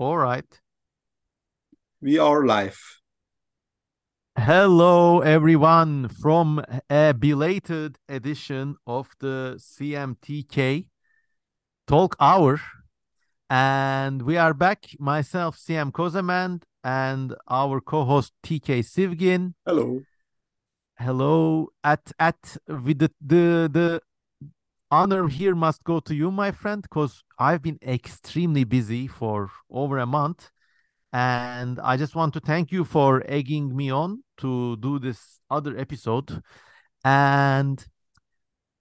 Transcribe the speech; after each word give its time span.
All 0.00 0.16
right. 0.16 0.58
We 2.00 2.16
are 2.16 2.46
live. 2.46 2.80
Hello, 4.34 5.20
everyone, 5.20 6.08
from 6.08 6.64
a 6.88 7.12
belated 7.12 7.98
edition 8.08 8.76
of 8.86 9.10
the 9.20 9.56
CMTK 9.58 10.86
Talk 11.86 12.16
Hour. 12.18 12.62
And 13.50 14.22
we 14.22 14.38
are 14.38 14.54
back, 14.54 14.86
myself, 14.98 15.58
CM 15.58 15.92
Kosemen, 15.92 16.62
and 16.82 17.34
our 17.46 17.82
co 17.82 18.06
host, 18.06 18.32
TK 18.42 18.80
Sivgin. 18.80 19.52
Hello. 19.66 20.00
Hello. 20.98 21.68
At, 21.84 22.10
at, 22.18 22.56
with 22.66 23.00
the, 23.00 23.10
the, 23.20 23.68
the 23.70 24.00
honor 24.90 25.28
here 25.28 25.54
must 25.54 25.84
go 25.84 26.00
to 26.00 26.14
you, 26.14 26.30
my 26.30 26.52
friend, 26.52 26.82
because 26.82 27.22
I've 27.38 27.62
been 27.62 27.78
extremely 27.82 28.64
busy 28.64 29.06
for 29.06 29.50
over 29.70 29.98
a 29.98 30.06
month. 30.06 30.50
And 31.12 31.80
I 31.80 31.96
just 31.96 32.14
want 32.14 32.34
to 32.34 32.40
thank 32.40 32.70
you 32.70 32.84
for 32.84 33.22
egging 33.26 33.76
me 33.76 33.90
on 33.90 34.22
to 34.38 34.76
do 34.76 34.98
this 34.98 35.40
other 35.50 35.76
episode. 35.76 36.42
And 37.04 37.84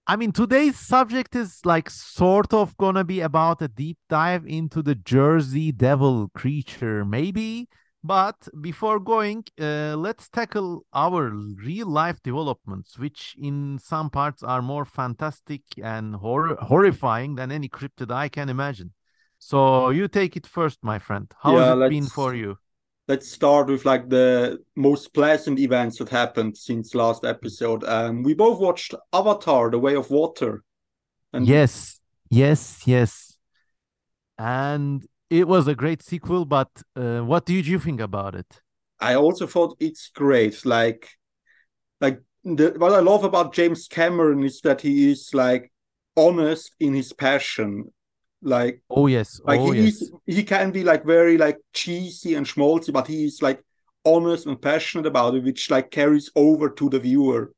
I 0.05 0.15
mean, 0.15 0.31
today's 0.31 0.77
subject 0.77 1.35
is 1.35 1.59
like 1.65 1.89
sort 1.89 2.53
of 2.53 2.75
gonna 2.77 3.03
be 3.03 3.21
about 3.21 3.61
a 3.61 3.67
deep 3.67 3.97
dive 4.09 4.45
into 4.45 4.81
the 4.81 4.95
Jersey 4.95 5.71
Devil 5.71 6.29
creature, 6.33 7.05
maybe. 7.05 7.67
But 8.03 8.47
before 8.61 8.99
going, 8.99 9.43
uh, 9.59 9.95
let's 9.97 10.29
tackle 10.29 10.85
our 10.93 11.29
real 11.29 11.87
life 11.87 12.21
developments, 12.23 12.97
which 12.97 13.35
in 13.37 13.77
some 13.77 14.09
parts 14.09 14.41
are 14.41 14.61
more 14.61 14.85
fantastic 14.85 15.63
and 15.83 16.15
hor- 16.15 16.55
horrifying 16.55 17.35
than 17.35 17.51
any 17.51 17.67
cryptid 17.67 18.09
I 18.11 18.29
can 18.29 18.47
imagine. 18.47 18.93
So 19.37 19.89
you 19.89 20.07
take 20.07 20.37
it 20.37 20.47
first, 20.47 20.79
my 20.81 20.99
friend. 20.99 21.31
How 21.41 21.55
Yeah, 21.55 21.65
has 21.65 21.79
it 21.85 21.89
been 21.89 22.07
for 22.07 22.33
you? 22.33 22.57
Let's 23.07 23.29
start 23.29 23.67
with 23.67 23.85
like 23.85 24.07
the 24.07 24.59
most 24.75 25.13
pleasant 25.13 25.59
events 25.59 25.97
that 25.97 26.09
happened 26.09 26.57
since 26.57 26.93
last 26.93 27.25
episode. 27.25 27.83
Um, 27.83 28.23
we 28.23 28.33
both 28.33 28.59
watched 28.59 28.93
Avatar: 29.11 29.71
The 29.71 29.79
Way 29.79 29.95
of 29.95 30.09
Water. 30.09 30.63
And 31.33 31.47
Yes, 31.47 31.99
yes, 32.29 32.81
yes. 32.85 33.37
And 34.37 35.05
it 35.29 35.47
was 35.47 35.67
a 35.67 35.75
great 35.75 36.01
sequel, 36.01 36.45
but 36.45 36.69
uh, 36.95 37.19
what 37.21 37.45
did 37.45 37.67
you 37.67 37.79
think 37.79 37.99
about 38.01 38.35
it? 38.35 38.61
I 38.99 39.15
also 39.15 39.47
thought 39.47 39.77
it's 39.79 40.09
great. 40.09 40.65
Like, 40.65 41.07
like 42.01 42.21
the 42.43 42.73
what 42.77 42.93
I 42.93 42.99
love 42.99 43.23
about 43.23 43.53
James 43.53 43.87
Cameron 43.87 44.43
is 44.43 44.61
that 44.61 44.81
he 44.81 45.11
is 45.11 45.31
like 45.33 45.71
honest 46.17 46.75
in 46.79 46.93
his 46.93 47.13
passion. 47.13 47.93
Like, 48.41 48.83
Oh 48.89 49.07
yes, 49.07 49.39
like 49.45 49.61
oh 49.61 49.71
he 49.73 49.73
yes. 49.73 49.89
is, 49.89 50.11
he 50.25 50.43
can 50.43 50.71
be 50.71 50.83
like 50.83 51.05
very 51.05 51.37
like 51.37 51.59
cheesy 51.73 52.35
and 52.35 52.45
schmaltzy, 52.45 52.93
but 52.93 53.07
he 53.07 53.25
is 53.25 53.41
like 53.41 53.63
honest 54.05 54.47
and 54.47 54.61
passionate 54.61 55.07
about 55.07 55.35
it, 55.35 55.43
which 55.43 55.71
like 55.71 55.91
carries 55.91 56.31
over 56.35 56.69
to 56.71 56.89
the 56.89 56.99
viewer. 56.99 57.53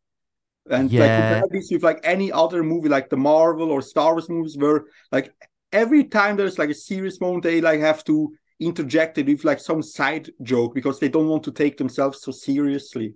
And 0.70 0.98
like 1.00 1.14
Yeah. 1.14 1.16
compare 1.16 1.42
this 1.50 1.70
with 1.72 1.84
like 1.84 2.00
any 2.04 2.32
other 2.32 2.64
movie, 2.64 2.90
like 2.90 3.10
the 3.10 3.18
Marvel 3.18 3.72
or 3.72 3.82
Star 3.82 4.14
Wars 4.14 4.30
movies, 4.30 4.58
where 4.58 4.86
like 5.12 5.34
every 5.72 6.06
time 6.06 6.38
there's 6.38 6.60
like 6.60 6.70
a 6.70 6.74
serious 6.76 7.20
moment, 7.22 7.44
they 7.44 7.62
like 7.62 7.80
have 7.80 8.04
to 8.06 8.34
interject 8.60 9.18
it 9.18 9.28
with 9.28 9.44
like 9.44 9.60
some 9.60 9.82
side 9.82 10.30
joke 10.44 10.74
because 10.76 11.00
they 11.00 11.10
don't 11.10 11.28
want 11.30 11.44
to 11.44 11.52
take 11.52 11.78
themselves 11.78 12.22
so 12.22 12.32
seriously. 12.32 13.16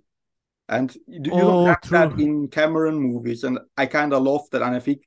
And 0.68 0.94
you 1.06 1.20
you 1.26 1.30
Oh, 1.30 1.46
don't 1.46 1.66
have 1.66 1.78
that 1.90 2.14
in 2.18 2.48
Cameron 2.48 2.98
movies, 2.98 3.44
and 3.44 3.58
I 3.76 3.86
kind 3.86 4.12
of 4.12 4.22
love 4.22 4.50
that. 4.52 4.62
And 4.62 4.74
I 4.76 4.80
think 4.80 5.02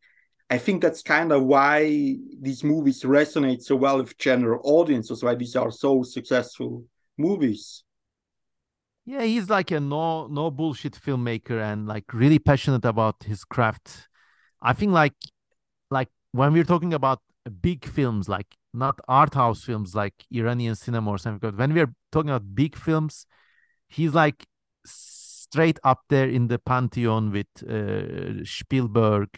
I 0.50 0.58
think 0.60 0.82
that's 0.82 1.04
kind 1.04 1.32
of 1.34 1.44
why 1.46 1.84
these 2.42 2.64
movies 2.64 3.04
resonate 3.04 3.64
so 3.64 3.76
well 3.78 3.98
with 4.00 4.18
general 4.18 4.62
audiences, 4.64 5.24
why 5.24 5.36
these 5.36 5.56
are 5.56 5.72
so 5.72 6.04
successful 6.04 6.86
movies. 7.18 7.84
Yeah, 9.06 9.24
he's 9.24 9.50
like 9.50 9.72
a 9.72 9.80
no 9.80 10.28
no 10.28 10.52
bullshit 10.52 10.94
filmmaker 10.94 11.60
and 11.62 11.88
like 11.88 12.14
really 12.14 12.38
passionate 12.40 12.86
about 12.86 13.24
his 13.24 13.44
craft. 13.44 14.08
I 14.62 14.74
think 14.74 14.92
like 14.94 15.16
like 15.92 16.10
when 16.32 16.54
we're 16.54 16.66
talking 16.66 16.94
about 16.94 17.22
big 17.62 17.86
films, 17.86 18.30
like 18.30 18.58
not 18.74 19.00
art 19.08 19.34
house 19.34 19.64
films 19.64 19.96
like 19.96 20.14
Iranian 20.32 20.76
cinema 20.76 21.12
or 21.12 21.18
something, 21.18 21.40
but 21.40 21.58
when 21.58 21.74
we're 21.74 21.94
talking 22.12 22.30
about 22.30 22.56
big 22.56 22.76
films, 22.76 23.26
he's 23.88 24.14
like 24.14 24.46
straight 24.86 25.80
up 25.84 26.02
there 26.10 26.30
in 26.30 26.48
the 26.48 26.60
pantheon 26.60 27.32
with 27.32 27.48
uh, 27.68 28.44
Spielberg, 28.46 29.30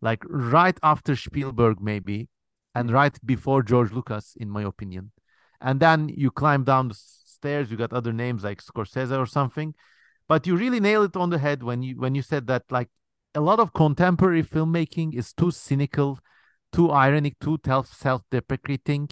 like 0.00 0.22
right 0.26 0.78
after 0.82 1.14
Spielberg 1.14 1.80
maybe, 1.80 2.28
and 2.74 2.90
right 2.90 3.18
before 3.24 3.62
George 3.62 3.92
Lucas, 3.92 4.34
in 4.38 4.48
my 4.48 4.62
opinion. 4.62 5.12
And 5.60 5.80
then 5.80 6.08
you 6.08 6.30
climb 6.30 6.64
down 6.64 6.88
the 6.88 6.94
stairs, 6.94 7.70
you 7.70 7.76
got 7.76 7.92
other 7.92 8.12
names 8.12 8.44
like 8.44 8.62
Scorsese 8.62 9.16
or 9.18 9.26
something, 9.26 9.74
but 10.28 10.46
you 10.46 10.56
really 10.56 10.80
nail 10.80 11.02
it 11.02 11.16
on 11.16 11.30
the 11.30 11.38
head 11.38 11.62
when 11.62 11.82
you 11.82 11.98
when 11.98 12.14
you 12.14 12.22
said 12.22 12.46
that 12.46 12.64
like 12.70 12.88
a 13.34 13.40
lot 13.40 13.60
of 13.60 13.72
contemporary 13.72 14.42
filmmaking 14.42 15.14
is 15.14 15.32
too 15.32 15.50
cynical, 15.50 16.18
too 16.72 16.90
ironic, 16.92 17.38
too 17.40 17.58
self 17.64 17.92
self-deprecating, 17.92 19.10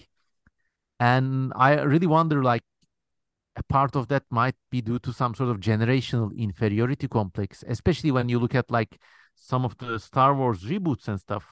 and 1.00 1.52
I 1.56 1.80
really 1.82 2.06
wonder 2.06 2.42
like 2.42 2.62
a 3.56 3.62
part 3.64 3.96
of 3.96 4.08
that 4.08 4.24
might 4.30 4.54
be 4.70 4.80
due 4.80 4.98
to 5.00 5.12
some 5.12 5.34
sort 5.34 5.50
of 5.50 5.58
generational 5.60 6.36
inferiority 6.36 7.08
complex, 7.08 7.64
especially 7.66 8.10
when 8.10 8.28
you 8.28 8.38
look 8.38 8.54
at 8.54 8.70
like 8.70 8.98
some 9.34 9.64
of 9.64 9.76
the 9.78 9.98
Star 9.98 10.34
Wars 10.34 10.62
reboots 10.64 11.08
and 11.08 11.20
stuff. 11.20 11.44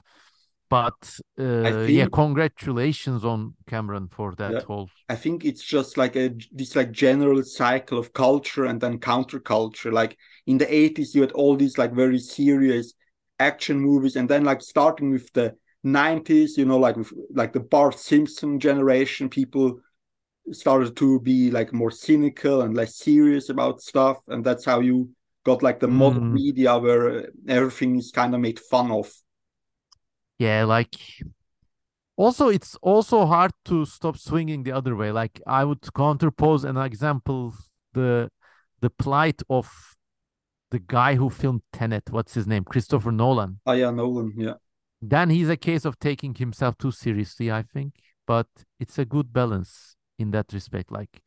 But 0.68 1.18
uh, 1.38 1.82
yeah, 1.82 2.06
congratulations 2.12 3.24
on 3.24 3.54
Cameron 3.66 4.08
for 4.08 4.34
that 4.36 4.54
Yeah. 4.54 4.62
whole. 4.62 4.88
I 5.08 5.14
think 5.14 5.44
it's 5.44 5.62
just 5.62 5.96
like 5.96 6.16
a 6.16 6.30
this 6.52 6.74
like 6.74 6.90
general 6.90 7.42
cycle 7.44 7.98
of 7.98 8.12
culture 8.12 8.64
and 8.64 8.80
then 8.80 8.98
counterculture. 8.98 9.92
Like 9.92 10.16
in 10.46 10.58
the 10.58 10.72
80s, 10.72 11.14
you 11.14 11.20
had 11.20 11.32
all 11.32 11.56
these 11.56 11.78
like 11.78 11.92
very 11.92 12.18
serious 12.18 12.92
action 13.38 13.78
movies, 13.80 14.16
and 14.16 14.28
then 14.28 14.44
like 14.44 14.62
starting 14.62 15.10
with 15.10 15.32
the 15.32 15.54
90s, 15.86 16.58
you 16.58 16.64
know, 16.66 16.78
like 16.78 16.96
with 16.96 17.12
like 17.34 17.52
the 17.52 17.60
Bart 17.60 17.98
Simpson 17.98 18.60
generation, 18.60 19.28
people 19.30 19.80
started 20.52 20.96
to 20.96 21.20
be 21.20 21.50
like 21.50 21.72
more 21.72 21.90
cynical 21.90 22.62
and 22.62 22.76
less 22.76 22.96
serious 22.96 23.50
about 23.50 23.82
stuff, 23.82 24.18
and 24.28 24.44
that's 24.44 24.64
how 24.64 24.80
you 24.80 25.10
got 25.44 25.62
like 25.62 25.80
the 25.80 25.88
modern 25.88 26.22
Mm. 26.22 26.32
media 26.32 26.78
where 26.78 27.30
everything 27.48 27.96
is 27.98 28.10
kind 28.12 28.34
of 28.34 28.40
made 28.40 28.60
fun 28.60 28.90
of. 28.92 29.12
Yeah, 30.38 30.64
like 30.64 30.96
also 32.16 32.48
it's 32.48 32.76
also 32.82 33.26
hard 33.26 33.52
to 33.66 33.84
stop 33.84 34.16
swinging 34.16 34.62
the 34.62 34.72
other 34.72 34.96
way. 34.96 35.12
Like 35.12 35.40
I 35.46 35.64
would 35.64 35.82
counterpose 35.82 36.64
an 36.64 36.76
example 36.76 37.54
the 37.92 38.30
the 38.80 38.90
plight 38.90 39.42
of 39.48 39.70
the 40.70 40.78
guy 40.78 41.14
who 41.16 41.30
filmed 41.30 41.62
Tenet. 41.72 42.10
What's 42.10 42.34
his 42.34 42.46
name? 42.46 42.64
Christopher 42.64 43.12
Nolan. 43.12 43.60
Ah, 43.64 43.72
yeah, 43.74 43.90
Nolan, 43.90 44.32
yeah. 44.36 44.54
Then 45.00 45.30
he's 45.30 45.48
a 45.48 45.56
case 45.56 45.84
of 45.84 45.98
taking 45.98 46.34
himself 46.34 46.76
too 46.78 46.90
seriously, 46.90 47.50
I 47.50 47.62
think. 47.62 47.94
But 48.26 48.48
it's 48.80 48.98
a 48.98 49.04
good 49.04 49.32
balance 49.32 49.96
in 50.18 50.30
that 50.32 50.52
respect. 50.52 50.90
Like 50.90 51.22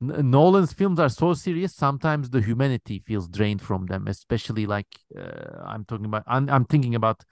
Nolan's 0.00 0.72
films 0.72 0.98
are 0.98 1.08
so 1.08 1.34
serious, 1.34 1.74
sometimes 1.74 2.30
the 2.30 2.40
humanity 2.40 3.02
feels 3.06 3.28
drained 3.28 3.62
from 3.62 3.86
them. 3.86 4.08
Especially 4.08 4.66
like 4.66 4.88
uh, 5.16 5.62
I'm 5.64 5.84
talking 5.84 6.06
about, 6.06 6.24
I'm, 6.26 6.50
I'm 6.50 6.64
thinking 6.64 6.94
about 6.94 7.22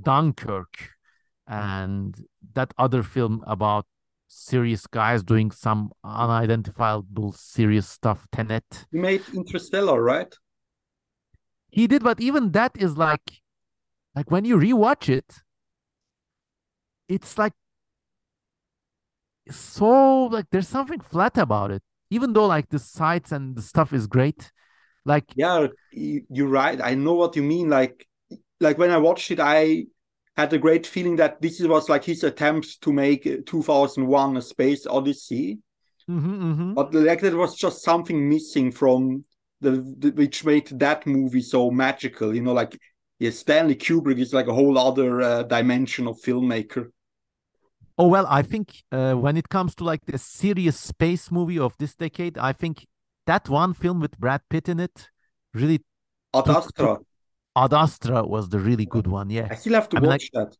Dunkirk 0.00 0.90
and 1.46 2.16
that 2.54 2.72
other 2.78 3.02
film 3.02 3.42
about 3.46 3.86
serious 4.28 4.86
guys 4.86 5.22
doing 5.22 5.50
some 5.50 5.90
unidentifiable 6.04 7.32
serious 7.32 7.88
stuff. 7.88 8.26
Tenet. 8.32 8.86
He 8.90 8.98
made 8.98 9.22
Interstellar, 9.34 10.02
right? 10.02 10.32
He 11.70 11.86
did, 11.86 12.02
but 12.02 12.20
even 12.20 12.52
that 12.52 12.72
is 12.78 12.96
like, 12.96 13.42
like 14.18 14.32
when 14.32 14.44
you 14.44 14.56
rewatch 14.56 15.08
it, 15.08 15.32
it's 17.08 17.38
like 17.38 17.52
so 19.48 20.24
like 20.24 20.46
there's 20.50 20.66
something 20.66 20.98
flat 21.00 21.38
about 21.38 21.70
it. 21.70 21.82
Even 22.10 22.32
though 22.32 22.46
like 22.46 22.68
the 22.68 22.80
sights 22.80 23.30
and 23.30 23.54
the 23.54 23.62
stuff 23.62 23.92
is 23.92 24.08
great, 24.08 24.50
like 25.04 25.36
Yeah, 25.36 25.68
you're 25.92 26.48
right. 26.48 26.80
I 26.82 26.94
know 26.96 27.14
what 27.14 27.36
you 27.36 27.44
mean. 27.44 27.68
Like, 27.68 28.08
like 28.58 28.76
when 28.76 28.90
I 28.90 28.98
watched 28.98 29.30
it, 29.30 29.38
I 29.38 29.86
had 30.36 30.52
a 30.52 30.58
great 30.58 30.84
feeling 30.84 31.16
that 31.16 31.40
this 31.40 31.60
was 31.60 31.88
like 31.88 32.04
his 32.04 32.24
attempt 32.24 32.80
to 32.82 32.92
make 32.92 33.24
uh, 33.24 33.36
2001: 33.46 34.36
A 34.36 34.42
Space 34.42 34.84
Odyssey, 34.84 35.60
mhm, 36.08 36.38
mhm. 36.40 36.74
but 36.74 36.92
like 36.92 37.20
there 37.20 37.36
was 37.36 37.54
just 37.54 37.82
something 37.82 38.28
missing 38.28 38.72
from 38.72 39.24
the, 39.60 39.70
the 39.98 40.10
which 40.10 40.44
made 40.44 40.66
that 40.80 41.06
movie 41.06 41.42
so 41.42 41.70
magical. 41.70 42.34
You 42.34 42.42
know, 42.42 42.52
like 42.52 42.76
yeah, 43.18 43.30
Stanley 43.30 43.74
Kubrick 43.76 44.18
is 44.18 44.32
like 44.32 44.46
a 44.46 44.54
whole 44.54 44.78
other 44.78 45.20
uh, 45.20 45.42
dimension 45.42 46.06
of 46.06 46.20
filmmaker. 46.20 46.90
Oh 47.98 48.06
well, 48.06 48.26
I 48.28 48.42
think 48.42 48.82
uh, 48.92 49.14
when 49.14 49.36
it 49.36 49.48
comes 49.48 49.74
to 49.76 49.84
like 49.84 50.06
the 50.06 50.18
serious 50.18 50.78
space 50.78 51.30
movie 51.30 51.58
of 51.58 51.74
this 51.78 51.94
decade, 51.96 52.38
I 52.38 52.52
think 52.52 52.86
that 53.26 53.48
one 53.48 53.74
film 53.74 54.00
with 54.00 54.18
Brad 54.18 54.42
Pitt 54.48 54.68
in 54.68 54.78
it 54.80 55.08
really 55.52 55.82
Ad 56.34 56.48
Astra. 56.48 56.98
Ad 57.56 57.74
Astra 57.74 58.22
was 58.24 58.48
the 58.50 58.58
really 58.60 58.86
good 58.86 59.06
one. 59.08 59.30
Yeah. 59.30 59.48
I 59.50 59.54
still 59.56 59.74
have 59.74 59.88
to 59.90 59.96
I 59.96 60.00
mean, 60.00 60.10
like- 60.10 60.20
watch 60.20 60.30
that. 60.34 60.56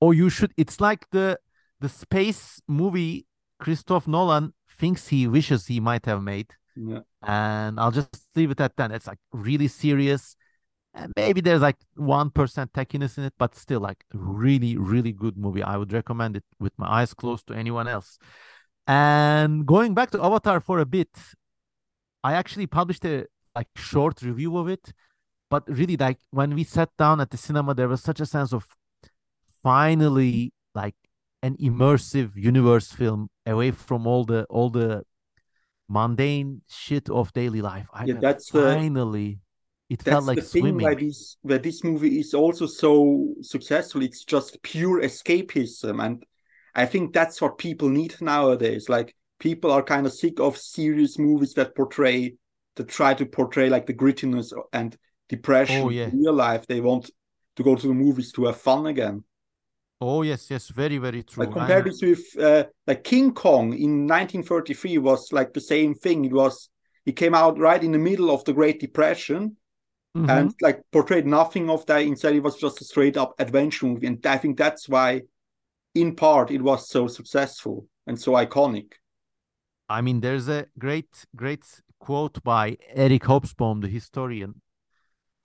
or 0.00 0.14
you 0.14 0.30
should 0.30 0.52
it's 0.56 0.80
like 0.80 1.06
the 1.10 1.38
the 1.80 1.88
space 1.88 2.60
movie 2.66 3.26
Christoph 3.58 4.06
Nolan 4.08 4.54
thinks 4.78 5.08
he 5.08 5.26
wishes 5.28 5.66
he 5.66 5.78
might 5.80 6.06
have 6.06 6.22
made. 6.22 6.50
Yeah. 6.74 7.00
And 7.22 7.78
I'll 7.78 7.90
just 7.90 8.16
leave 8.34 8.50
it 8.50 8.60
at 8.60 8.76
that. 8.76 8.90
It's 8.92 9.06
like 9.06 9.18
really 9.32 9.68
serious. 9.68 10.36
And 10.94 11.12
maybe 11.16 11.40
there's 11.40 11.62
like 11.62 11.78
1% 11.98 12.32
techiness 12.72 13.16
in 13.16 13.24
it, 13.24 13.32
but 13.38 13.54
still 13.54 13.80
like 13.80 14.04
really, 14.12 14.76
really 14.76 15.12
good 15.12 15.38
movie. 15.38 15.62
I 15.62 15.76
would 15.76 15.92
recommend 15.92 16.36
it 16.36 16.44
with 16.60 16.72
my 16.76 16.86
eyes 16.86 17.14
closed 17.14 17.46
to 17.46 17.54
anyone 17.54 17.88
else. 17.88 18.18
And 18.86 19.64
going 19.64 19.94
back 19.94 20.10
to 20.10 20.22
Avatar 20.22 20.60
for 20.60 20.78
a 20.80 20.86
bit, 20.86 21.16
I 22.22 22.34
actually 22.34 22.66
published 22.66 23.04
a 23.04 23.26
like 23.54 23.68
short 23.76 24.22
review 24.22 24.56
of 24.58 24.68
it. 24.68 24.92
But 25.48 25.64
really, 25.68 25.96
like 25.96 26.18
when 26.30 26.54
we 26.54 26.64
sat 26.64 26.90
down 26.98 27.20
at 27.20 27.30
the 27.30 27.36
cinema, 27.36 27.74
there 27.74 27.88
was 27.88 28.02
such 28.02 28.20
a 28.20 28.26
sense 28.26 28.52
of 28.52 28.66
finally 29.62 30.52
like 30.74 30.94
an 31.42 31.56
immersive 31.56 32.32
universe 32.36 32.92
film 32.92 33.28
away 33.46 33.70
from 33.70 34.06
all 34.06 34.24
the 34.24 34.44
all 34.44 34.70
the 34.70 35.04
mundane 35.88 36.62
shit 36.68 37.08
of 37.10 37.32
daily 37.32 37.60
life. 37.60 37.86
I 37.92 38.04
Yeah, 38.04 38.14
that's 38.20 38.50
the 38.50 38.62
finally 38.62 39.40
it 39.92 40.02
that's 40.04 40.08
felt 40.08 40.24
like 40.24 40.38
the 40.38 40.42
thing 40.42 40.78
why 40.80 40.94
this 40.94 41.36
where 41.42 41.58
this 41.58 41.84
movie 41.84 42.18
is 42.18 42.34
also 42.34 42.66
so 42.66 43.34
successful. 43.42 44.02
It's 44.02 44.24
just 44.24 44.62
pure 44.62 45.00
escapism, 45.02 46.02
and 46.04 46.24
I 46.74 46.86
think 46.86 47.12
that's 47.12 47.40
what 47.40 47.58
people 47.58 47.88
need 47.88 48.20
nowadays. 48.20 48.88
Like 48.88 49.14
people 49.38 49.70
are 49.70 49.82
kind 49.82 50.06
of 50.06 50.12
sick 50.12 50.40
of 50.40 50.56
serious 50.56 51.18
movies 51.18 51.54
that 51.54 51.76
portray 51.76 52.36
that 52.76 52.88
try 52.88 53.14
to 53.14 53.26
portray 53.26 53.68
like 53.68 53.86
the 53.86 53.94
grittiness 53.94 54.52
and 54.72 54.96
depression 55.28 55.86
Oh 55.86 55.90
in 55.90 56.20
real 56.20 56.32
life. 56.32 56.66
They 56.66 56.80
want 56.80 57.10
to 57.56 57.62
go 57.62 57.76
to 57.76 57.86
the 57.86 57.94
movies 57.94 58.32
to 58.32 58.46
have 58.46 58.56
fun 58.56 58.86
again. 58.86 59.24
Oh 60.00 60.22
yes, 60.22 60.50
yes, 60.50 60.68
very, 60.68 60.98
very 60.98 61.22
Like 61.36 61.50
true. 61.50 61.52
compare 61.52 61.82
And 61.82 61.86
this 61.86 62.02
with 62.02 62.38
uh, 62.38 62.64
like 62.86 63.04
King 63.04 63.32
Kong 63.32 63.72
in 63.74 64.06
1933 64.06 64.98
was 64.98 65.32
like 65.32 65.52
the 65.52 65.60
same 65.60 65.94
thing. 65.94 66.24
It 66.24 66.32
was 66.32 66.68
it 67.06 67.12
came 67.16 67.34
out 67.34 67.58
right 67.58 67.82
in 67.82 67.92
the 67.92 67.98
middle 67.98 68.30
of 68.30 68.44
the 68.44 68.52
Great 68.52 68.80
Depression 68.80 69.56
Mhm. 70.14 70.28
and 70.28 70.54
like 70.60 70.82
portrayed 70.92 71.26
nothing 71.26 71.70
of 71.70 71.86
that. 71.86 72.02
Instead, 72.02 72.34
it 72.34 72.42
was 72.42 72.56
just 72.56 72.80
a 72.80 72.84
straight 72.84 73.16
up 73.16 73.34
adventure 73.38 73.86
movie, 73.86 74.06
and 74.06 74.24
I 74.26 74.38
think 74.38 74.58
that's 74.58 74.88
why, 74.88 75.22
in 75.94 76.16
part, 76.16 76.50
it 76.50 76.62
was 76.62 76.88
so 76.88 77.08
successful 77.08 77.86
and 78.06 78.20
so 78.20 78.32
iconic. 78.32 78.92
I 79.88 80.00
mean, 80.00 80.20
there's 80.20 80.48
a 80.48 80.66
great, 80.78 81.24
great 81.36 81.64
quote 81.98 82.42
by 82.42 82.78
Eric 82.94 83.22
Hobsbawm, 83.22 83.80
the 83.82 83.88
historian. 83.88 84.60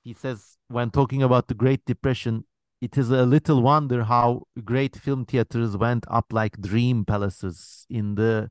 He 0.03 0.13
says, 0.13 0.57
when 0.69 0.91
talking 0.91 1.23
about 1.23 1.47
the 1.47 1.53
Great 1.53 1.85
Depression, 1.85 2.45
it 2.81 2.97
is 2.97 3.09
a 3.09 3.25
little 3.25 3.61
wonder 3.61 4.03
how 4.03 4.43
great 4.63 4.95
film 4.95 5.25
theaters 5.25 5.75
went 5.75 6.05
up 6.09 6.27
like 6.31 6.61
dream 6.61 7.03
palaces 7.05 7.85
in 7.89 8.15
the 8.15 8.49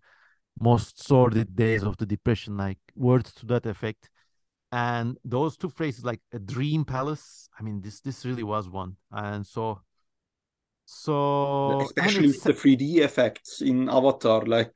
most 0.60 1.02
sordid 1.02 1.56
days 1.56 1.82
of 1.82 1.96
the 1.96 2.06
Depression, 2.06 2.56
like 2.56 2.78
words 2.94 3.32
to 3.34 3.46
that 3.46 3.66
effect. 3.66 4.10
And 4.76 5.17
those 5.25 5.56
two 5.56 5.70
phrases, 5.70 6.05
like 6.05 6.20
a 6.34 6.38
dream 6.38 6.84
palace, 6.84 7.49
I 7.58 7.62
mean, 7.62 7.81
this 7.81 8.00
this 8.00 8.26
really 8.26 8.43
was 8.43 8.69
one. 8.69 8.96
And 9.11 9.46
so, 9.46 9.81
so, 10.84 11.81
Especially 11.81 12.26
with 12.26 12.43
the 12.43 12.52
3D 12.52 12.99
effects 12.99 13.62
in 13.62 13.88
Avatar, 13.88 14.44
like 14.44 14.70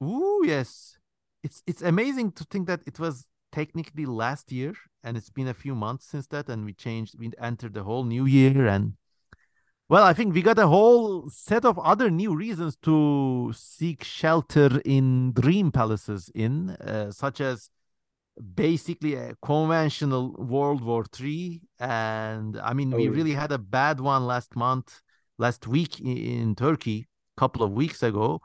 oh 0.00 0.42
yes. 0.44 0.98
It's 1.44 1.62
it's 1.68 1.82
amazing 1.82 2.32
to 2.32 2.44
think 2.50 2.66
that 2.66 2.80
it 2.84 2.98
was 2.98 3.26
technically 3.52 4.06
last 4.06 4.50
year 4.50 4.74
and 5.04 5.16
it's 5.16 5.30
been 5.30 5.46
a 5.46 5.54
few 5.54 5.76
months 5.76 6.06
since 6.06 6.26
that 6.26 6.48
and 6.48 6.64
we 6.64 6.72
changed 6.72 7.14
we 7.16 7.30
entered 7.40 7.74
the 7.74 7.84
whole 7.84 8.02
new 8.02 8.26
year 8.26 8.66
and 8.66 8.94
well, 9.88 10.02
I 10.02 10.14
think 10.14 10.34
we 10.34 10.42
got 10.42 10.58
a 10.58 10.66
whole 10.66 11.30
set 11.30 11.64
of 11.64 11.78
other 11.78 12.10
new 12.10 12.34
reasons 12.34 12.76
to 12.82 13.52
seek 13.54 14.02
shelter 14.02 14.82
in 14.84 15.32
dream 15.32 15.70
palaces 15.70 16.28
in 16.34 16.70
uh, 16.70 17.12
such 17.12 17.40
as 17.40 17.70
basically 18.54 19.14
a 19.14 19.34
conventional 19.42 20.32
World 20.38 20.82
War 20.82 21.04
Three 21.12 21.62
and 21.80 22.58
I 22.58 22.72
mean 22.74 22.90
we 22.90 23.08
Oh. 23.08 23.12
really 23.12 23.32
had 23.32 23.52
a 23.52 23.58
bad 23.58 24.00
one 24.00 24.26
last 24.26 24.54
month 24.56 25.00
last 25.38 25.66
week 25.66 26.00
in, 26.00 26.16
in 26.16 26.54
Turkey 26.54 27.08
a 27.36 27.40
couple 27.40 27.62
of 27.62 27.72
weeks 27.72 28.02
ago 28.02 28.40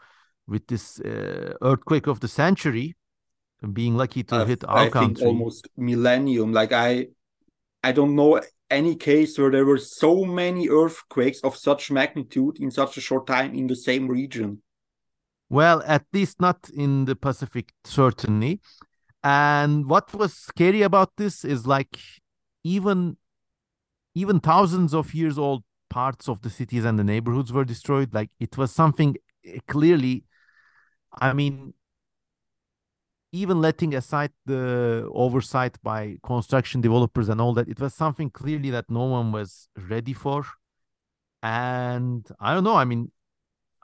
with 0.47 0.65
this 0.67 0.99
uh, 1.01 1.53
earthquake 1.61 2.07
of 2.07 2.19
the 2.19 2.27
century 2.27 2.95
being 3.73 3.95
lucky 3.95 4.23
to 4.23 4.35
I, 4.37 4.45
hit 4.45 4.63
our 4.63 4.77
I 4.77 4.83
think 4.83 4.93
country. 4.93 5.25
almost 5.27 5.67
millennium. 5.77 6.51
Like 6.51 6.71
I, 6.71 7.07
I 7.83 7.91
don't 7.91 8.15
know 8.15 8.41
any 8.69 8.95
case 8.95 9.37
where 9.37 9.51
there 9.51 9.65
were 9.65 9.77
so 9.77 10.25
many 10.25 10.67
earthquakes 10.69 11.41
of 11.41 11.55
such 11.55 11.91
magnitude 11.91 12.57
in 12.59 12.71
such 12.71 12.97
a 12.97 13.01
short 13.01 13.27
time 13.27 13.53
in 13.53 13.67
the 13.67 13.75
same 13.75 14.07
region. 14.07 14.61
Well, 15.49 15.83
at 15.85 16.05
least 16.13 16.39
not 16.39 16.57
in 16.73 17.05
the 17.05 17.15
Pacific, 17.15 17.73
certainly. 17.83 18.61
And 19.23 19.87
what 19.87 20.13
was 20.13 20.33
scary 20.33 20.81
about 20.81 21.11
this 21.17 21.45
is 21.45 21.67
like 21.67 21.99
even 22.63 23.17
even 24.15 24.39
thousands 24.39 24.93
of 24.93 25.13
years 25.13 25.37
old 25.37 25.63
parts 25.89 26.27
of 26.27 26.41
the 26.41 26.49
cities 26.49 26.85
and 26.85 26.97
the 26.97 27.03
neighborhoods 27.03 27.53
were 27.53 27.65
destroyed. 27.65 28.13
Like 28.13 28.29
it 28.39 28.57
was 28.57 28.71
something 28.71 29.15
uh, 29.47 29.59
clearly, 29.67 30.25
I 31.19 31.33
mean, 31.33 31.73
even 33.31 33.61
letting 33.61 33.93
aside 33.95 34.31
the 34.45 35.09
oversight 35.13 35.77
by 35.81 36.17
construction 36.23 36.81
developers 36.81 37.29
and 37.29 37.39
all 37.39 37.53
that, 37.53 37.69
it 37.69 37.79
was 37.79 37.93
something 37.93 38.29
clearly 38.29 38.69
that 38.71 38.89
no 38.89 39.03
one 39.05 39.31
was 39.31 39.69
ready 39.77 40.13
for. 40.13 40.45
And 41.41 42.27
I 42.39 42.53
don't 42.53 42.63
know. 42.63 42.75
I 42.75 42.85
mean, 42.85 43.11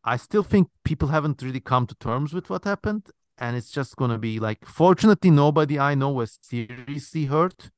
I 0.03 0.17
still 0.17 0.43
think 0.43 0.69
people 0.83 1.09
haven't 1.09 1.41
really 1.41 1.59
come 1.59 1.87
to 1.87 1.95
terms 1.95 2.33
with 2.33 2.49
what 2.49 2.65
happened. 2.65 3.09
And 3.37 3.55
it's 3.55 3.69
just 3.71 3.95
going 3.95 4.11
to 4.11 4.17
be 4.17 4.39
like, 4.39 4.65
fortunately, 4.65 5.29
nobody 5.29 5.77
I 5.77 5.95
know 5.95 6.09
was 6.09 6.37
seriously 6.41 7.25
hurt, 7.25 7.69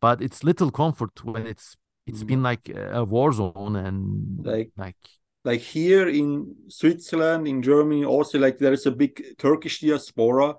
but 0.00 0.22
it's 0.22 0.44
little 0.44 0.70
comfort 0.70 1.24
when 1.24 1.46
it's 1.46 1.76
it's 2.06 2.22
mm. 2.22 2.28
been 2.28 2.42
like 2.42 2.68
a 2.68 3.04
war 3.04 3.32
zone 3.32 3.74
and 3.76 4.44
Like- 4.46 4.72
like 4.76 4.96
Like 5.44 5.60
here 5.60 6.08
in 6.08 6.54
Switzerland, 6.68 7.46
in 7.46 7.62
Germany, 7.62 8.04
also 8.04 8.38
like 8.38 8.58
there 8.58 8.72
is 8.72 8.86
a 8.86 8.90
big 8.90 9.22
Turkish 9.38 9.80
diaspora, 9.80 10.54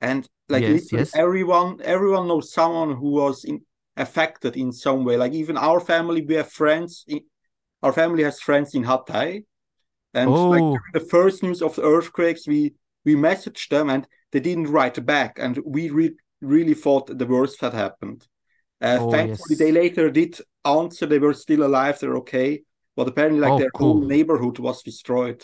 and 0.00 0.28
like 0.48 0.62
Yes, 0.62 0.92
yes. 0.92 1.16
everyone, 1.16 1.80
everyone 1.82 2.26
knows 2.28 2.52
someone 2.52 2.96
who 2.96 3.10
was 3.12 3.44
in, 3.44 3.60
affected 3.96 4.56
in 4.56 4.72
some 4.72 5.04
way. 5.04 5.16
Like 5.16 5.32
even 5.32 5.56
our 5.56 5.80
family, 5.80 6.20
we 6.22 6.34
have 6.36 6.50
friends. 6.50 7.04
In, 7.06 7.20
our 7.82 7.92
family 7.92 8.22
has 8.24 8.40
friends 8.40 8.74
in 8.74 8.84
Hatay, 8.84 9.44
and 10.12 10.30
like 10.30 10.62
Oh. 10.62 10.76
during 10.76 10.92
the 10.92 11.06
first 11.10 11.42
news 11.42 11.60
of 11.62 11.74
the 11.76 11.82
earthquakes, 11.82 12.46
we 12.46 12.74
we 13.08 13.14
messaged 13.16 13.68
them 13.70 13.88
and 13.90 14.02
they 14.32 14.40
didn't 14.40 14.72
write 14.74 14.98
back, 15.06 15.32
and 15.44 15.54
we 15.64 15.90
re- 15.90 16.16
really 16.40 16.74
thought 16.74 17.06
the 17.18 17.26
worst 17.26 17.60
had 17.60 17.74
happened. 17.74 18.20
Uh, 18.80 18.98
Oh, 19.00 19.10
thankfully, 19.10 19.56
yes. 19.56 19.58
they 19.58 19.72
later 19.72 20.10
did 20.10 20.32
answer. 20.64 21.06
They 21.06 21.18
were 21.26 21.34
still 21.34 21.62
alive. 21.64 21.98
They're 21.98 22.16
okay. 22.24 22.50
But 22.96 23.08
apparently, 23.08 23.40
like 23.40 23.50
Oh, 23.50 23.58
their 23.58 23.70
whole 23.76 24.00
neighborhood 24.02 24.58
was 24.58 24.82
destroyed. 24.82 25.42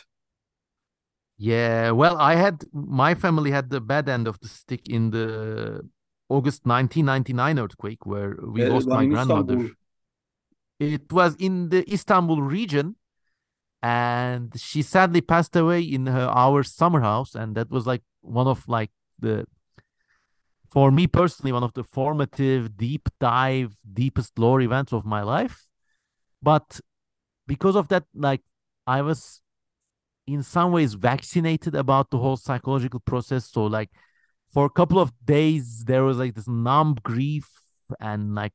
Yeah, 1.36 1.90
well, 1.90 2.16
I 2.18 2.36
had 2.36 2.62
my 2.72 3.14
family 3.14 3.50
had 3.50 3.70
the 3.70 3.80
bad 3.80 4.08
end 4.08 4.28
of 4.28 4.38
the 4.40 4.48
stick 4.48 4.88
in 4.88 5.10
the 5.10 5.88
August 6.28 6.64
1999 6.66 7.58
earthquake 7.58 8.06
where 8.06 8.36
we 8.46 8.62
Uh, 8.62 8.68
lost 8.68 8.86
my 8.88 9.04
grandmother. 9.06 9.58
Istanbul. 9.58 9.70
It 10.78 11.12
was 11.12 11.34
in 11.36 11.70
the 11.70 11.82
Istanbul 11.92 12.42
region, 12.42 12.96
and 13.84 14.58
she 14.58 14.80
sadly 14.80 15.20
passed 15.20 15.54
away 15.54 15.82
in 15.82 16.06
her 16.06 16.26
our 16.28 16.62
summer 16.62 17.02
house, 17.02 17.34
and 17.34 17.54
that 17.54 17.70
was 17.70 17.86
like 17.86 18.02
one 18.22 18.46
of 18.46 18.66
like 18.66 18.90
the 19.18 19.44
for 20.70 20.90
me 20.90 21.06
personally 21.06 21.52
one 21.52 21.62
of 21.62 21.74
the 21.74 21.84
formative 21.84 22.78
deep 22.78 23.10
dive 23.20 23.74
deepest 23.92 24.38
lore 24.38 24.62
events 24.62 24.94
of 24.94 25.04
my 25.04 25.20
life. 25.20 25.68
But 26.42 26.80
because 27.46 27.76
of 27.76 27.88
that, 27.88 28.04
like 28.14 28.40
I 28.86 29.02
was 29.02 29.42
in 30.26 30.42
some 30.42 30.72
ways 30.72 30.94
vaccinated 30.94 31.74
about 31.74 32.08
the 32.08 32.16
whole 32.16 32.38
psychological 32.38 33.00
process. 33.00 33.50
So 33.52 33.66
like 33.66 33.90
for 34.50 34.64
a 34.64 34.70
couple 34.70 34.98
of 34.98 35.12
days 35.26 35.84
there 35.84 36.04
was 36.04 36.16
like 36.16 36.34
this 36.34 36.48
numb 36.48 36.96
grief 37.02 37.50
and 38.00 38.34
like 38.34 38.54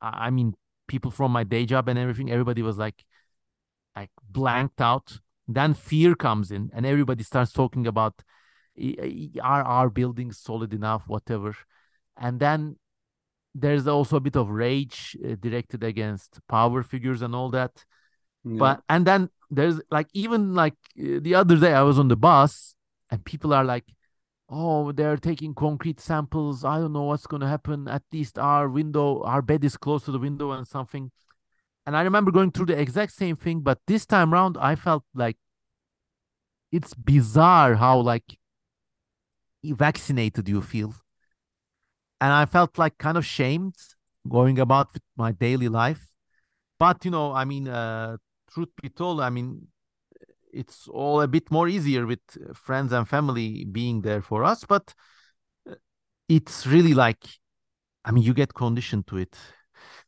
I 0.00 0.30
mean 0.30 0.54
people 0.88 1.10
from 1.10 1.32
my 1.32 1.44
day 1.44 1.66
job 1.66 1.86
and 1.90 1.98
everything, 1.98 2.30
everybody 2.30 2.62
was 2.62 2.78
like 2.78 3.04
like 3.96 4.10
blanked 4.28 4.80
out. 4.80 5.18
Then 5.46 5.74
fear 5.74 6.14
comes 6.14 6.50
in 6.50 6.70
and 6.74 6.86
everybody 6.86 7.22
starts 7.22 7.52
talking 7.52 7.86
about 7.86 8.22
"I- 8.78 8.96
I- 9.02 9.40
are 9.42 9.62
our 9.62 9.90
buildings 9.90 10.38
solid 10.38 10.72
enough, 10.74 11.04
whatever. 11.06 11.54
And 12.16 12.40
then 12.40 12.76
there's 13.54 13.86
also 13.86 14.16
a 14.16 14.20
bit 14.20 14.36
of 14.36 14.48
rage 14.50 15.16
uh, 15.24 15.36
directed 15.40 15.84
against 15.84 16.40
power 16.48 16.82
figures 16.82 17.22
and 17.22 17.34
all 17.34 17.50
that 17.50 17.84
Yeah. 18.44 18.58
but 18.58 18.82
and 18.88 19.06
then 19.06 19.30
there's 19.50 19.80
like 19.90 20.08
even 20.12 20.54
like 20.54 20.74
uh, 20.98 21.20
the 21.26 21.34
other 21.34 21.56
day 21.56 21.72
i 21.72 21.82
was 21.82 21.98
on 21.98 22.08
the 22.08 22.16
bus 22.16 22.74
and 23.10 23.24
people 23.24 23.54
are 23.54 23.64
like 23.64 23.84
oh 24.48 24.92
they're 24.92 25.16
taking 25.16 25.54
concrete 25.54 26.00
samples 26.00 26.64
i 26.64 26.78
don't 26.80 26.92
know 26.92 27.04
what's 27.04 27.26
going 27.28 27.40
to 27.40 27.48
happen 27.56 27.88
at 27.88 28.02
least 28.12 28.38
our 28.38 28.68
window 28.68 29.22
our 29.22 29.40
bed 29.40 29.64
is 29.64 29.76
close 29.76 30.04
to 30.04 30.12
the 30.12 30.18
window 30.18 30.50
and 30.50 30.66
something 30.66 31.10
and 31.86 31.96
i 31.96 32.02
remember 32.02 32.30
going 32.30 32.50
through 32.50 32.66
the 32.66 32.78
exact 32.78 33.12
same 33.12 33.36
thing 33.36 33.60
but 33.60 33.78
this 33.86 34.06
time 34.06 34.32
around 34.32 34.56
i 34.60 34.74
felt 34.74 35.04
like 35.14 35.36
it's 36.72 36.92
bizarre 36.94 37.76
how 37.76 38.00
like 38.00 38.36
vaccinated 39.72 40.48
you 40.48 40.60
feel. 40.60 40.94
And 42.20 42.32
I 42.32 42.46
felt 42.46 42.78
like 42.78 42.98
kind 42.98 43.16
of 43.16 43.24
shamed 43.24 43.76
going 44.28 44.58
about 44.58 44.92
with 44.92 45.02
my 45.16 45.32
daily 45.32 45.68
life. 45.68 46.08
But 46.78 47.04
you 47.04 47.10
know, 47.10 47.32
I 47.32 47.44
mean, 47.44 47.68
uh, 47.68 48.16
truth 48.52 48.70
be 48.82 48.88
told, 48.88 49.20
I 49.20 49.30
mean, 49.30 49.68
it's 50.52 50.88
all 50.88 51.20
a 51.20 51.28
bit 51.28 51.50
more 51.50 51.68
easier 51.68 52.06
with 52.06 52.20
friends 52.54 52.92
and 52.92 53.08
family 53.08 53.64
being 53.64 54.02
there 54.02 54.22
for 54.22 54.44
us. 54.44 54.64
But 54.64 54.94
uh, 55.68 55.74
it's 56.28 56.66
really 56.66 56.94
like, 56.94 57.24
I 58.04 58.10
mean, 58.10 58.24
you 58.24 58.34
get 58.34 58.54
conditioned 58.54 59.06
to 59.08 59.18
it. 59.18 59.36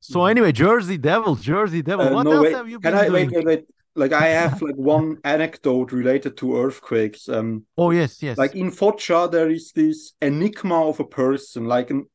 So 0.01 0.25
Mhm. 0.25 0.27
anyway, 0.27 0.53
Jersey 0.53 0.99
Devil, 0.99 1.37
Jersey 1.37 1.83
Devil. 1.83 2.09
Uh, 2.09 2.11
what 2.11 2.31
no, 2.31 2.33
else 2.33 2.51
wait, 2.51 2.53
have 2.53 2.69
you 2.69 2.81
can 2.83 2.95
been 2.95 2.95
I 2.95 3.09
doing? 3.09 3.31
wait, 3.31 3.31
wait, 3.33 3.45
wait? 3.45 3.65
Like 3.95 4.13
I 4.13 4.29
have 4.29 4.61
like 4.61 4.77
one 4.77 5.19
anecdote 5.25 5.93
related 5.93 6.37
to 6.39 6.57
earthquakes. 6.59 7.29
Um, 7.29 7.67
Oh 7.77 7.91
yes, 7.91 8.23
yes. 8.23 8.37
like 8.37 8.55
in 8.57 8.71
Foça, 8.71 9.31
there 9.31 9.51
is 9.51 9.73
this 9.73 10.15
enigma 10.23 10.89
of 10.89 11.01
a 11.01 11.05
person, 11.05 11.67
like 11.67 11.91
an 11.91 12.07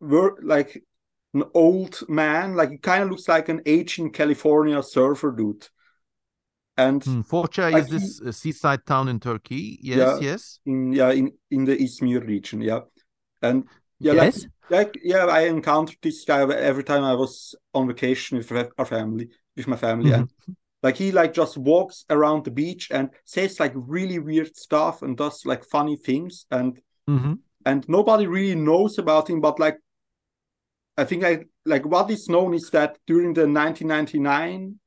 like 0.00 0.82
an 1.34 1.44
old 1.54 2.02
man, 2.08 2.54
like 2.56 2.70
he 2.70 2.78
kind 2.78 3.04
of 3.04 3.10
looks 3.10 3.28
like 3.28 3.48
an 3.48 3.62
aging 3.66 4.10
California 4.12 4.82
surfer 4.82 5.32
dude. 5.32 5.68
And 6.76 7.04
Hmm, 7.04 7.20
Foça 7.22 7.70
like 7.70 7.84
is 7.84 7.88
this 7.88 8.20
uh, 8.20 8.32
seaside 8.32 8.84
town 8.86 9.08
in 9.08 9.20
Turkey. 9.20 9.78
Yes, 9.82 10.18
Yeah. 10.18 10.20
yes, 10.20 10.60
in 10.66 10.92
yeah 10.92 11.12
in 11.12 11.32
in 11.50 11.64
the 11.64 11.76
Izmir 11.76 12.26
region, 12.26 12.60
yeah, 12.60 12.80
and 13.42 13.68
yeah, 14.04 14.12
like 14.12 14.34
yes. 14.34 14.46
like 14.68 15.00
yeah, 15.02 15.24
I 15.24 15.42
encountered 15.46 15.96
this 16.02 16.24
guy 16.24 16.42
every 16.42 16.84
time 16.84 17.04
I 17.04 17.14
was 17.14 17.54
on 17.72 17.88
vacation 17.88 18.36
with 18.36 18.52
our 18.52 18.84
family, 18.84 19.30
with 19.56 19.66
my 19.66 19.76
family, 19.76 20.10
and 20.10 20.28
like 20.82 20.96
he 20.96 21.10
like 21.10 21.32
just 21.32 21.56
walks 21.56 22.04
around 22.10 22.44
the 22.44 22.50
beach 22.50 22.88
and 22.90 23.08
says 23.24 23.58
like 23.58 23.72
really 23.74 24.18
weird 24.18 24.54
stuff 24.56 25.00
and 25.00 25.16
does 25.16 25.46
like 25.46 25.64
funny 25.64 25.96
things, 25.96 26.46
and 26.50 26.80
hmm 27.08 27.34
and 27.66 27.88
nobody 27.88 28.26
really 28.26 28.54
knows 28.54 28.98
about 28.98 29.30
him, 29.30 29.40
but 29.40 29.58
like 29.58 29.78
I 30.98 31.04
think 31.04 31.22
like 31.22 31.48
like 31.64 31.86
what 31.86 32.10
is 32.10 32.28
known 32.28 32.52
is 32.52 32.68
that 32.70 32.98
during 33.06 33.32
the 33.32 33.48
1999 33.48 34.78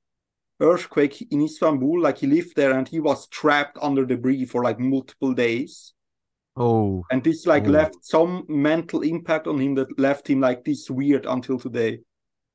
earthquake 0.59 1.27
in 1.31 1.41
Istanbul, 1.41 2.01
like 2.01 2.19
he 2.19 2.27
lived 2.27 2.55
there 2.55 2.77
and 2.77 2.87
he 2.87 2.99
was 2.99 3.27
trapped 3.29 3.79
under 3.81 4.05
debris 4.05 4.45
for 4.45 4.63
like 4.63 4.79
multiple 4.79 5.33
days 5.33 5.93
Oh, 6.59 7.05
and 7.11 7.23
this 7.23 7.45
like 7.45 7.67
Oh. 7.67 7.71
left 7.71 8.03
some 8.03 8.43
mental 8.47 9.01
impact 9.03 9.45
on 9.45 9.59
him 9.59 9.75
that 9.75 9.99
left 9.99 10.27
him 10.27 10.39
like 10.41 10.63
this 10.65 10.89
weird 10.89 11.25
until 11.27 11.59
today 11.59 11.99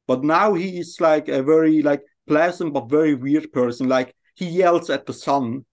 but 0.08 0.24
now 0.24 0.54
he 0.54 0.80
is 0.80 1.00
like 1.00 1.28
a 1.28 1.40
very 1.42 1.82
like 1.82 2.02
pleasant 2.26 2.72
but 2.74 2.90
very 2.90 3.14
weird 3.14 3.52
person 3.52 3.88
like 3.88 4.12
he 4.34 4.46
yells 4.46 4.90
at 4.90 5.06
the 5.06 5.12
sun 5.12 5.64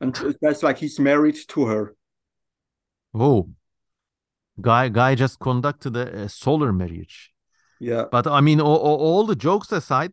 and 0.00 0.14
that's 0.40 0.62
like 0.62 0.78
he's 0.78 1.00
married 1.00 1.36
to 1.48 1.66
her 1.66 1.94
oh. 3.14 3.48
Guy, 4.60 4.88
guy 4.88 5.16
just 5.16 5.40
conducted 5.40 5.96
a, 5.96 6.22
a 6.22 6.28
solar 6.28 6.72
marriage. 6.72 7.32
yeah 7.80 8.04
But 8.08 8.28
I 8.28 8.40
mean, 8.40 8.60
all, 8.60 8.76
all, 8.76 9.26
the 9.26 9.34
jokes 9.34 9.72
aside, 9.72 10.12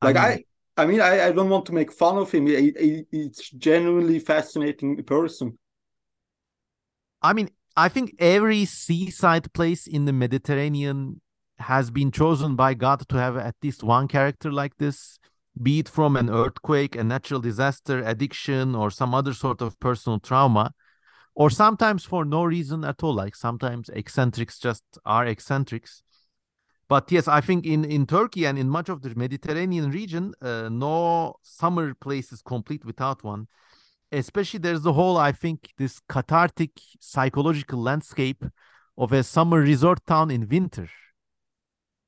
like 0.00 0.16
mean, 0.16 0.24
i 0.24 0.82
i 0.82 0.86
mean 0.86 1.00
i, 1.00 1.26
I 1.26 1.32
don't 1.32 1.50
want 1.50 1.66
to 1.66 1.74
make 1.74 1.92
fun 1.92 2.16
of 2.16 2.30
him 2.30 2.46
he, 2.46 2.72
he, 2.78 3.04
it's 3.12 3.50
genuinely 3.50 4.18
fascinating 4.18 5.02
person 5.04 5.58
I 7.26 7.32
mean, 7.32 7.50
I 7.76 7.88
think 7.88 8.14
every 8.20 8.64
seaside 8.66 9.52
place 9.52 9.88
in 9.88 10.04
the 10.04 10.12
Mediterranean 10.12 11.20
has 11.58 11.90
been 11.90 12.12
chosen 12.12 12.54
by 12.54 12.74
God 12.74 13.08
to 13.08 13.16
have 13.16 13.36
at 13.36 13.56
least 13.64 13.82
one 13.82 14.06
character 14.06 14.52
like 14.52 14.76
this, 14.76 15.18
be 15.60 15.80
it 15.80 15.88
from 15.88 16.16
an 16.16 16.30
earthquake, 16.30 16.94
a 16.94 17.02
natural 17.02 17.40
disaster, 17.40 17.98
addiction, 17.98 18.76
or 18.76 18.92
some 18.92 19.12
other 19.12 19.34
sort 19.34 19.60
of 19.60 19.80
personal 19.80 20.20
trauma, 20.20 20.72
or 21.34 21.50
sometimes 21.50 22.04
for 22.04 22.24
no 22.24 22.44
reason 22.44 22.84
at 22.84 23.02
all. 23.02 23.14
Like 23.14 23.34
sometimes 23.34 23.88
eccentrics 23.88 24.60
just 24.60 24.84
are 25.04 25.26
eccentrics. 25.26 26.04
But 26.88 27.10
yes, 27.10 27.26
I 27.26 27.40
think 27.40 27.66
in, 27.66 27.84
in 27.84 28.06
Turkey 28.06 28.46
and 28.46 28.56
in 28.56 28.68
much 28.68 28.88
of 28.88 29.02
the 29.02 29.12
Mediterranean 29.16 29.90
region, 29.90 30.32
uh, 30.40 30.68
no 30.68 31.34
summer 31.42 31.92
place 31.94 32.30
is 32.30 32.40
complete 32.40 32.84
without 32.84 33.24
one 33.24 33.48
especially 34.12 34.58
there's 34.58 34.82
the 34.82 34.92
whole 34.92 35.16
i 35.16 35.32
think 35.32 35.70
this 35.78 36.00
cathartic 36.08 36.70
psychological 37.00 37.80
landscape 37.80 38.44
of 38.98 39.12
a 39.12 39.22
summer 39.22 39.60
resort 39.60 40.04
town 40.06 40.30
in 40.30 40.48
winter. 40.48 40.88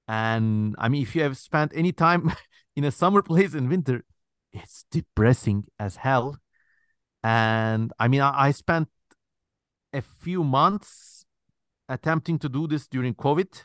And 0.06 0.74
i 0.78 0.88
mean 0.88 1.02
if 1.02 1.14
you 1.14 1.22
have 1.22 1.36
spent 1.36 1.72
any 1.74 1.92
time 1.92 2.32
in 2.76 2.84
a 2.84 2.90
summer 2.90 3.22
place 3.30 3.54
in 3.54 3.68
winter 3.68 4.04
it's 4.52 4.84
depressing 4.90 5.64
as 5.78 5.96
hell. 5.96 6.36
And 7.22 7.92
i 7.98 8.08
mean 8.08 8.20
i, 8.20 8.46
I 8.46 8.50
spent 8.52 8.88
a 9.92 10.02
few 10.02 10.44
months 10.44 11.24
attempting 11.88 12.38
to 12.38 12.48
do 12.48 12.66
this 12.66 12.86
during 12.86 13.14
covid. 13.14 13.64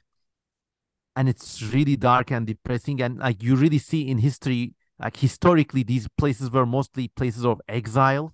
And 1.15 1.29
it's 1.29 1.61
really 1.61 1.95
dark 1.95 2.31
and 2.31 2.47
depressing. 2.47 2.99
And 2.99 3.19
like 3.19 3.43
you 3.43 3.55
really 3.55 3.77
see 3.77 4.07
in 4.07 4.17
history 4.17 4.73
like 5.03 5.17
historically 5.17 5.83
these 5.83 6.07
places 6.17 6.49
were 6.49 6.65
mostly 6.65 7.09
places 7.09 7.45
of 7.45 7.61
exile. 7.67 8.33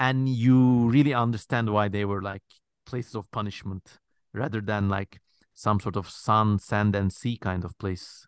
And 0.00 0.28
you 0.28 0.90
really 0.90 1.14
understand 1.14 1.72
why 1.72 1.86
they 1.86 2.04
were 2.04 2.20
like 2.20 2.42
places 2.84 3.14
of 3.14 3.30
punishment 3.30 4.00
rather 4.32 4.60
than 4.60 4.88
like 4.88 5.20
some 5.54 5.78
sort 5.78 5.94
of 5.94 6.10
sun 6.10 6.58
sand 6.58 6.96
and 6.96 7.12
sea 7.12 7.36
kind 7.36 7.64
of 7.64 7.78
place. 7.78 8.26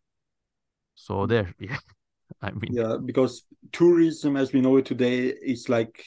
So 0.94 1.14
mm. 1.14 1.28
there 1.28 1.54
yeah 1.58 1.78
i 2.40 2.50
mean. 2.52 2.72
Yeah 2.72 2.96
because 3.04 3.44
tourism 3.72 4.36
as 4.36 4.52
we 4.52 4.60
know 4.60 4.76
it 4.76 4.86
today 4.86 5.26
is 5.26 5.68
like 5.68 6.04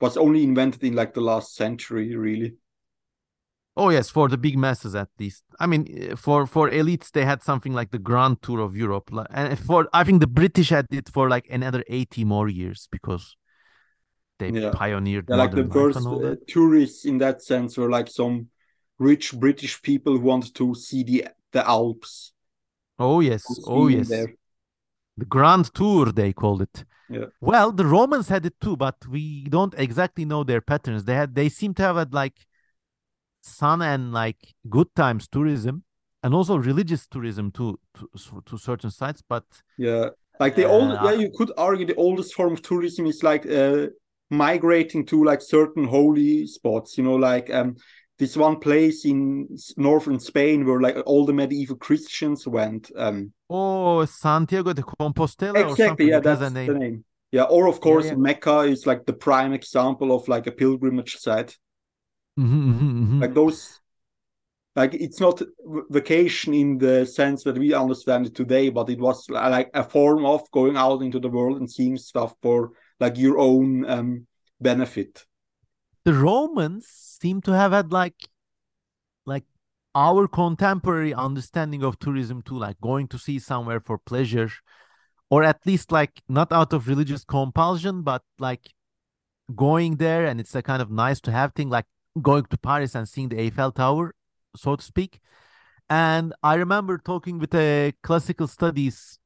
was 0.00 0.16
only 0.16 0.42
invented 0.42 0.82
in 0.82 0.94
like 0.94 1.14
the 1.14 1.20
last 1.20 1.54
century 1.54 2.16
really 2.16 2.54
oh 3.76 3.90
yes 3.90 4.08
for 4.08 4.28
the 4.28 4.38
big 4.38 4.56
masses 4.56 4.94
at 4.94 5.08
least 5.18 5.44
i 5.60 5.66
mean 5.66 5.86
eh, 5.96 6.14
for 6.16 6.46
for 6.46 6.70
elites 6.70 7.10
they 7.10 7.24
had 7.24 7.42
something 7.42 7.72
like 7.72 7.90
the 7.90 7.98
grand 7.98 8.40
tour 8.42 8.60
of 8.60 8.76
europe 8.76 9.10
and 9.30 9.58
for 9.58 9.88
i 9.92 10.02
think 10.02 10.20
the 10.20 10.26
british 10.26 10.70
had 10.70 10.86
it 10.90 11.08
for 11.08 11.28
like 11.28 11.46
another 11.50 11.84
80 11.88 12.24
more 12.24 12.48
years 12.48 12.88
because 12.90 13.36
they 14.38 14.52
Yeah. 14.52 14.70
pioneered 14.70 15.26
Yeah, 15.28 15.36
like 15.36 15.54
the 15.54 15.68
first 15.68 16.06
uh, 16.06 16.36
tourists 16.46 17.04
in 17.04 17.18
that 17.18 17.42
sense 17.42 17.76
were 17.76 17.90
like 17.90 18.08
some 18.08 18.48
rich 18.98 19.34
British 19.34 19.80
people 19.82 20.12
who 20.14 20.20
wanted 20.20 20.54
to 20.54 20.74
see 20.74 21.02
the 21.04 21.28
the 21.52 21.66
Alps. 21.66 22.32
oh 22.98 23.20
yes 23.20 23.60
oh 23.66 23.88
yes 23.88 24.08
there. 24.08 24.34
the 25.16 25.24
grand 25.24 25.72
tour 25.74 26.12
they 26.12 26.32
called 26.32 26.62
it 26.62 26.84
Yeah. 27.08 27.26
well 27.40 27.72
the 27.72 27.86
romans 27.86 28.28
had 28.28 28.44
it 28.46 28.54
too 28.60 28.76
but 28.76 28.96
we 29.08 29.44
don't 29.48 29.74
exactly 29.78 30.24
know 30.24 30.44
their 30.44 30.60
patterns 30.60 31.04
they 31.04 31.14
had 31.14 31.34
they 31.34 31.48
seem 31.48 31.72
to 31.74 31.82
have 31.82 31.96
had 31.96 32.12
like 32.12 32.46
sun 33.46 33.82
and 33.82 34.12
like 34.12 34.54
good 34.68 34.94
times 34.94 35.28
tourism 35.28 35.82
and 36.22 36.34
also 36.34 36.56
religious 36.56 37.06
tourism 37.06 37.50
too 37.50 37.78
to, 37.94 38.42
to 38.44 38.58
certain 38.58 38.90
sites 38.90 39.22
but 39.28 39.44
Yeah, 39.78 40.10
like 40.40 40.56
the 40.56 40.66
old 40.66 40.92
Uh, 40.92 41.00
yeah, 41.04 41.12
you 41.12 41.30
could 41.36 41.52
argue 41.56 41.86
the 41.86 41.94
oldest 41.94 42.34
form 42.34 42.52
of 42.54 42.62
tourism 42.62 43.06
is 43.06 43.22
like 43.22 43.46
uh, 43.46 43.86
migrating 44.30 45.06
to 45.06 45.24
like 45.24 45.40
certain 45.40 45.84
holy 45.84 46.46
spots. 46.46 46.98
You 46.98 47.04
know, 47.04 47.16
like 47.16 47.50
um 47.50 47.76
this 48.18 48.36
one 48.36 48.58
place 48.58 49.04
in 49.04 49.48
northern 49.76 50.18
Spain 50.18 50.64
where 50.64 50.80
like 50.80 50.96
all 51.06 51.26
the 51.26 51.32
medieval 51.32 51.76
Christians 51.76 52.46
went. 52.46 52.90
Um, 52.96 53.32
oh 53.48 54.04
santiago 54.04 54.72
de 54.72 54.82
compostela 54.82 55.70
exactly, 55.70 56.08
yeah, 56.08 56.20
that's 56.20 56.40
a 56.40 56.50
the 56.50 56.50
name 56.50 56.78
name. 56.78 57.04
Yeah, 57.32 57.44
or 57.44 57.68
of 57.68 57.80
course 57.80 58.06
yeah. 58.06 58.14
Mecca 58.14 58.60
is 58.60 58.86
like 58.86 59.04
the 59.04 59.12
prime 59.12 59.52
example 59.52 60.12
of 60.12 60.28
like 60.28 60.46
a 60.46 60.52
pilgrimage 60.52 61.16
site. 61.16 61.56
Mhm, 62.36 62.68
mhm, 62.68 63.06
mhm. 63.08 63.20
like 63.20 63.34
those 63.34 63.80
like 64.74 64.92
it's 64.94 65.20
not 65.20 65.40
vacation 65.90 66.52
in 66.52 66.78
the 66.78 67.06
sense 67.06 67.42
that 67.44 67.56
we 67.58 67.72
understand 67.72 68.26
it 68.26 68.34
today 68.34 68.68
but 68.68 68.90
it 68.90 68.98
was 68.98 69.28
like 69.30 69.70
a 69.74 69.82
form 69.82 70.24
of 70.26 70.48
going 70.50 70.76
out 70.76 71.02
into 71.02 71.18
the 71.18 71.28
world 71.28 71.56
and 71.56 71.70
seeing 71.70 71.96
stuff 71.96 72.34
for 72.42 72.72
like 73.00 73.16
your 73.16 73.38
own 73.38 73.88
um 73.88 74.26
benefit 74.60 75.24
the 76.04 76.12
romans 76.12 76.86
seem 76.86 77.40
to 77.40 77.52
have 77.52 77.72
had 77.72 77.90
like 77.90 78.28
like 79.24 79.44
our 79.94 80.28
contemporary 80.28 81.14
understanding 81.14 81.82
of 81.82 81.98
tourism 81.98 82.42
too 82.42 82.58
like 82.58 82.80
going 82.80 83.08
to 83.08 83.18
see 83.18 83.38
somewhere 83.38 83.80
for 83.80 83.98
pleasure 83.98 84.50
or 85.30 85.42
at 85.42 85.64
least 85.66 85.90
like 85.90 86.22
not 86.28 86.52
out 86.52 86.72
of 86.72 86.88
religious 86.88 87.24
compulsion 87.24 88.02
but 88.02 88.22
like 88.38 88.72
going 89.54 89.96
there 89.96 90.26
and 90.26 90.40
it's 90.40 90.54
a 90.54 90.62
kind 90.62 90.82
of 90.82 90.90
nice 90.90 91.20
to 91.20 91.32
have 91.32 91.52
thing 91.54 91.70
like 91.70 91.86
going 92.22 92.44
to 92.44 92.58
paris 92.58 92.94
and 92.94 93.08
seeing 93.08 93.28
the 93.28 93.40
eiffel 93.40 93.72
tower 93.72 94.14
so 94.56 94.76
to 94.76 94.84
speak. 94.84 95.20
And 95.88 96.32
i 96.42 96.54
remember 96.54 96.98
talking 96.98 97.38
with 97.38 97.54
a 97.54 97.92
classical 98.02 98.48
studies 98.48 99.18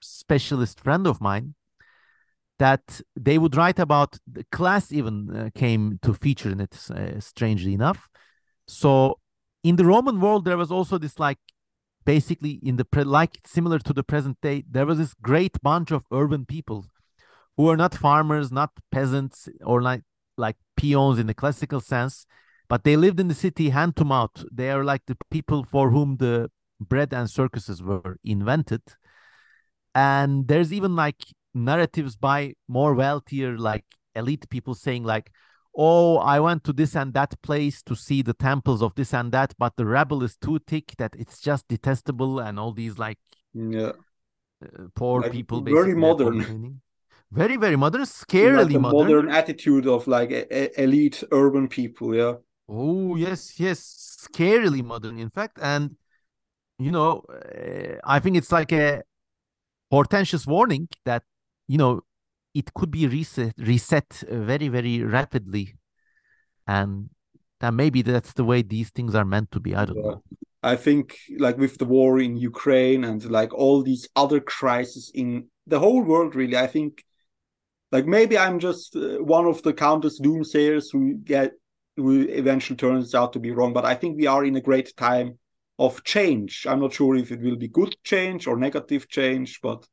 specialist 0.00 0.80
friend 0.80 1.06
of 1.06 1.20
mine 1.20 1.54
that 2.58 3.00
they 3.16 3.38
would 3.38 3.56
write 3.56 3.78
about 3.78 4.18
the 4.26 4.44
class 4.50 4.92
even 4.92 5.34
uh, 5.34 5.50
came 5.54 5.98
to 6.02 6.12
feature 6.12 6.50
in 6.50 6.60
it 6.60 6.76
uh, 6.90 7.20
strangely 7.20 7.72
enough. 7.72 8.08
So 8.66 9.18
in 9.62 9.76
the 9.76 9.84
roman 9.84 10.20
world 10.20 10.44
there 10.44 10.56
was 10.56 10.70
also 10.70 10.98
this 10.98 11.18
like 11.18 11.38
basically 12.04 12.60
in 12.62 12.76
the 12.76 12.84
pre- 12.84 13.04
like 13.04 13.38
similar 13.44 13.78
to 13.78 13.92
the 13.92 14.02
present 14.02 14.40
day 14.40 14.64
there 14.70 14.86
was 14.86 14.98
this 14.98 15.14
great 15.14 15.60
bunch 15.62 15.90
of 15.90 16.04
urban 16.12 16.46
people 16.46 16.86
who 17.56 17.64
were 17.64 17.76
not 17.76 17.94
farmers, 17.94 18.52
not 18.52 18.70
peasants, 18.90 19.48
or 19.64 19.82
like 19.82 20.02
like 20.36 20.56
peons 20.78 21.18
in 21.18 21.26
the 21.26 21.34
classical 21.34 21.80
sense, 21.80 22.26
but 22.68 22.84
they 22.84 22.96
lived 22.96 23.20
in 23.20 23.28
the 23.28 23.34
city 23.34 23.70
hand 23.70 23.96
to 23.96 24.04
mouth. 24.04 24.44
They 24.50 24.70
are 24.70 24.84
like 24.84 25.02
the 25.06 25.16
people 25.30 25.64
for 25.64 25.90
whom 25.90 26.16
the 26.16 26.50
bread 26.80 27.12
and 27.12 27.28
circuses 27.28 27.82
were 27.82 28.16
invented. 28.22 28.82
And 29.94 30.46
there's 30.48 30.72
even 30.72 30.94
like 30.94 31.20
narratives 31.54 32.16
by 32.16 32.54
more 32.68 32.94
wealthier, 32.94 33.58
like 33.58 33.84
elite 34.14 34.48
people 34.48 34.74
saying, 34.74 35.04
like, 35.04 35.30
oh, 35.76 36.18
I 36.18 36.40
went 36.40 36.64
to 36.64 36.72
this 36.72 36.96
and 36.96 37.12
that 37.14 37.40
place 37.42 37.82
to 37.84 37.94
see 37.94 38.22
the 38.22 38.34
temples 38.34 38.82
of 38.82 38.94
this 38.94 39.14
and 39.14 39.32
that, 39.32 39.54
but 39.58 39.76
the 39.76 39.86
rebel 39.86 40.22
is 40.22 40.36
too 40.36 40.58
thick 40.66 40.94
that 40.98 41.14
it's 41.18 41.40
just 41.40 41.68
detestable, 41.68 42.40
and 42.40 42.58
all 42.58 42.72
these 42.72 42.98
like 42.98 43.18
Yeah. 43.54 43.92
uh, 44.62 44.88
poor 44.94 45.22
Like, 45.22 45.32
people, 45.32 45.60
very 45.62 45.94
modern. 45.94 46.80
Very, 47.30 47.56
very 47.56 47.76
modern, 47.76 48.00
Like 48.00 48.08
scarily 48.08 48.72
the 48.72 48.78
modern. 48.78 49.06
modern 49.08 49.28
attitude 49.28 49.86
of 49.86 50.06
like 50.06 50.30
e- 50.30 50.46
e- 50.50 50.70
elite 50.76 51.22
urban 51.30 51.68
people. 51.68 52.14
Yeah. 52.14 52.34
Oh, 52.68 53.16
yes, 53.16 53.58
yes, 53.60 54.18
scarily 54.22 54.82
modern, 54.84 55.18
in 55.18 55.30
fact. 55.30 55.58
And, 55.60 55.96
you 56.78 56.90
know, 56.90 57.22
uh, 57.28 57.96
I 58.04 58.18
think 58.18 58.36
it's 58.36 58.52
like 58.52 58.72
a 58.72 59.02
portentous 59.90 60.46
warning 60.46 60.88
that, 61.04 61.22
you 61.66 61.78
know, 61.78 62.02
it 62.54 62.72
could 62.74 62.90
be 62.90 63.06
reset, 63.06 63.54
reset 63.58 64.22
very, 64.30 64.68
very 64.68 65.02
rapidly. 65.02 65.76
And 66.66 67.10
that 67.60 67.72
maybe 67.74 68.02
that's 68.02 68.32
the 68.34 68.44
way 68.44 68.62
these 68.62 68.90
things 68.90 69.14
are 69.14 69.24
meant 69.24 69.50
to 69.52 69.60
be. 69.60 69.74
I 69.74 69.84
don't 69.84 69.96
Yeah. 69.96 70.02
know. 70.02 70.22
I 70.62 70.76
think 70.76 71.16
like 71.38 71.56
with 71.56 71.78
the 71.78 71.84
war 71.84 72.18
in 72.20 72.36
Ukraine 72.36 73.04
and 73.04 73.24
like 73.30 73.54
all 73.54 73.82
these 73.82 74.08
other 74.16 74.40
crises 74.40 75.10
in 75.14 75.48
the 75.66 75.78
whole 75.78 76.02
world, 76.02 76.34
really, 76.34 76.56
I 76.56 76.66
think 76.66 77.04
like 77.92 78.06
maybe 78.06 78.36
I'm 78.38 78.58
just 78.58 78.96
uh, 78.96 79.18
one 79.22 79.46
of 79.46 79.62
the 79.62 79.72
countless 79.72 80.20
doomsayers 80.20 80.86
who 80.92 81.14
get 81.14 81.52
who 81.96 82.20
eventually 82.28 82.76
turns 82.76 83.14
out 83.14 83.32
to 83.32 83.40
be 83.40 83.50
wrong. 83.50 83.72
But 83.72 83.84
I 83.84 83.94
think 83.94 84.16
we 84.16 84.26
are 84.26 84.44
in 84.44 84.56
a 84.56 84.60
great 84.60 84.96
time 84.96 85.38
of 85.78 86.04
change. 86.04 86.66
I'm 86.68 86.80
not 86.80 86.92
sure 86.92 87.16
if 87.16 87.30
it 87.32 87.40
will 87.40 87.56
be 87.56 87.68
good 87.68 87.96
change 88.04 88.46
or 88.46 88.56
negative 88.56 89.08
change, 89.08 89.60
but 89.62 89.86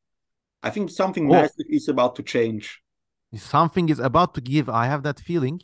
I 0.64 0.70
think 0.70 0.90
something 0.90 1.30
Oh. 1.30 1.32
massive 1.32 1.68
is 1.70 1.88
about 1.88 2.16
to 2.18 2.24
change. 2.24 2.82
Something 3.36 3.90
is 3.90 4.00
about 4.00 4.34
to 4.36 4.42
give. 4.42 4.70
I 4.70 4.86
have 4.86 5.04
that 5.04 5.20
feeling. 5.20 5.62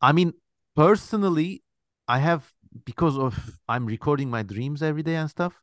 I 0.00 0.12
mean, 0.12 0.34
personally, 0.76 1.62
I 2.08 2.18
have 2.18 2.52
because 2.84 3.18
of 3.18 3.58
I'm 3.68 3.86
recording 3.86 4.30
my 4.30 4.42
dreams 4.42 4.82
every 4.82 5.02
day 5.02 5.16
and 5.16 5.30
stuff. 5.30 5.54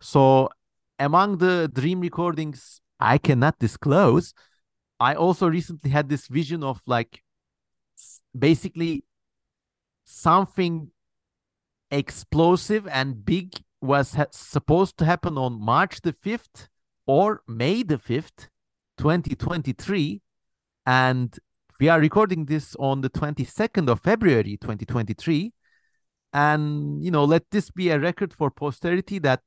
So 0.00 0.50
among 0.98 1.38
the 1.38 1.70
dream 1.72 2.00
recordings 2.00 2.80
I 3.00 3.18
cannot 3.18 3.58
disclose, 3.58 4.34
I 5.00 5.14
also 5.14 5.48
recently 5.48 5.90
had 5.90 6.08
this 6.08 6.28
vision 6.28 6.62
of 6.62 6.80
like 6.86 7.22
basically 8.36 9.04
something 10.04 10.90
explosive 11.90 12.86
and 12.88 13.24
big 13.24 13.54
was 13.80 14.14
ha- 14.14 14.26
supposed 14.30 14.96
to 14.98 15.04
happen 15.04 15.36
on 15.36 15.60
March 15.60 16.00
the 16.00 16.12
5th 16.12 16.68
or 17.06 17.42
May 17.46 17.82
the 17.82 17.98
5th, 17.98 18.48
2023 18.98 20.20
and 20.86 21.38
we 21.80 21.88
are 21.88 21.98
recording 21.98 22.44
this 22.46 22.76
on 22.78 23.00
the 23.00 23.10
22nd 23.10 23.88
of 23.88 24.00
February 24.00 24.56
2023 24.60 25.52
and 26.32 27.02
you 27.02 27.10
know 27.10 27.24
let 27.24 27.50
this 27.50 27.70
be 27.70 27.90
a 27.90 27.98
record 27.98 28.32
for 28.32 28.50
posterity 28.50 29.18
that 29.18 29.40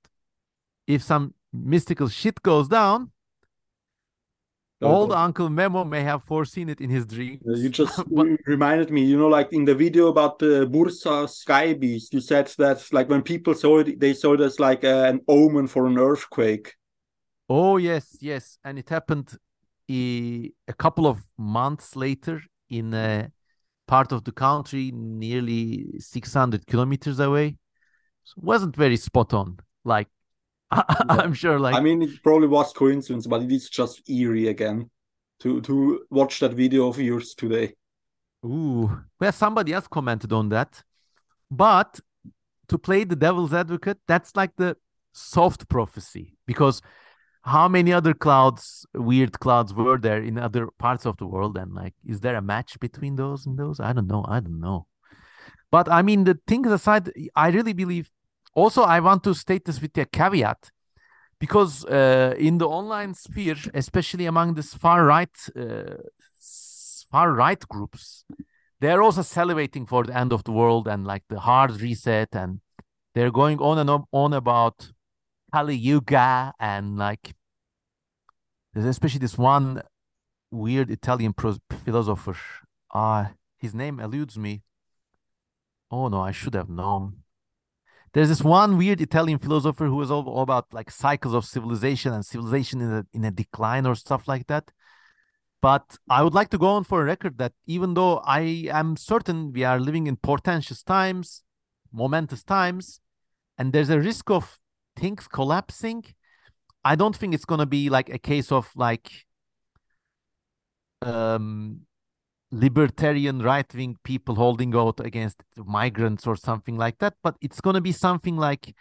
if 0.85 1.01
some 1.01 1.33
mystical 1.53 2.07
shit 2.07 2.41
goes 2.41 2.67
down 2.67 3.11
old 4.81 5.11
uncle 5.11 5.49
memo 5.49 5.83
may 5.83 6.03
have 6.03 6.23
foreseen 6.23 6.69
it 6.69 6.81
in 6.81 6.89
his 6.89 7.05
dreams. 7.05 7.41
Uh, 7.47 7.53
You 7.55 7.69
just 7.69 7.97
but 8.11 8.27
reminded 8.45 8.91
me, 8.91 9.03
you 9.03 9.17
know, 9.17 9.27
like 9.27 9.53
in 9.53 9.65
the 9.65 9.75
video 9.75 10.07
about 10.07 10.39
the 10.39 10.67
Bursa 10.67 11.29
Sky 11.29 11.73
Beast, 11.73 12.13
you 12.13 12.21
said 12.21 12.47
that 12.57 12.81
like 12.91 13.09
when 13.09 13.21
people 13.21 13.53
saw 13.53 13.79
it, 13.79 13.99
they 13.99 14.13
saw 14.13 14.33
it 14.33 14.41
as 14.41 14.59
like 14.59 14.83
an 14.83 15.21
omen 15.27 15.67
for 15.67 15.87
an 15.87 15.97
earthquake. 15.97 16.73
oh 17.49 17.77
yes 17.77 18.17
yes. 18.21 18.57
And 18.63 18.77
it 18.79 18.89
happened 18.89 19.37
a, 19.89 20.51
a 20.67 20.73
couple 20.73 21.07
of 21.07 21.21
months 21.37 21.95
later 21.95 22.41
in 22.69 22.93
a 22.93 23.31
part 23.87 24.11
of 24.11 24.23
the 24.23 24.31
country 24.31 24.91
nearly 24.93 25.87
600 25.99 26.67
kilometers 26.67 27.19
away. 27.19 27.57
So 28.23 28.35
it 28.39 28.43
wasn't 28.43 28.75
very 28.75 28.97
spot 28.97 29.33
on 29.33 29.59
like 29.85 30.09
i'm 31.09 31.33
sure 31.33 31.59
like 31.59 31.75
I 31.75 31.79
mean, 31.79 32.01
it 32.01 32.21
probably 32.23 32.47
was 32.47 32.73
coincidence, 32.73 33.25
but 33.25 33.41
it 33.41 33.51
is 33.51 33.69
just 33.69 34.09
eerie 34.09 34.47
again 34.47 34.89
to 35.39 35.61
to 35.61 36.05
watch 36.09 36.39
that 36.39 36.53
video 36.53 36.87
of 36.87 36.99
yours 36.99 37.33
today. 37.35 37.73
Ooh, 38.45 39.03
well, 39.19 39.31
somebody 39.31 39.73
else 39.73 39.87
commented 39.87 40.33
on 40.33 40.49
that. 40.49 40.83
But 41.49 41.99
to 42.67 42.77
play 42.77 43.03
the 43.03 43.15
devil's 43.15 43.53
advocate, 43.53 43.99
that's 44.07 44.35
like 44.35 44.55
the 44.57 44.75
soft 45.13 45.69
prophecy 45.69 46.37
because 46.45 46.81
how 47.43 47.69
many 47.69 47.93
other 47.93 48.13
clouds, 48.13 48.85
weird 48.93 49.39
clouds, 49.39 49.73
were 49.73 49.97
there 49.97 50.21
in 50.21 50.37
other 50.37 50.67
parts 50.77 51.05
of 51.05 51.15
the 51.17 51.25
world? 51.25 51.57
And 51.57 51.73
like, 51.73 51.93
is 52.05 52.19
there 52.19 52.35
a 52.35 52.41
match 52.41 52.77
between 52.79 53.15
those 53.15 53.45
and 53.45 53.57
those? 53.57 53.79
I 53.79 53.93
don't 53.93 54.07
know. 54.07 54.25
I 54.27 54.41
don't 54.41 54.59
know. 54.59 54.87
But 55.71 55.89
I 55.89 56.01
mean, 56.01 56.25
the 56.25 56.37
things 56.45 56.69
aside, 56.71 57.11
I 57.35 57.49
really 57.49 57.73
believe. 57.73 58.11
Also, 58.57 58.81
I 58.81 58.99
want 59.01 59.23
to 59.25 59.35
state 59.35 59.65
this 59.65 59.79
with 59.79 59.95
a 59.99 60.05
caveat 60.05 60.71
because 61.39 61.85
uh, 61.85 62.33
in 62.39 62.57
the 62.57 62.67
online 62.67 63.13
sphere, 63.13 63.57
especially 63.75 64.25
among 64.25 64.55
this 64.55 64.73
far 64.73 65.05
right, 65.05 65.37
uh, 65.55 65.97
far 67.11 67.33
right 67.33 67.63
groups, 67.67 68.25
they're 68.79 69.03
also 69.03 69.21
salivating 69.21 69.87
for 69.87 70.05
the 70.05 70.17
end 70.17 70.33
of 70.33 70.43
the 70.43 70.51
world 70.51 70.87
and 70.87 71.05
like 71.05 71.21
the 71.29 71.41
hard 71.41 71.79
reset, 71.79 72.29
and 72.33 72.61
they're 73.13 73.29
going 73.29 73.59
on 73.59 73.77
and 73.77 73.91
on, 74.11 74.33
about 74.33 74.91
Kali 75.53 75.75
Yuga 75.75 76.51
and 76.59 76.97
like 76.97 77.35
there's 78.73 78.87
especially 78.87 79.19
this 79.19 79.37
one 79.37 79.83
weird 80.49 80.89
Italian 80.89 81.35
philosopher. 81.85 82.35
Ah, 82.91 83.33
his 83.59 83.75
name 83.75 83.99
eludes 83.99 84.35
me. 84.35 84.63
Oh 85.91 86.07
no, 86.07 86.21
I 86.21 86.31
should 86.31 86.55
have 86.55 86.69
known. 86.69 87.17
There's 88.17 88.29
this 88.29 88.41
one 88.41 88.79
weird 88.79 88.99
Italian 88.99 89.37
philosopher 89.37 89.85
who 89.85 90.01
is 90.01 90.09
all, 90.09 90.27
all 90.27 90.41
about 90.41 90.73
like 90.73 90.89
cycles 90.89 91.35
of 91.35 91.45
civilization 91.45 92.13
and 92.13 92.25
civilization 92.25 92.81
in 92.81 92.91
a 92.91 93.05
in 93.13 93.23
a 93.23 93.29
decline 93.29 93.85
or 93.85 93.93
stuff 93.93 94.27
like 94.27 94.47
that. 94.47 94.71
But 95.61 95.99
I 96.09 96.23
would 96.23 96.33
like 96.33 96.49
to 96.49 96.57
go 96.57 96.69
on 96.69 96.83
for 96.83 97.03
a 97.03 97.05
record 97.05 97.37
that 97.37 97.53
even 97.67 97.93
though 97.93 98.17
I 98.25 98.69
am 98.71 98.97
certain 98.97 99.53
we 99.53 99.63
are 99.63 99.79
living 99.79 100.07
in 100.07 100.15
portentous 100.15 100.81
times, 100.81 101.43
momentous 101.93 102.43
times, 102.43 103.01
and 103.55 103.71
there's 103.71 103.91
a 103.91 103.99
risk 103.99 104.31
of 104.31 104.57
things 104.95 105.27
collapsing, 105.27 106.03
I 106.83 106.95
don't 106.95 107.15
think 107.15 107.35
it's 107.35 107.45
gonna 107.45 107.67
be 107.67 107.91
like 107.91 108.09
a 108.09 108.17
case 108.17 108.51
of 108.51 108.71
like 108.75 109.11
um 111.03 111.81
libertarian 112.51 113.39
right 113.39 113.73
wing 113.73 113.97
people 114.03 114.35
holding 114.35 114.73
out 114.75 114.99
against 114.99 115.43
migrants 115.57 116.25
or 116.25 116.35
something 116.35 116.77
like 116.77 116.97
that, 116.99 117.15
but 117.23 117.35
it's 117.41 117.61
gonna 117.61 117.81
be 117.81 117.91
something 117.91 118.37
like 118.37 118.73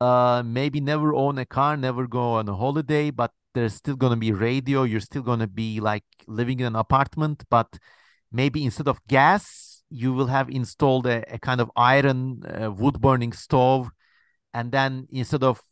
uh 0.00 0.42
maybe 0.44 0.80
never 0.80 1.14
own 1.14 1.38
a 1.38 1.46
car, 1.46 1.76
never 1.76 2.06
go 2.06 2.34
on 2.34 2.48
a 2.48 2.54
holiday, 2.54 3.10
but 3.10 3.32
there's 3.54 3.74
still 3.74 3.96
gonna 3.96 4.16
be 4.16 4.32
radio. 4.32 4.82
You're 4.82 5.00
still 5.00 5.22
gonna 5.22 5.46
be 5.46 5.80
like 5.80 6.04
living 6.26 6.60
in 6.60 6.66
an 6.66 6.76
apartment, 6.76 7.44
but 7.50 7.78
maybe 8.30 8.64
instead 8.64 8.88
of 8.88 9.00
gas, 9.08 9.82
you 9.90 10.12
will 10.12 10.26
have 10.26 10.48
installed 10.50 11.06
a, 11.06 11.22
a 11.34 11.38
kind 11.38 11.60
of 11.60 11.70
iron 11.76 12.42
uh, 12.44 12.70
wood 12.70 13.00
burning 13.00 13.32
stove, 13.32 13.90
and 14.54 14.72
then 14.72 15.06
instead 15.10 15.42
of 15.42 15.62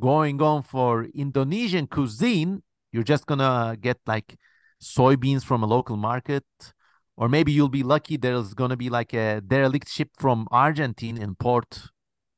going 0.00 0.40
on 0.42 0.62
for 0.62 1.04
Indonesian 1.14 1.86
cuisine, 1.86 2.62
you're 2.92 3.02
just 3.02 3.26
gonna 3.26 3.76
get 3.80 3.98
like 4.06 4.36
soybeans 4.82 5.44
from 5.44 5.62
a 5.62 5.66
local 5.66 5.96
market, 5.96 6.44
or 7.16 7.28
maybe 7.28 7.52
you'll 7.52 7.68
be 7.68 7.82
lucky 7.82 8.16
there's 8.16 8.54
gonna 8.54 8.76
be 8.76 8.88
like 8.88 9.12
a 9.12 9.40
derelict 9.40 9.88
ship 9.88 10.10
from 10.18 10.46
Argentine 10.50 11.18
in 11.18 11.34
port. 11.34 11.88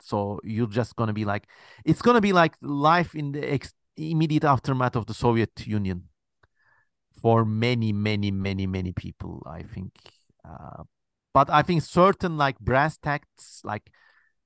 So 0.00 0.40
you're 0.42 0.66
just 0.66 0.96
gonna 0.96 1.12
be 1.12 1.24
like, 1.24 1.46
it's 1.84 2.02
gonna 2.02 2.20
be 2.20 2.32
like 2.32 2.54
life 2.62 3.14
in 3.14 3.32
the 3.32 3.52
ex- 3.52 3.74
immediate 3.96 4.44
aftermath 4.44 4.96
of 4.96 5.06
the 5.06 5.14
Soviet 5.14 5.66
Union 5.66 6.04
for 7.20 7.44
many, 7.44 7.92
many, 7.92 8.30
many, 8.30 8.66
many 8.66 8.92
people. 8.92 9.42
I 9.46 9.62
think, 9.62 9.92
uh, 10.44 10.84
but 11.34 11.50
I 11.50 11.62
think 11.62 11.82
certain 11.82 12.36
like 12.38 12.58
brass 12.58 12.96
tacks, 12.96 13.60
like 13.64 13.90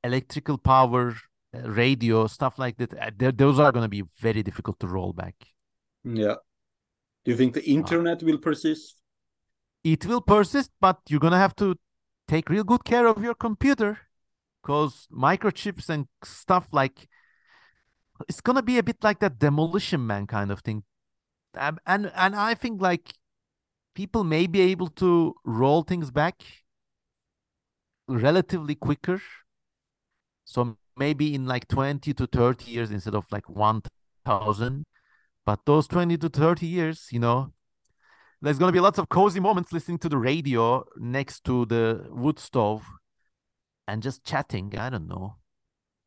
electrical 0.03 0.59
power, 0.59 1.15
uh, 1.55 1.71
radio, 1.71 2.27
stuff 2.27 2.59
like 2.59 2.77
that, 2.79 2.95
uh, 2.99 3.31
those 3.35 3.59
are 3.61 3.71
gonna 3.71 3.89
be 3.89 4.03
very 4.19 4.43
difficult 4.43 4.81
to 4.81 4.89
roll 4.89 5.13
back. 5.13 5.37
Yeah. 6.05 6.37
Do 7.25 7.33
you 7.33 7.37
think 7.37 7.53
the 7.55 7.65
internet 7.69 8.23
will 8.23 8.39
persist? 8.39 8.97
It 9.85 10.07
will 10.07 10.21
persist, 10.21 10.71
but 10.81 11.01
you're 11.09 11.21
gonna 11.21 11.39
have 11.39 11.55
to 11.57 11.77
take 12.27 12.49
real 12.49 12.65
good 12.65 12.85
care 12.85 13.07
of 13.07 13.23
your 13.23 13.35
computer 13.35 13.99
because 14.63 15.07
microchips 15.13 15.89
and 15.89 16.09
stuff 16.25 16.69
like 16.73 17.09
it's 18.29 18.41
gonna 18.41 18.63
be 18.63 18.79
a 18.79 18.83
bit 18.83 19.03
like 19.03 19.19
that 19.21 19.39
demolition 19.39 20.07
man 20.07 20.27
kind 20.27 20.51
of 20.51 20.61
thing 20.61 20.85
Um, 21.59 21.79
and 21.87 22.13
and 22.15 22.37
I 22.37 22.55
think 22.55 22.83
like 22.83 23.15
people 23.95 24.25
may 24.25 24.47
be 24.49 24.61
able 24.73 24.89
to 25.03 25.35
roll 25.45 25.83
things 25.85 26.11
back 26.13 26.43
relatively 28.09 28.75
quicker. 28.75 29.21
So 30.45 30.79
maybe 30.97 31.35
in 31.35 31.47
like 31.47 31.69
20 31.69 32.15
to 32.15 32.27
30 32.27 32.71
years 32.71 32.91
instead 32.91 33.15
of 33.15 33.27
like 33.31 33.49
1000. 33.49 34.87
But 35.45 35.61
those 35.67 35.87
20 35.87 36.17
to 36.19 36.29
30 36.29 36.67
years, 36.67 37.09
you 37.11 37.19
know, 37.19 37.53
there's 38.41 38.59
going 38.59 38.69
to 38.69 38.77
be 38.77 38.81
lots 38.81 38.99
of 38.99 39.09
cozy 39.09 39.41
moments 39.41 39.73
listening 39.73 39.99
to 39.99 40.09
the 40.09 40.19
radio 40.19 40.85
next 40.97 41.45
to 41.45 41.67
the 41.67 42.07
wood 42.11 42.39
stove 42.39 42.85
and 43.87 44.03
just 44.03 44.25
chatting. 44.25 44.75
I 44.79 44.91
don't 44.91 45.09
know. 45.09 45.37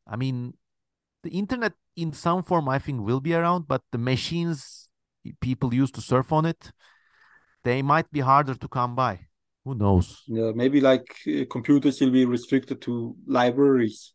I 0.06 0.16
mean, 0.16 0.54
the 1.22 1.30
internet 1.30 1.72
in 1.96 2.12
some 2.12 2.42
form, 2.42 2.68
I 2.68 2.78
think, 2.78 3.02
will 3.02 3.20
be 3.20 3.34
around, 3.34 3.68
but 3.68 3.82
the 3.92 3.98
machines 3.98 4.88
people 5.40 5.74
use 5.74 5.90
to 5.92 6.00
surf 6.00 6.32
on 6.32 6.46
it, 6.46 6.72
they 7.64 7.82
might 7.82 8.10
be 8.10 8.20
harder 8.20 8.54
to 8.54 8.68
come 8.68 8.94
by. 8.94 9.20
Who 9.64 9.74
knows? 9.74 10.22
Yeah, 10.26 10.52
maybe 10.54 10.80
like 10.80 11.16
uh, 11.26 11.44
computers 11.50 12.00
will 12.00 12.10
be 12.10 12.24
restricted 12.24 12.80
to 12.82 13.16
libraries. 13.26 14.14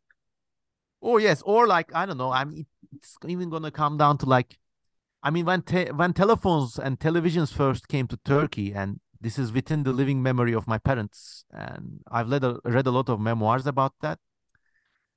Oh 1.01 1.17
yes, 1.17 1.43
or 1.45 1.67
like 1.67 1.93
I 1.93 2.05
don't 2.05 2.17
know. 2.17 2.31
I 2.31 2.45
mean, 2.45 2.65
it's 2.95 3.15
even 3.27 3.49
gonna 3.49 3.71
come 3.71 3.97
down 3.97 4.17
to 4.19 4.25
like, 4.25 4.57
I 5.25 5.29
mean, 5.29 5.45
when 5.45 5.61
te- 5.61 5.91
when 5.91 6.11
telephones 6.13 6.77
and 6.77 6.99
televisions 6.99 7.53
first 7.53 7.87
came 7.87 8.07
to 8.07 8.17
Turkey, 8.25 8.73
and 8.73 8.99
this 9.21 9.39
is 9.39 9.53
within 9.53 9.83
the 9.83 9.93
living 9.93 10.21
memory 10.21 10.53
of 10.53 10.67
my 10.67 10.77
parents, 10.77 11.45
and 11.49 12.01
I've 12.11 12.29
read 12.29 12.43
a, 12.43 12.59
read 12.65 12.85
a 12.87 12.91
lot 12.91 13.07
of 13.07 13.21
memoirs 13.21 13.65
about 13.65 13.93
that. 14.01 14.19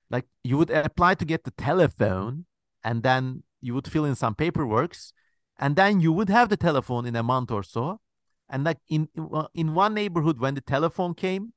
Like 0.09 0.27
you 0.45 0.59
would 0.59 0.71
apply 0.71 1.15
to 1.17 1.25
get 1.25 1.43
the 1.43 1.51
telephone, 1.51 2.47
and 2.85 3.03
then 3.03 3.43
you 3.61 3.75
would 3.75 3.89
fill 3.89 4.05
in 4.05 4.15
some 4.15 4.37
paperworks, 4.37 5.13
and 5.59 5.75
then 5.75 6.01
you 6.01 6.13
would 6.13 6.31
have 6.31 6.51
the 6.51 6.57
telephone 6.57 7.05
in 7.05 7.17
a 7.17 7.25
month 7.25 7.51
or 7.51 7.65
so. 7.65 8.01
And 8.49 8.63
like 8.63 8.79
in 8.89 9.09
in 9.55 9.75
one 9.75 9.95
neighborhood, 9.95 10.39
when 10.39 10.55
the 10.55 10.61
telephone 10.61 11.15
came, 11.15 11.53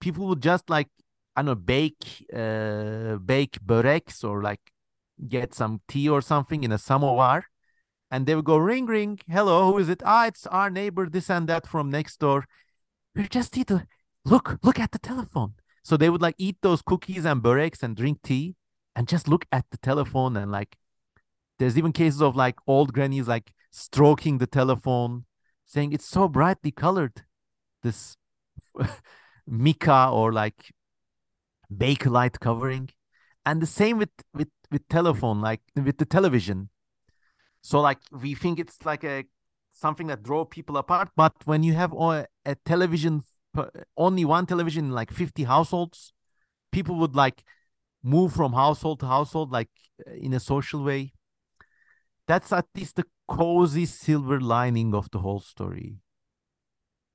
people 0.00 0.26
would 0.28 0.40
just 0.40 0.70
like 0.70 0.88
I 1.36 1.42
don't 1.42 1.46
know, 1.46 1.54
bake 1.54 2.26
uh, 2.32 3.16
bake 3.16 3.58
böreks 3.60 4.24
or 4.24 4.42
like 4.42 4.72
get 5.28 5.52
some 5.52 5.82
tea 5.88 6.08
or 6.08 6.22
something 6.22 6.64
in 6.64 6.72
a 6.72 6.78
samovar, 6.78 7.44
and 8.12 8.26
they 8.26 8.34
would 8.34 8.44
go 8.44 8.58
ring 8.58 8.84
ring. 8.84 9.18
Hello, 9.26 9.72
who 9.72 9.78
is 9.78 9.88
it? 9.88 10.02
Ah, 10.04 10.26
it's 10.26 10.46
our 10.46 10.68
neighbor, 10.68 11.08
this 11.08 11.30
and 11.30 11.48
that 11.48 11.66
from 11.66 11.90
next 11.90 12.20
door. 12.20 12.44
We 13.16 13.26
just 13.26 13.56
need 13.56 13.68
to 13.68 13.86
look 14.26 14.58
look 14.62 14.78
at 14.78 14.92
the 14.92 14.98
telephone. 14.98 15.54
So 15.82 15.96
they 15.96 16.10
would 16.10 16.20
like 16.20 16.36
eat 16.38 16.58
those 16.60 16.82
cookies 16.82 17.24
and 17.24 17.42
böreks 17.42 17.82
and 17.82 17.96
drink 17.96 18.20
tea, 18.22 18.54
and 18.94 19.08
just 19.08 19.28
look 19.28 19.46
at 19.50 19.64
the 19.70 19.78
telephone 19.78 20.36
and 20.36 20.52
like. 20.52 20.76
There's 21.58 21.78
even 21.78 21.92
cases 21.92 22.20
of 22.20 22.36
like 22.36 22.56
old 22.66 22.92
grannies 22.92 23.28
like 23.28 23.52
stroking 23.70 24.38
the 24.38 24.46
telephone, 24.46 25.26
saying 25.64 25.92
it's 25.92 26.06
so 26.06 26.28
brightly 26.28 26.70
colored. 26.72 27.24
This 27.82 28.16
mica 29.46 30.08
or 30.12 30.32
like 30.32 30.72
bakelite 31.72 32.40
covering 32.40 32.90
and 33.46 33.62
the 33.62 33.66
same 33.66 33.96
with 33.98 34.10
with 34.34 34.48
with 34.70 34.86
telephone 34.88 35.40
like 35.40 35.62
with 35.74 35.96
the 35.96 36.04
television 36.04 36.68
so 37.62 37.80
like 37.80 37.98
we 38.10 38.34
think 38.34 38.58
it's 38.58 38.84
like 38.84 39.04
a 39.04 39.24
something 39.70 40.06
that 40.08 40.22
draw 40.22 40.44
people 40.44 40.76
apart 40.76 41.08
but 41.16 41.34
when 41.44 41.62
you 41.62 41.72
have 41.72 41.92
a, 41.92 42.26
television 42.64 43.22
only 43.96 44.24
one 44.24 44.46
television 44.46 44.90
like 44.90 45.10
50 45.10 45.44
households 45.44 46.12
people 46.70 46.96
would 46.96 47.14
like 47.14 47.44
move 48.02 48.32
from 48.32 48.52
household 48.52 49.00
to 49.00 49.06
household 49.06 49.52
like 49.52 49.70
in 50.06 50.32
a 50.32 50.40
social 50.40 50.82
way. 50.82 51.12
That's 52.26 52.52
at 52.52 52.66
least 52.74 52.96
the 52.96 53.04
cozy 53.28 53.86
silver 53.86 54.40
lining 54.40 54.94
of 54.94 55.10
the 55.10 55.18
whole 55.18 55.40
story. 55.40 55.98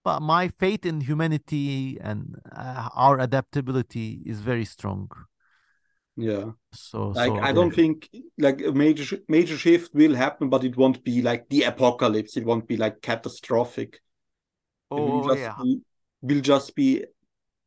But 0.04 0.22
my 0.22 0.48
faith 0.48 0.86
in 0.86 1.02
humanity 1.02 1.98
and 2.00 2.36
uh, 2.56 2.90
our 2.96 3.20
adaptability 3.20 4.22
is 4.26 4.40
very 4.40 4.64
strong 4.64 5.10
yeah 6.18 6.46
so 6.74 7.10
like 7.10 7.28
so, 7.28 7.40
i 7.40 7.52
don't 7.52 7.74
think 7.74 8.10
like 8.38 8.62
a 8.62 8.72
major 8.72 9.20
major 9.28 9.58
shift 9.58 9.94
will 9.94 10.16
happen 10.16 10.50
but 10.50 10.64
it 10.64 10.76
won't 10.76 11.04
be 11.04 11.22
like 11.22 11.48
the 11.50 11.64
apocalypse 11.64 12.36
it 12.36 12.46
won't 12.46 12.68
be 12.68 12.76
like 12.76 13.02
catastrophic 13.02 14.02
oh, 14.92 14.98
it 14.98 15.02
will 15.02 15.26
oh, 15.26 15.28
just 15.28 15.40
yeah. 15.40 15.56
be, 15.62 15.82
will 16.22 16.42
just 16.42 16.76
be 16.76 17.06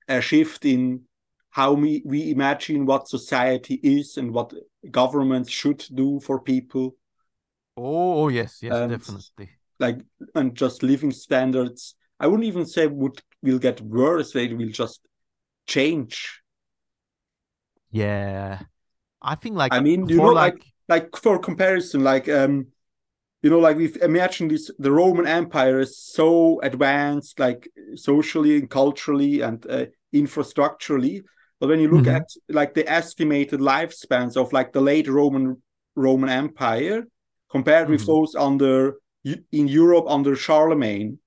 a 0.08 0.20
shift 0.20 0.64
in 0.64 1.02
how 1.50 1.72
we, 1.72 2.02
we 2.04 2.30
imagine 2.30 2.86
what 2.86 3.08
society 3.08 3.74
is 3.82 4.16
and 4.16 4.32
what 4.32 4.52
governments 4.90 5.50
should 5.50 5.84
do 5.94 6.20
for 6.20 6.40
people 6.40 6.96
oh, 7.76 8.24
oh 8.24 8.28
yes 8.28 8.58
yes 8.62 8.74
and, 8.74 8.90
definitely 8.90 9.50
like 9.78 10.00
and 10.34 10.54
just 10.56 10.82
living 10.82 11.12
standards 11.12 11.94
I 12.20 12.26
wouldn't 12.26 12.46
even 12.46 12.66
say 12.66 12.86
would 12.86 13.20
will 13.42 13.58
get 13.58 13.80
worse. 13.80 14.32
They 14.32 14.52
will 14.52 14.68
just 14.68 15.00
change. 15.66 16.42
Yeah, 17.90 18.60
I 19.20 19.34
think 19.34 19.56
like 19.56 19.72
I 19.72 19.80
mean, 19.80 20.08
you 20.08 20.16
know, 20.16 20.24
like, 20.24 20.54
like 20.54 20.64
like 20.88 21.16
for 21.16 21.38
comparison, 21.38 22.04
like 22.04 22.28
um, 22.28 22.68
you 23.42 23.50
know, 23.50 23.58
like 23.58 23.76
we've 23.76 23.96
imagined 23.96 24.50
this 24.50 24.70
the 24.78 24.92
Roman 24.92 25.26
Empire 25.26 25.80
is 25.80 25.98
so 25.98 26.60
advanced, 26.62 27.38
like 27.40 27.68
socially 27.94 28.58
and 28.58 28.70
culturally 28.70 29.40
and 29.40 29.64
uh, 29.68 29.86
infrastructurally. 30.14 31.22
But 31.58 31.68
when 31.68 31.80
you 31.80 31.88
look 31.88 32.04
mm-hmm. 32.04 32.16
at 32.16 32.28
like 32.48 32.74
the 32.74 32.88
estimated 32.88 33.60
lifespans 33.60 34.36
of 34.36 34.52
like 34.52 34.72
the 34.72 34.80
late 34.80 35.08
Roman 35.08 35.62
Roman 35.94 36.30
Empire 36.30 37.04
compared 37.50 37.84
mm-hmm. 37.84 37.92
with 37.92 38.06
those 38.06 38.34
under 38.34 38.96
in 39.24 39.68
Europe 39.68 40.06
under 40.08 40.34
Charlemagne, 40.36 41.18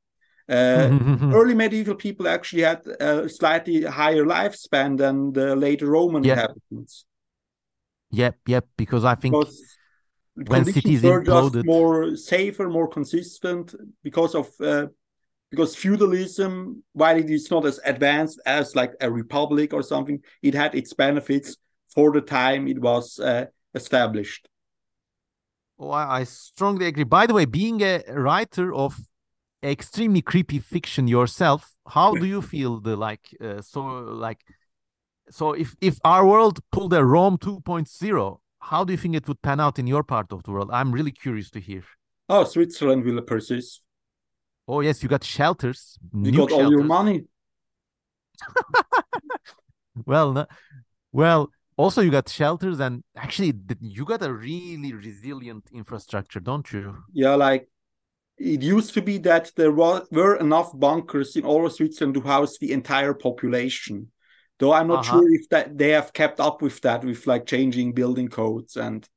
early 0.50 1.54
medieval 1.54 1.96
people 1.96 2.28
actually 2.28 2.64
had 2.64 2.86
a 3.00 3.30
slightly 3.30 3.84
higher 3.84 4.26
lifespan 4.26 4.98
than 4.98 5.32
the 5.32 5.56
later 5.56 5.88
Roman 5.88 6.24
yep. 6.24 6.38
inhabitants. 6.38 7.06
Yep, 8.12 8.38
yep. 8.48 8.68
Because 8.78 9.06
I 9.06 9.16
think 9.16 9.34
because 9.34 9.62
when 10.36 10.66
cities 10.66 11.02
were 11.04 11.24
imploded, 11.24 11.54
just 11.54 11.66
more 11.66 12.16
safer, 12.16 12.70
more 12.70 12.88
consistent 12.88 13.74
because 14.04 14.36
of 14.36 14.50
uh, 14.62 14.88
because 15.50 15.76
feudalism, 15.76 16.84
while 16.94 17.18
it 17.18 17.30
is 17.30 17.50
not 17.52 17.66
as 17.66 17.80
advanced 17.86 18.42
as 18.46 18.76
like 18.76 18.94
a 19.02 19.12
republic 19.12 19.74
or 19.74 19.84
something, 19.84 20.20
it 20.42 20.54
had 20.54 20.76
its 20.76 20.94
benefits 20.94 21.58
for 21.94 22.12
the 22.12 22.22
time 22.22 22.68
it 22.68 22.80
was 22.80 23.20
uh, 23.20 23.46
established. 23.76 24.48
Oh, 25.78 25.92
I 25.92 26.24
strongly 26.24 26.88
agree. 26.88 27.04
By 27.04 27.28
the 27.28 27.34
way, 27.34 27.46
being 27.46 27.82
a 27.82 28.02
writer 28.10 28.74
of 28.74 28.98
extremely 29.64 30.22
creepy 30.22 30.60
fiction 30.60 31.08
yourself 31.08 31.74
how 31.88 32.14
do 32.16 32.26
you 32.26 32.42
feel 32.42 32.80
the 32.80 32.96
like 32.96 33.36
uh, 33.42 33.62
so 33.62 33.82
like 33.82 34.42
so 35.30 35.54
if 35.54 35.76
if 35.82 36.00
our 36.04 36.26
world 36.26 36.60
pulled 36.72 36.94
a 36.94 37.04
rome 37.04 37.38
2.0 37.38 38.38
how 38.60 38.84
do 38.84 38.94
you 38.94 38.98
think 38.98 39.16
it 39.16 39.28
would 39.28 39.42
pan 39.42 39.60
out 39.60 39.78
in 39.78 39.88
your 39.88 40.04
part 40.04 40.32
of 40.32 40.44
the 40.44 40.52
world? 40.52 40.70
I'm 40.72 40.94
really 40.94 41.12
curious 41.12 41.50
to 41.52 41.60
hear. 41.60 41.84
Oh 42.30 42.46
switzerland 42.46 43.04
will 43.04 43.22
persist. 43.22 43.82
Oh 44.68 44.80
yes 44.80 45.04
you 45.04 45.10
got 45.10 45.24
shelters 45.24 45.98
you 46.14 46.32
got 46.32 46.50
shelters. 46.50 46.66
all 46.66 46.72
your 46.72 46.84
money. 46.84 47.26
Well 50.08 50.34
no, 50.34 50.48
well 51.12 51.52
also 51.78 52.02
you 52.02 52.10
got 52.10 52.28
shelters 52.28 52.80
and 52.80 53.04
actually 53.16 53.54
you 53.80 54.06
got 54.06 54.24
a 54.24 54.34
really 54.34 54.92
resilient 54.92 55.70
infrastructure 55.72 56.40
don't 56.40 56.72
you? 56.72 56.98
Yeah 57.14 57.36
like 57.36 57.70
it 58.44 58.62
used 58.62 58.94
to 58.96 59.02
be 59.02 59.18
that 59.20 59.52
there 59.56 59.72
were 59.72 60.36
enough 60.36 60.78
bunkers 60.78 61.36
in 61.36 61.46
all 61.46 61.66
of 61.66 61.74
Switzerland 61.74 62.16
to 62.16 62.22
house 62.22 62.58
the 62.58 62.74
entire 62.74 63.14
population. 63.14 64.12
Though 64.60 64.74
I'm 64.74 64.88
not 64.88 65.00
uh-huh. 65.00 65.20
sure 65.20 65.34
if 65.34 65.50
that 65.50 65.78
they 65.78 65.90
have 65.90 66.14
kept 66.14 66.40
up 66.40 66.62
with 66.62 66.80
that, 66.82 67.04
with 67.04 67.26
like 67.26 67.46
changing 67.46 67.94
building 67.94 68.28
codes 68.28 68.76
and 68.76 69.08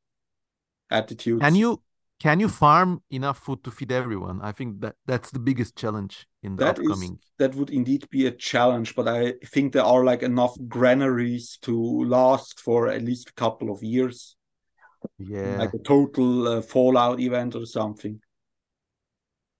attitudes. 0.90 1.42
Can 1.42 1.56
you 1.56 1.82
can 2.20 2.40
you 2.40 2.48
farm 2.48 3.02
enough 3.10 3.38
food 3.38 3.62
to 3.64 3.70
feed 3.70 3.92
everyone? 3.92 4.40
I 4.42 4.52
think 4.52 4.80
that 4.80 4.94
that's 5.06 5.30
the 5.30 5.38
biggest 5.38 5.76
challenge 5.76 6.26
in 6.42 6.56
the 6.56 6.64
that 6.64 6.78
upcoming. 6.78 7.14
Is, 7.14 7.32
that 7.38 7.54
would 7.54 7.70
indeed 7.70 8.08
be 8.10 8.26
a 8.26 8.30
challenge, 8.30 8.94
but 8.94 9.08
I 9.08 9.34
think 9.44 9.72
there 9.72 9.84
are 9.84 10.04
like 10.04 10.22
enough 10.22 10.56
granaries 10.68 11.58
to 11.62 11.74
last 12.04 12.60
for 12.60 12.88
at 12.88 13.02
least 13.02 13.30
a 13.30 13.34
couple 13.34 13.70
of 13.70 13.82
years. 13.82 14.36
Yeah, 15.18 15.58
like 15.58 15.74
a 15.74 15.78
total 15.78 16.48
uh, 16.48 16.62
fallout 16.62 17.20
event 17.20 17.54
or 17.54 17.66
something. 17.66 18.20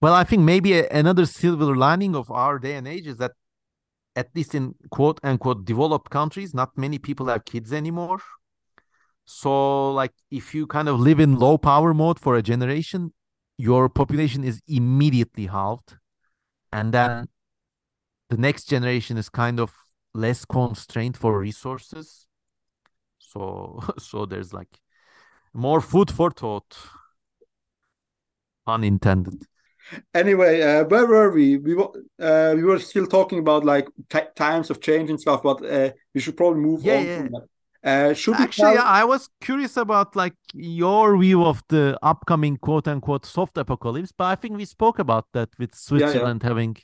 Well, 0.01 0.13
I 0.13 0.23
think 0.23 0.43
maybe 0.43 0.73
a, 0.73 0.87
another 0.89 1.25
silver 1.25 1.75
lining 1.75 2.15
of 2.15 2.29
our 2.31 2.59
day 2.59 2.75
and 2.75 2.87
age 2.87 3.07
is 3.07 3.17
that, 3.17 3.31
at 4.15 4.29
least 4.35 4.55
in 4.55 4.75
quote 4.91 5.19
unquote 5.23 5.65
developed 5.65 6.09
countries, 6.09 6.53
not 6.53 6.77
many 6.77 6.97
people 6.99 7.27
have 7.27 7.45
kids 7.45 7.73
anymore. 7.73 8.19
So, 9.25 9.91
like, 9.91 10.13
if 10.31 10.55
you 10.55 10.67
kind 10.67 10.87
of 10.87 10.99
live 10.99 11.19
in 11.19 11.37
low 11.37 11.57
power 11.57 11.93
mode 11.93 12.19
for 12.19 12.35
a 12.35 12.41
generation, 12.41 13.13
your 13.57 13.89
population 13.89 14.43
is 14.43 14.61
immediately 14.67 15.47
halved. 15.47 15.97
And 16.71 16.93
then 16.93 17.27
the 18.29 18.37
next 18.37 18.65
generation 18.65 19.17
is 19.17 19.29
kind 19.29 19.59
of 19.59 19.73
less 20.13 20.45
constrained 20.45 21.17
for 21.17 21.39
resources. 21.39 22.27
So, 23.19 23.81
so 23.99 24.25
there's 24.25 24.53
like 24.53 24.79
more 25.53 25.81
food 25.81 26.11
for 26.11 26.31
thought. 26.31 26.77
Pun 28.65 28.83
intended. 28.83 29.47
Anyway, 30.13 30.61
uh, 30.61 30.83
where 30.85 31.05
were 31.05 31.31
we? 31.31 31.57
We 31.57 31.75
were 31.75 31.89
uh, 32.19 32.53
we 32.55 32.63
were 32.63 32.79
still 32.79 33.07
talking 33.07 33.39
about 33.39 33.63
like 33.63 33.87
times 34.35 34.69
of 34.69 34.81
change 34.81 35.09
and 35.09 35.19
stuff, 35.19 35.43
but 35.43 35.63
uh, 35.65 35.91
we 36.13 36.19
should 36.21 36.37
probably 36.37 36.61
move 36.61 36.83
Yeah, 36.83 36.97
on. 36.97 37.05
yeah. 37.05 37.17
From 37.17 37.31
that. 37.31 37.47
Uh, 37.83 38.13
should 38.13 38.37
we 38.37 38.43
Actually, 38.43 38.75
tell- 38.75 38.85
I 38.85 39.03
was 39.05 39.29
curious 39.39 39.77
about 39.77 40.15
like 40.15 40.33
your 40.53 41.17
view 41.17 41.45
of 41.45 41.63
the 41.69 41.97
upcoming 42.01 42.57
quote 42.57 42.87
unquote 42.87 43.25
soft 43.25 43.57
apocalypse, 43.57 44.11
but 44.11 44.25
I 44.25 44.35
think 44.35 44.57
we 44.57 44.65
spoke 44.65 44.99
about 44.99 45.25
that 45.33 45.49
with 45.59 45.73
Switzerland 45.75 46.43
having. 46.43 46.75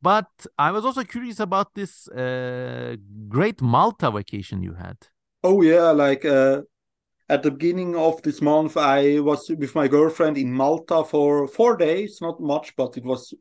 But 0.00 0.28
I 0.58 0.70
was 0.70 0.84
also 0.84 1.02
curious 1.04 1.40
about 1.40 1.74
this 1.74 2.08
uh, 2.08 2.96
great 3.28 3.60
Malta 3.60 4.10
vacation 4.12 4.62
you 4.62 4.74
had. 4.74 4.96
Oh 5.42 5.62
yeah, 5.62 5.90
like 5.90 6.24
uh, 6.24 6.62
at 7.28 7.42
the 7.42 7.50
beginning 7.50 7.94
of 7.96 8.22
this 8.22 8.40
month, 8.40 8.76
I 8.76 9.20
was 9.20 9.50
with 9.50 9.74
my 9.74 9.88
girlfriend 9.88 10.38
in 10.38 10.52
Malta 10.52 11.04
for 11.04 11.46
four 11.46 11.76
days. 11.76 12.20
Not 12.20 12.40
much, 12.40 12.74
but 12.76 12.96
it 12.96 13.04
was, 13.04 13.34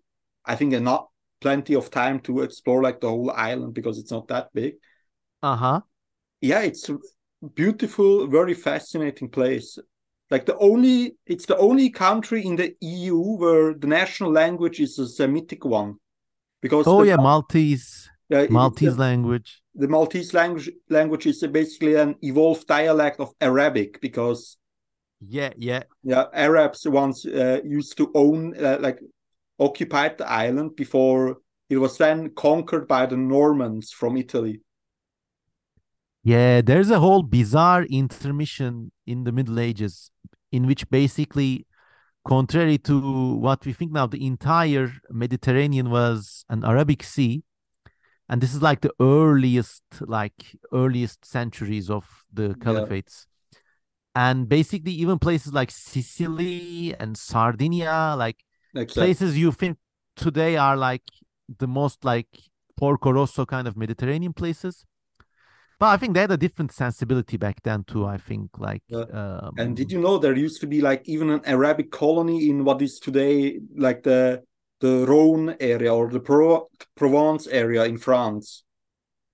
I 0.46 0.56
think, 0.56 0.74
enough 0.74 1.06
plenty 1.40 1.76
of 1.76 1.90
time 1.90 2.20
to 2.22 2.42
explore 2.42 2.82
like 2.82 3.00
the 3.00 3.10
whole 3.10 3.32
island 3.32 3.74
because 3.74 3.98
it's 3.98 4.12
not 4.12 4.28
that 4.28 4.50
big. 4.54 4.76
Uh 5.42 5.56
huh. 5.56 5.82
Yeah, 6.42 6.62
it's 6.62 6.90
a 6.90 6.98
beautiful, 7.56 8.28
very 8.28 8.54
fascinating 8.54 9.30
place. 9.30 9.78
Like 10.30 10.46
the 10.46 10.58
only, 10.58 11.16
it's 11.26 11.46
the 11.46 11.58
only 11.58 11.90
country 11.90 12.46
in 12.46 12.58
the 12.58 12.76
EU 12.82 13.18
where 13.38 13.74
the 13.74 13.88
national 13.88 14.32
language 14.32 14.82
is 14.82 15.00
a 15.00 15.08
Semitic 15.08 15.64
one, 15.64 15.96
because 16.62 16.86
Oh 16.88 17.04
yeah, 17.04 17.16
Maltese, 17.16 18.10
yeah, 18.30 18.48
Maltese 18.50 18.98
language. 18.98 19.62
The 19.78 19.88
Maltese 19.88 20.34
language 20.34 20.70
language 20.90 21.28
is 21.28 21.46
basically 21.52 21.96
an 21.96 22.16
evolved 22.22 22.68
dialect 22.68 23.20
of 23.20 23.34
Arabic 23.40 24.02
because 24.02 24.58
Yeah, 25.22 25.54
yeah. 25.58 25.84
yeah 26.04 26.26
Arabs 26.34 26.88
once 26.88 27.26
uh, 27.26 27.62
used 27.64 27.98
to 27.98 28.12
own 28.14 28.54
uh, 28.58 28.78
like 28.80 29.00
occupied 29.60 30.18
the 30.18 30.30
island 30.30 30.76
before 30.76 31.38
it 31.70 31.78
was 31.78 31.98
then 31.98 32.32
conquered 32.36 32.88
by 32.88 33.06
the 33.06 33.18
Normans 33.18 33.92
from 33.92 34.18
Italy. 34.18 34.62
Yeah, 36.24 36.62
there's 36.62 36.90
a 36.90 37.00
whole 37.00 37.24
bizarre 37.24 37.84
intermission 37.84 38.92
in 39.06 39.24
the 39.24 39.32
Middle 39.32 39.60
Ages 39.60 40.12
in 40.52 40.66
which 40.66 40.90
basically, 40.90 41.66
contrary 42.26 42.78
to 42.80 43.36
what 43.36 43.66
we 43.66 43.74
think 43.74 43.92
now, 43.92 44.08
the 44.08 44.26
entire 44.26 44.92
Mediterranean 45.10 45.90
was 45.90 46.46
an 46.50 46.64
Arabic 46.66 47.04
Sea. 47.04 47.44
And 48.30 48.42
this 48.42 48.54
is 48.54 48.62
like 48.62 48.82
the 48.82 48.92
earliest, 49.00 49.84
like 50.02 50.58
earliest 50.74 51.26
centuries 51.26 51.90
of 51.90 52.26
the 52.32 52.50
caliphates. 52.56 53.26
And 54.16 54.50
basically, 54.50 54.92
even 54.94 55.20
places 55.20 55.54
like 55.54 55.72
Sicily 55.72 56.96
and 57.00 57.16
Sardinia, 57.18 58.16
like 58.18 58.38
that. 58.74 58.90
places 58.90 59.38
you 59.38 59.52
think 59.52 59.78
today 60.16 60.58
are 60.58 60.76
like 60.76 61.04
the 61.60 61.68
most 61.68 62.04
like 62.04 62.28
Porco 62.76 63.12
Rosso 63.12 63.46
kind 63.46 63.68
of 63.68 63.78
Mediterranean 63.78 64.34
places. 64.34 64.86
But 65.80 65.88
I 65.88 65.98
think 65.98 66.16
they 66.16 66.22
had 66.22 66.32
a 66.32 66.38
different 66.38 66.72
sensibility 66.72 67.38
back 67.38 67.62
then 67.64 67.84
too. 67.84 68.06
I 68.06 68.18
think 68.18 68.58
like 68.58 68.82
Yeah. 68.88 69.06
um, 69.14 69.54
And 69.60 69.78
did 69.78 69.92
you 69.92 70.02
know 70.02 70.18
there 70.18 70.36
used 70.36 70.60
to 70.62 70.68
be 70.68 70.82
like 70.82 71.08
even 71.08 71.30
an 71.30 71.42
Arabic 71.46 71.92
colony 71.92 72.50
in 72.50 72.64
what 72.64 72.82
is 72.82 73.00
today 73.00 73.60
like 73.76 74.04
the 74.04 74.44
the 74.80 75.06
Rhone 75.08 75.56
area 75.60 75.94
or 75.94 76.10
the 76.10 76.20
Pro- 76.20 76.70
Provence 76.96 77.48
area 77.48 77.86
in 77.86 77.98
France? 77.98 78.64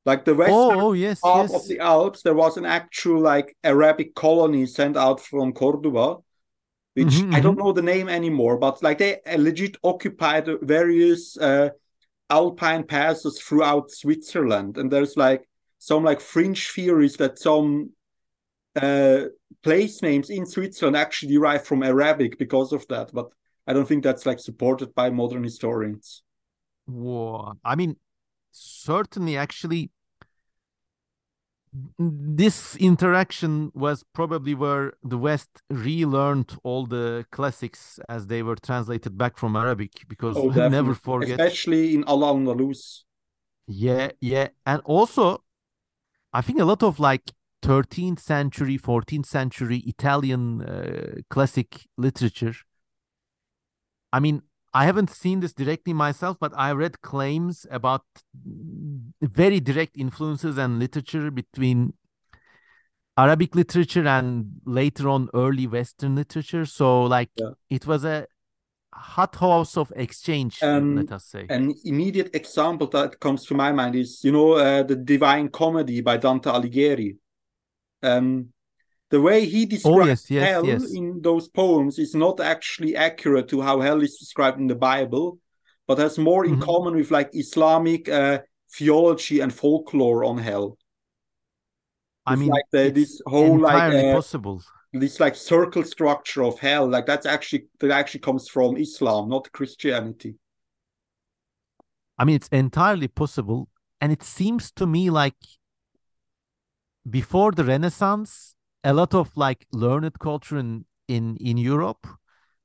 Like 0.06 0.26
the 0.26 0.36
western 0.36 0.56
oh, 0.56 0.82
oh 0.82 0.94
yes, 0.94 1.22
half 1.24 1.50
yes. 1.50 1.62
of 1.62 1.68
the 1.68 1.80
Alps, 1.80 2.24
there 2.24 2.34
was 2.34 2.58
an 2.58 2.66
actual 2.66 3.22
like 3.22 3.56
Arabic 3.64 4.16
colony 4.16 4.66
sent 4.66 4.98
out 4.98 5.22
from 5.22 5.54
Cordoba, 5.54 6.18
which 6.94 7.08
Mhm, 7.08 7.34
I 7.34 7.40
don't 7.40 7.58
know 7.58 7.72
the 7.72 7.82
name 7.82 8.10
anymore, 8.10 8.58
but 8.58 8.84
like 8.84 8.98
they 8.98 9.22
uh, 9.22 9.38
legit 9.38 9.78
occupied 9.82 10.50
various 10.62 11.38
uh, 11.38 11.70
alpine 12.30 12.84
passes 12.84 13.40
throughout 13.42 13.92
Switzerland, 13.92 14.78
and 14.78 14.92
there's 14.92 15.16
like 15.16 15.48
some 15.80 16.04
like 16.04 16.20
fringe 16.20 16.70
theories 16.72 17.16
that 17.18 17.40
some 17.40 17.92
uh, 18.76 19.26
place 19.62 20.02
names 20.02 20.30
in 20.30 20.46
Switzerland 20.46 20.98
actually 20.98 21.34
derive 21.34 21.66
from 21.66 21.82
Arabic 21.84 22.38
because 22.38 22.74
of 22.74 22.86
that, 22.90 23.10
but 23.14 23.30
I 23.68 23.74
don't 23.74 23.88
think 23.88 24.04
that's 24.04 24.26
like 24.26 24.40
supported 24.40 24.94
by 24.94 25.10
modern 25.10 25.44
historians. 25.44 26.22
Whoa. 26.86 27.54
I 27.64 27.76
mean, 27.76 27.96
certainly, 28.52 29.38
actually, 29.38 29.90
this 31.98 32.76
interaction 32.76 33.72
was 33.74 34.04
probably 34.14 34.54
where 34.54 34.94
the 35.04 35.18
West 35.18 35.50
relearned 35.70 36.56
all 36.64 36.86
the 36.86 37.26
classics 37.32 38.00
as 38.08 38.28
they 38.28 38.44
were 38.44 38.56
translated 38.56 39.18
back 39.18 39.38
from 39.38 39.56
Arabic 39.56 39.92
because 40.08 40.38
Oh, 40.38 40.50
never 40.70 40.94
forget. 40.94 41.40
especially 41.40 41.96
in 41.96 42.04
Al 42.08 42.20
Andalus. 42.20 43.04
Yeah, 43.66 44.12
yeah. 44.22 44.50
And 44.66 44.82
also, 44.86 45.44
I 46.34 46.42
think 46.42 46.60
a 46.60 46.66
lot 46.66 46.84
of 46.84 47.00
like 47.00 47.32
13th 47.64 48.20
century, 48.20 48.78
14th 48.78 49.26
century 49.26 49.78
Italian 49.88 50.62
uh, 50.62 51.22
classic 51.30 51.88
literature. 51.98 52.54
I 54.14 54.20
mean, 54.20 54.44
I 54.74 54.86
haven't 54.86 55.10
seen 55.10 55.40
this 55.40 55.54
directly 55.54 55.92
myself, 55.94 56.38
but 56.40 56.54
I 56.56 56.72
read 56.72 57.02
claims 57.02 57.66
about 57.70 58.04
very 59.22 59.60
direct 59.60 59.98
influences 59.98 60.58
and 60.58 60.80
literature 60.80 61.32
between 61.32 61.94
Arabic 63.18 63.56
literature 63.56 64.08
and 64.08 64.62
later 64.66 65.10
on 65.10 65.30
early 65.34 65.68
Western 65.68 66.16
literature. 66.16 66.66
So, 66.66 67.04
like, 67.04 67.30
Yeah. 67.36 67.54
it 67.70 67.86
was 67.86 68.06
a 68.06 68.28
hot 68.94 69.36
house 69.36 69.78
of 69.78 69.92
exchange, 69.96 70.62
Um, 70.62 70.96
let 70.96 71.12
us 71.12 71.26
say. 71.26 71.48
An 71.50 71.74
immediate 71.84 72.36
example 72.36 72.88
that 72.88 73.20
comes 73.20 73.46
to 73.46 73.56
my 73.56 73.72
mind 73.72 73.96
is, 73.96 74.24
you 74.24 74.32
know, 74.32 74.54
uh, 74.54 74.84
the 74.84 74.96
Divine 74.96 75.50
Comedy 75.50 76.02
by 76.02 76.18
Dante 76.18 76.50
Alighieri. 76.52 77.18
Um, 78.04 78.53
the 79.14 79.22
way 79.22 79.46
he 79.46 79.68
describes 79.68 80.00
Oh, 80.02 80.08
yes, 80.08 80.32
yes, 80.32 80.50
hell 80.50 80.66
yes. 80.66 80.92
in 80.92 81.22
those 81.22 81.48
poems 81.48 82.00
is 82.00 82.16
not 82.16 82.40
actually 82.40 82.96
accurate 82.96 83.48
to 83.50 83.62
how 83.62 83.80
hell 83.80 84.02
is 84.02 84.18
described 84.18 84.60
in 84.60 84.66
the 84.66 84.82
Bible, 84.92 85.38
but 85.88 86.00
has 86.00 86.18
more 86.18 86.44
in 86.46 86.56
Mhm. 86.56 86.66
common 86.66 86.96
with 86.96 87.12
like 87.12 87.30
Islamic 87.44 88.10
uh, 88.10 88.40
theology 88.78 89.40
and 89.40 89.54
folklore 89.54 90.26
on 90.26 90.40
hell. 90.40 90.80
I 92.26 92.34
It's 92.34 92.40
mean, 92.42 92.50
like 92.50 92.68
the, 92.72 92.90
this 92.90 93.22
whole 93.28 93.60
like 93.60 93.94
uh, 93.94 94.14
possible. 94.16 94.64
this 94.92 95.20
like 95.20 95.36
circle 95.36 95.84
structure 95.84 96.44
of 96.44 96.58
hell, 96.58 96.86
like 96.96 97.06
that's 97.06 97.28
actually 97.28 97.68
that 97.82 97.92
actually 97.92 98.22
comes 98.22 98.50
from 98.50 98.78
Islam, 98.78 99.30
not 99.30 99.52
Christianity. 99.52 100.34
I 102.18 102.26
mean, 102.26 102.36
it's 102.36 102.48
entirely 102.66 103.10
possible. 103.10 103.70
And 104.02 104.12
it 104.12 104.24
seems 104.24 104.72
to 104.80 104.88
me 104.88 105.12
like 105.12 105.42
before 107.18 107.52
the 107.52 107.64
Renaissance, 107.64 108.56
a 108.84 108.94
lot 108.94 109.14
of 109.14 109.36
like 109.36 109.66
learned 109.72 110.20
culture 110.20 110.58
in, 110.58 110.86
in, 111.08 111.38
in 111.38 111.58
Europe 111.58 112.08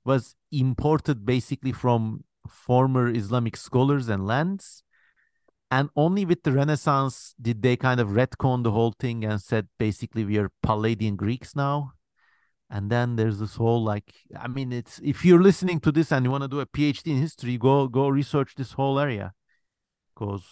was 0.04 0.34
imported 0.50 1.24
basically 1.24 1.72
from 1.72 2.24
former 2.48 3.12
Islamic 3.12 3.56
scholars 3.56 4.08
and 4.08 4.26
lands. 4.26 4.82
And 5.70 5.90
only 5.94 6.24
with 6.24 6.44
the 6.44 6.52
Renaissance 6.52 7.34
did 7.40 7.62
they 7.62 7.76
kind 7.76 8.00
of 8.00 8.08
retcon 8.08 8.64
the 8.64 8.70
whole 8.70 8.94
thing 8.98 9.24
and 9.24 9.40
said 9.40 9.68
basically 9.78 10.24
we 10.24 10.38
are 10.38 10.50
Palladian 10.62 11.16
Greeks 11.16 11.54
now. 11.54 11.92
And 12.70 12.90
then 12.90 13.16
there's 13.16 13.38
this 13.38 13.56
whole 13.56 13.82
like, 13.82 14.14
I 14.38 14.48
mean, 14.48 14.72
it's 14.72 14.98
if 15.02 15.24
you're 15.24 15.42
listening 15.42 15.80
to 15.80 15.92
this 15.92 16.10
and 16.10 16.24
you 16.24 16.30
want 16.30 16.44
to 16.44 16.48
do 16.48 16.60
a 16.60 16.66
PhD 16.66 17.08
in 17.08 17.18
history, 17.18 17.58
go 17.58 17.86
go 17.86 18.08
research 18.08 18.54
this 18.56 18.72
whole 18.72 18.98
area 18.98 19.32
because 20.14 20.44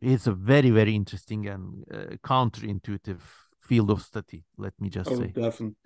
it's 0.00 0.26
a 0.26 0.32
very 0.32 0.70
very 0.70 0.94
interesting 0.94 1.46
and 1.48 1.84
uh, 1.92 2.16
counterintuitive 2.24 3.20
field 3.68 3.90
of 3.90 4.02
study. 4.02 4.44
Let 4.56 4.74
me 4.80 4.88
just 4.88 5.10
Oh, 5.10 5.18
say. 5.20 5.28
definitely. 5.28 5.76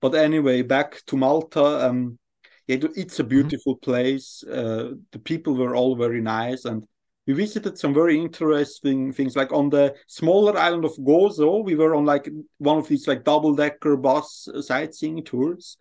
But 0.00 0.14
anyway, 0.14 0.62
back 0.62 1.02
to 1.06 1.16
Malta. 1.16 1.64
Um, 1.88 2.18
it- 2.66 2.96
it's 2.96 3.18
a 3.20 3.24
beautiful 3.24 3.76
place. 3.76 4.44
Uh, 4.44 4.94
the 5.12 5.18
people 5.18 5.54
were 5.54 5.74
all 5.74 5.96
very 5.96 6.20
nice, 6.20 6.64
and 6.64 6.86
we 7.26 7.34
visited 7.34 7.78
some 7.78 7.94
very 7.94 8.16
interesting 8.18 9.12
things. 9.12 9.36
Like 9.36 9.52
on 9.52 9.70
the 9.70 9.94
smaller 10.06 10.56
island 10.56 10.84
of 10.84 10.96
Gozo, 10.98 11.64
we 11.64 11.74
were 11.74 11.94
on 11.94 12.04
like 12.04 12.28
one 12.58 12.78
of 12.78 12.88
these 12.88 13.06
like 13.08 13.24
double-decker 13.24 13.96
bus 13.96 14.48
sightseeing 14.60 15.24
tours, 15.24 15.76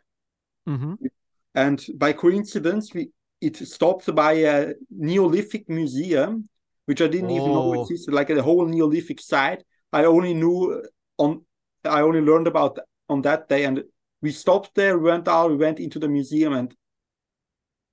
hmm 0.65 0.93
and 1.55 1.85
by 1.95 2.13
coincidence, 2.13 2.93
we 2.93 3.09
it 3.41 3.55
stopped 3.55 4.13
by 4.13 4.33
a 4.33 4.73
Neolithic 4.91 5.69
museum, 5.69 6.49
which 6.87 7.01
I 7.01 7.07
didn't 7.07 7.31
even 7.31 7.51
know 7.53 7.73
Oh. 7.73 7.81
existed. 7.81 8.13
Like 8.13 8.29
a 8.29 8.43
whole 8.43 8.65
Neolithic 8.67 9.19
site. 9.21 9.63
I 9.93 10.03
only 10.05 10.33
knew 10.33 10.83
on 11.17 11.45
I 11.85 12.01
only 12.01 12.21
learned 12.21 12.47
about 12.47 12.79
on 13.07 13.21
that 13.23 13.49
day, 13.49 13.65
and 13.65 13.83
we 14.21 14.31
stopped 14.31 14.75
there, 14.75 14.97
we 14.97 15.09
went 15.09 15.27
out, 15.27 15.51
we 15.51 15.57
went 15.57 15.79
into 15.79 15.99
the 15.99 16.07
museum, 16.07 16.53
and 16.53 16.75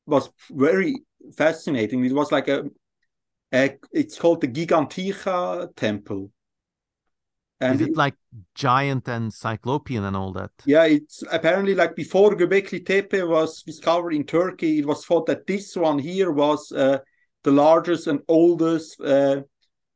was 0.07 0.31
very 0.51 0.97
fascinating. 1.37 2.05
It 2.05 2.13
was 2.13 2.31
like 2.33 2.49
a, 2.49 2.65
a 3.53 3.77
it's 3.93 4.19
called 4.19 4.41
the 4.41 4.49
Gigantica 4.49 5.75
Temple, 5.75 6.31
And 7.61 7.77
Is 7.77 7.87
it, 7.87 7.91
it 7.91 7.97
like 7.97 8.15
giant 8.55 9.09
and 9.09 9.33
cyclopean 9.33 10.05
and 10.05 10.17
all 10.17 10.33
that? 10.35 10.51
Yeah, 10.67 10.85
it's 10.85 11.25
apparently 11.31 11.75
like 11.75 11.97
before 11.97 12.37
Göbekli 12.37 12.85
Tepe 12.85 13.23
was 13.23 13.63
discovered 13.63 14.13
in 14.13 14.25
Turkey, 14.25 14.81
it 14.81 14.87
was 14.87 15.05
thought 15.05 15.27
that 15.27 15.47
this 15.47 15.75
one 15.75 15.99
here 15.99 16.31
was 16.31 16.71
uh, 16.73 16.99
the 17.45 17.51
largest 17.51 18.07
and 18.09 18.21
oldest 18.29 19.01
uh, 19.01 19.43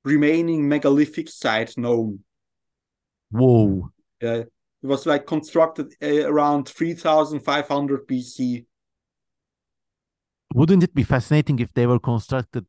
remaining 0.05 0.68
megalithic 0.68 1.29
site 1.29 1.76
known. 1.76 2.20
Whoa. 3.30 3.90
Yeah, 4.20 4.34
it 4.34 4.50
was 4.82 5.06
like 5.06 5.26
constructed 5.26 5.94
uh, 6.02 6.26
around 6.26 6.68
3500 6.68 8.06
BC. 8.06 8.66
Wouldn't 10.54 10.82
it 10.82 10.94
be 10.94 11.04
fascinating 11.04 11.58
if 11.60 11.72
they 11.72 11.86
were 11.86 12.00
constructed 12.00 12.66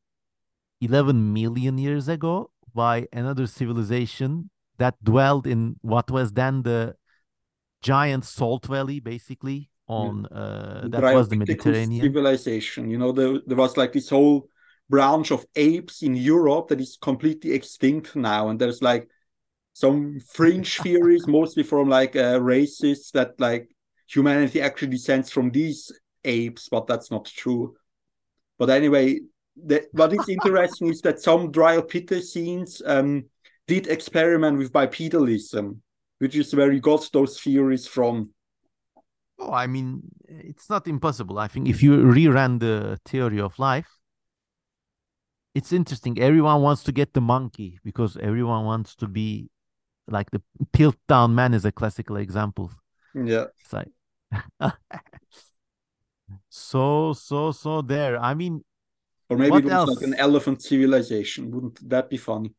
11 0.81 1.33
million 1.33 1.77
years 1.77 2.07
ago 2.07 2.51
by 2.73 3.07
another 3.11 3.47
civilization 3.47 4.49
that 4.77 5.03
dwelled 5.03 5.47
in 5.47 5.75
what 5.81 6.09
was 6.09 6.33
then 6.33 6.63
the 6.63 6.95
giant 7.81 8.25
salt 8.25 8.65
valley, 8.67 8.99
basically 8.99 9.69
on 9.87 10.25
uh, 10.27 10.87
that 10.89 11.01
was 11.13 11.27
the 11.27 11.35
Mediterranean 11.35 12.01
civilization. 12.01 12.89
You 12.89 12.97
know, 12.97 13.11
there, 13.11 13.39
there 13.45 13.57
was 13.57 13.77
like 13.77 13.93
this 13.93 14.09
whole 14.09 14.47
branch 14.89 15.31
of 15.31 15.45
apes 15.55 16.01
in 16.01 16.15
Europe 16.15 16.69
that 16.69 16.79
is 16.79 16.97
completely 17.01 17.51
extinct 17.51 18.15
now, 18.15 18.49
and 18.49 18.59
there's 18.59 18.81
like 18.81 19.09
some 19.73 20.19
fringe 20.19 20.77
theories, 20.83 21.27
mostly 21.27 21.63
from 21.63 21.89
like 21.89 22.15
uh, 22.15 22.39
racists, 22.39 23.11
that 23.11 23.39
like 23.39 23.69
humanity 24.07 24.61
actually 24.61 24.89
descends 24.89 25.29
from 25.31 25.51
these 25.51 25.91
apes, 26.23 26.69
but 26.69 26.87
that's 26.87 27.11
not 27.11 27.25
true. 27.25 27.75
But 28.57 28.69
anyway, 28.69 29.19
the, 29.55 29.87
what 29.91 30.13
is 30.13 30.27
interesting 30.29 30.89
is 30.89 31.01
that 31.01 31.21
some 31.21 31.51
Dryopithecines 31.51 32.81
um, 32.85 33.25
did 33.67 33.87
experiment 33.87 34.57
with 34.57 34.71
bipedalism, 34.71 35.77
which 36.19 36.35
is 36.35 36.53
where 36.55 36.71
you 36.71 36.79
got 36.79 37.09
those 37.13 37.39
theories 37.39 37.87
from. 37.87 38.31
Oh, 39.39 39.53
I 39.53 39.67
mean, 39.67 40.03
it's 40.27 40.69
not 40.69 40.87
impossible. 40.87 41.39
I 41.39 41.47
think 41.47 41.67
if 41.67 41.81
you 41.81 41.97
rerun 41.97 42.59
the 42.59 42.99
theory 43.05 43.39
of 43.39 43.57
life, 43.57 43.87
it's 45.55 45.73
interesting. 45.73 46.19
Everyone 46.19 46.61
wants 46.61 46.83
to 46.83 46.91
get 46.91 47.13
the 47.13 47.21
monkey 47.21 47.79
because 47.83 48.17
everyone 48.17 48.65
wants 48.65 48.95
to 48.95 49.07
be 49.07 49.49
like 50.11 50.31
the 50.31 50.41
Piltdown 50.73 51.33
man 51.33 51.53
is 51.53 51.65
a 51.65 51.71
classical 51.71 52.17
example. 52.17 52.71
Yeah. 53.13 53.45
It's 53.59 53.73
like 53.73 53.89
so 56.49 57.13
so 57.13 57.51
so 57.51 57.81
there. 57.81 58.19
I 58.19 58.33
mean 58.33 58.63
or 59.29 59.37
maybe 59.37 59.51
what 59.51 59.65
it 59.65 59.71
was 59.71 59.95
like 59.97 60.07
an 60.07 60.13
elephant 60.15 60.61
civilization. 60.61 61.51
Wouldn't 61.51 61.89
that 61.89 62.09
be 62.09 62.17
funny? 62.17 62.53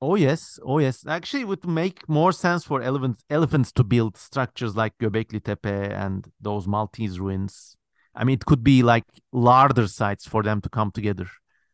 Oh 0.00 0.14
yes, 0.14 0.58
oh 0.64 0.78
yes. 0.78 1.06
Actually, 1.06 1.42
it 1.42 1.48
would 1.48 1.66
make 1.66 2.08
more 2.08 2.32
sense 2.32 2.64
for 2.64 2.82
elephants 2.82 3.24
elephants 3.30 3.72
to 3.72 3.84
build 3.84 4.16
structures 4.16 4.76
like 4.76 4.98
Göbekli 4.98 5.42
Tepe 5.42 5.92
and 5.92 6.26
those 6.40 6.66
Maltese 6.66 7.18
ruins. 7.18 7.76
I 8.14 8.24
mean, 8.24 8.34
it 8.34 8.44
could 8.44 8.64
be 8.64 8.82
like 8.82 9.04
larger 9.32 9.86
sites 9.86 10.26
for 10.26 10.42
them 10.42 10.60
to 10.62 10.68
come 10.68 10.90
together. 10.90 11.28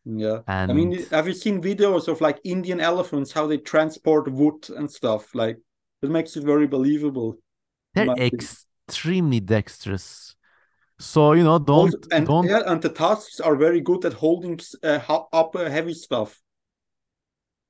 Yeah, 0.05 0.41
and... 0.47 0.71
I 0.71 0.73
mean, 0.73 1.05
have 1.09 1.27
you 1.27 1.33
seen 1.33 1.61
videos 1.61 2.07
of 2.07 2.21
like 2.21 2.39
Indian 2.43 2.79
elephants 2.79 3.31
how 3.31 3.47
they 3.47 3.57
transport 3.57 4.31
wood 4.31 4.69
and 4.69 4.89
stuff? 4.91 5.33
Like, 5.33 5.57
it 6.01 6.09
makes 6.09 6.37
it 6.37 6.43
very 6.43 6.67
believable. 6.67 7.37
They're 7.95 8.09
extremely 8.17 9.39
dexterous. 9.39 10.35
So 10.99 11.33
you 11.33 11.43
know, 11.43 11.59
don't 11.59 11.93
also, 11.93 11.97
and 12.11 12.27
don't. 12.27 12.47
Yeah, 12.47 12.61
and 12.67 12.81
the 12.81 12.89
tusks 12.89 13.39
are 13.39 13.55
very 13.55 13.81
good 13.81 14.05
at 14.05 14.13
holding 14.13 14.59
uh, 14.83 14.99
up 15.33 15.55
uh, 15.55 15.69
heavy 15.69 15.93
stuff. 15.93 16.39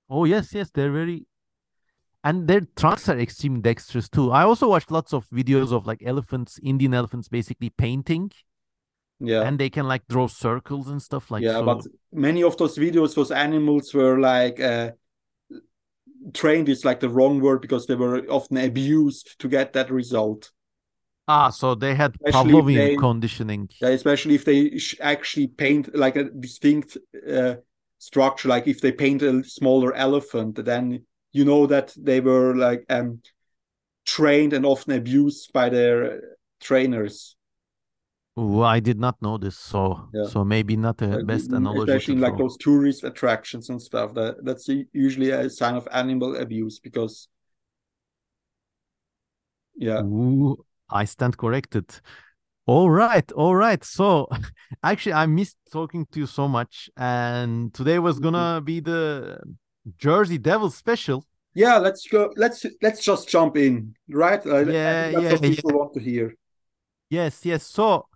Oh 0.10 0.26
yes, 0.26 0.54
yes, 0.54 0.70
they're 0.72 0.92
very, 0.92 1.26
and 2.24 2.48
their 2.48 2.62
trunks 2.76 3.10
are 3.10 3.18
extremely 3.18 3.62
dexterous 3.62 4.10
too. 4.10 4.32
I 4.32 4.44
also 4.44 4.70
watched 4.70 4.92
lots 4.92 5.14
of 5.14 5.28
videos 5.30 5.72
of 5.72 5.88
like 5.88 6.04
elephants, 6.06 6.60
Indian 6.62 6.94
elephants, 6.94 7.28
basically 7.28 7.72
painting. 7.72 8.32
Yeah, 9.20 9.42
and 9.42 9.58
they 9.60 9.70
can 9.70 9.88
like 9.88 10.08
draw 10.08 10.28
circles 10.28 10.90
and 10.90 11.02
stuff 11.02 11.32
like. 11.32 11.44
Yeah, 11.44 11.60
so. 11.60 11.66
but 11.66 11.86
many 12.12 12.44
of 12.44 12.58
those 12.58 12.78
videos, 12.78 13.16
those 13.16 13.32
animals 13.32 13.94
were 13.94 14.20
like 14.20 14.60
uh, 14.60 14.92
trained 16.34 16.70
is 16.70 16.86
like 16.86 17.00
the 17.00 17.10
wrong 17.10 17.40
word 17.40 17.62
because 17.62 17.88
they 17.88 17.96
were 17.96 18.26
often 18.30 18.58
abused 18.58 19.40
to 19.40 19.48
get 19.48 19.74
that 19.74 19.90
result. 19.90 20.52
Ah, 21.28 21.50
so 21.50 21.76
they 21.76 21.96
had 21.96 22.16
especially 22.26 22.54
Pavlovian 22.54 22.76
they, 22.76 22.96
conditioning. 22.96 23.70
Yeah, 23.82 23.90
especially 23.90 24.36
if 24.36 24.46
they 24.46 24.80
actually 25.02 25.48
paint 25.48 25.96
like 25.96 26.16
a 26.16 26.26
distinct 26.26 26.98
uh, 27.28 27.56
structure 27.98 28.50
like 28.50 28.68
if 28.68 28.82
they 28.82 28.92
paint 28.92 29.22
a 29.22 29.44
smaller 29.44 29.94
elephant 29.96 30.64
then 30.64 31.06
you 31.32 31.46
know 31.46 31.66
that 31.66 31.94
they 31.98 32.20
were 32.20 32.56
like 32.56 32.86
um 32.90 33.22
trained 34.06 34.54
and 34.54 34.66
often 34.66 34.94
abused 34.94 35.52
by 35.54 35.70
their 35.70 36.22
trainers 36.60 37.35
Oh, 38.38 38.62
I 38.62 38.82
did 38.82 39.00
not 39.00 39.22
know 39.22 39.38
this, 39.38 39.58
so 39.58 40.10
yeah. 40.14 40.26
so 40.26 40.44
maybe 40.44 40.76
not 40.76 40.98
the 40.98 41.24
best 41.24 41.52
mm, 41.52 41.58
analogy. 41.58 41.92
Especially 41.92 42.18
like 42.18 42.38
those 42.38 42.58
tourist 42.58 43.06
attractions 43.06 43.70
and 43.70 43.82
stuff. 43.82 44.14
That 44.14 44.44
that's 44.44 44.68
usually 44.92 45.32
a 45.32 45.50
sign 45.50 45.76
of 45.76 45.88
animal 45.90 46.36
abuse 46.36 46.80
because, 46.80 47.30
yeah. 49.76 50.02
Ooh, 50.02 50.58
I 50.90 51.06
stand 51.06 51.38
corrected. 51.38 52.02
All 52.66 52.90
right, 52.90 53.32
all 53.32 53.56
right. 53.56 53.82
So, 53.86 54.28
actually, 54.84 55.14
I 55.14 55.28
missed 55.28 55.56
talking 55.72 56.06
to 56.12 56.20
you 56.20 56.28
so 56.28 56.50
much, 56.50 56.90
and 56.98 57.74
today 57.74 58.00
was 58.00 58.20
gonna 58.20 58.58
mm-hmm. 58.58 58.66
be 58.66 58.80
the 58.82 59.40
Jersey 59.98 60.40
Devil 60.40 60.72
special. 60.72 61.26
Yeah, 61.54 61.78
let's 61.78 62.06
go. 62.06 62.34
Let's 62.36 62.66
let's 62.82 63.02
just 63.02 63.30
jump 63.30 63.56
in, 63.56 63.96
right? 64.10 64.46
Yeah, 64.46 64.64
that's 64.64 64.74
yeah, 64.74 65.32
what 65.32 65.42
people 65.42 65.72
yeah. 65.72 65.78
want 65.78 65.94
to 65.94 66.02
hear. 66.02 66.36
Yes, 67.10 67.46
yes. 67.46 67.66
So, 67.66 68.08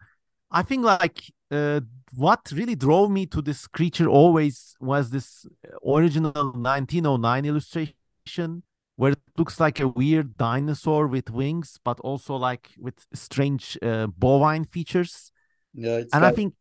I 0.52 0.64
think 0.64 0.84
like 0.84 1.32
uh, 1.52 1.82
what 2.16 2.52
really 2.54 2.76
drove 2.76 3.12
me 3.12 3.26
to 3.28 3.42
this 3.42 3.68
creature 3.68 4.08
always 4.08 4.76
was 4.80 5.10
this 5.10 5.46
original 5.86 6.54
1909 6.54 7.46
illustration 7.46 8.64
where 8.96 9.12
it 9.12 9.20
looks 9.38 9.60
like 9.60 9.80
a 9.80 9.88
weird 9.88 10.38
dinosaur 10.38 11.08
with 11.08 11.30
wings, 11.30 11.80
but 11.86 12.00
also 12.02 12.36
like 12.36 12.72
with 12.78 12.96
strange 13.14 13.78
uh, 13.82 14.08
bovine 14.08 14.66
features. 14.66 15.32
Yeah, 15.74 16.02
and 16.12 16.22
like, 16.22 16.24
I 16.24 16.32
think 16.32 16.54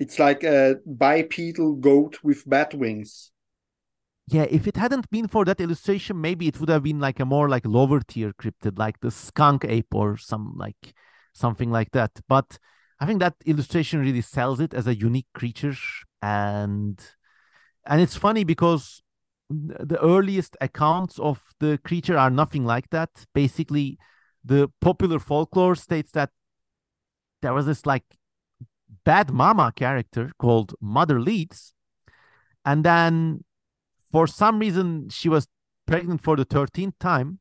it's 0.00 0.18
like 0.18 0.42
a 0.42 0.76
bipedal 0.86 1.74
goat 1.74 2.18
with 2.24 2.48
bat 2.48 2.74
wings. 2.74 3.30
Yeah, 4.26 4.46
if 4.48 4.66
it 4.66 4.76
hadn't 4.76 5.10
been 5.10 5.28
for 5.28 5.44
that 5.44 5.60
illustration, 5.60 6.20
maybe 6.20 6.48
it 6.48 6.58
would 6.58 6.68
have 6.68 6.82
been 6.82 7.00
like 7.00 7.20
a 7.20 7.24
more 7.24 7.48
like 7.48 7.66
lower 7.66 8.00
tier 8.00 8.32
cryptid, 8.32 8.78
like 8.78 9.00
the 9.00 9.10
skunk 9.10 9.64
ape 9.64 9.94
or 9.94 10.16
some 10.16 10.54
like 10.56 10.94
something 11.32 11.70
like 11.70 11.90
that. 11.92 12.12
But 12.28 12.58
I 13.00 13.06
think 13.06 13.20
that 13.20 13.34
illustration 13.46 14.00
really 14.00 14.20
sells 14.20 14.60
it 14.60 14.74
as 14.74 14.86
a 14.86 14.94
unique 14.94 15.28
creature, 15.34 15.74
and 16.20 17.00
and 17.86 18.00
it's 18.00 18.16
funny 18.16 18.44
because 18.44 19.02
the 19.48 19.98
earliest 20.02 20.56
accounts 20.60 21.18
of 21.18 21.40
the 21.58 21.78
creature 21.84 22.16
are 22.16 22.30
nothing 22.30 22.64
like 22.64 22.90
that. 22.90 23.10
Basically, 23.34 23.98
the 24.44 24.70
popular 24.80 25.18
folklore 25.18 25.74
states 25.74 26.12
that 26.12 26.30
there 27.42 27.54
was 27.54 27.66
this 27.66 27.86
like 27.86 28.04
bad 29.04 29.30
mama 29.30 29.72
character 29.74 30.32
called 30.38 30.74
Mother 30.80 31.20
Leeds, 31.20 31.72
and 32.64 32.84
then 32.84 33.44
for 34.12 34.26
some 34.26 34.58
reason 34.58 35.08
she 35.08 35.28
was 35.28 35.48
pregnant 35.86 36.22
for 36.22 36.36
the 36.36 36.44
13th 36.44 36.98
time 36.98 37.38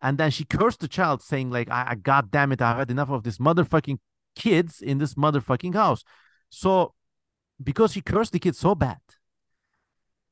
and 0.00 0.18
then 0.18 0.30
she 0.30 0.44
cursed 0.44 0.80
the 0.80 0.88
child 0.88 1.22
saying 1.22 1.50
like 1.50 1.70
I, 1.70 1.88
I 1.90 1.94
god 1.94 2.30
damn 2.30 2.52
it 2.52 2.62
i've 2.62 2.76
had 2.76 2.90
enough 2.90 3.10
of 3.10 3.22
this 3.22 3.38
motherfucking 3.38 3.98
kids 4.36 4.80
in 4.80 4.98
this 4.98 5.14
motherfucking 5.14 5.74
house 5.74 6.04
so 6.50 6.94
because 7.62 7.92
she 7.92 8.00
cursed 8.00 8.32
the 8.32 8.38
kid 8.38 8.56
so 8.56 8.74
bad 8.74 8.98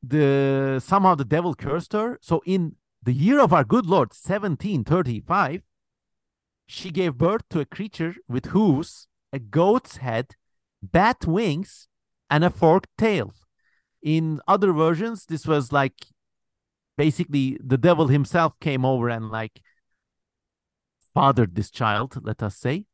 the 0.08 0.80
somehow 0.84 1.14
the 1.14 1.24
devil 1.24 1.54
cursed 1.54 1.92
her. 1.92 2.18
So 2.22 2.42
in 2.46 2.76
the 3.02 3.12
year 3.12 3.40
of 3.40 3.52
our 3.52 3.64
good 3.64 3.86
Lord, 3.86 4.08
1735, 4.10 5.62
she 6.66 6.90
gave 6.90 7.14
birth 7.14 7.42
to 7.50 7.60
a 7.60 7.64
creature 7.64 8.16
with 8.28 8.46
hooves, 8.46 9.08
a 9.32 9.38
goat's 9.38 9.98
head, 9.98 10.34
bat 10.82 11.26
wings, 11.26 11.88
and 12.30 12.44
a 12.44 12.50
forked 12.50 12.90
tail. 12.98 13.32
In 14.02 14.40
other 14.46 14.72
versions, 14.72 15.26
this 15.26 15.46
was 15.46 15.72
like 15.72 16.06
basically 16.96 17.58
the 17.62 17.78
devil 17.78 18.08
himself 18.08 18.58
came 18.60 18.84
over 18.84 19.08
and 19.08 19.30
like 19.30 19.60
fathered 21.14 21.54
this 21.54 21.70
child, 21.70 22.18
let 22.22 22.42
us 22.42 22.56
say. 22.56 22.84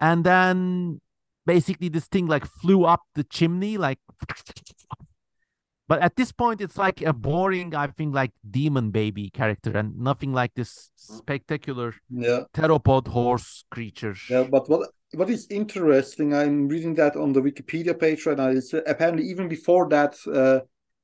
And 0.00 0.24
then 0.24 1.00
basically 1.46 1.88
this 1.88 2.06
thing 2.06 2.26
like 2.26 2.44
flew 2.46 2.84
up 2.84 3.02
the 3.14 3.24
chimney, 3.24 3.78
like 3.78 3.98
but 5.88 6.00
at 6.00 6.16
this 6.16 6.32
point, 6.32 6.60
it's 6.60 6.78
like 6.78 7.02
a 7.02 7.12
boring, 7.12 7.74
I 7.74 7.86
think, 7.88 8.14
like 8.14 8.32
demon 8.48 8.90
baby 8.90 9.30
character, 9.30 9.76
and 9.76 9.98
nothing 9.98 10.32
like 10.32 10.54
this 10.54 10.90
spectacular 10.96 11.94
yeah. 12.08 12.44
theropod 12.54 13.08
horse 13.08 13.64
creature. 13.70 14.14
Yeah, 14.30 14.44
but 14.44 14.68
what 14.68 14.90
what 15.14 15.28
is 15.28 15.46
interesting, 15.50 16.34
I'm 16.34 16.68
reading 16.68 16.94
that 16.94 17.16
on 17.16 17.34
the 17.34 17.42
Wikipedia 17.42 17.98
page 17.98 18.24
right 18.24 18.36
now. 18.36 18.48
Is 18.48 18.74
apparently 18.86 19.24
even 19.24 19.48
before 19.48 19.88
that 19.90 20.16
uh, 20.32 20.60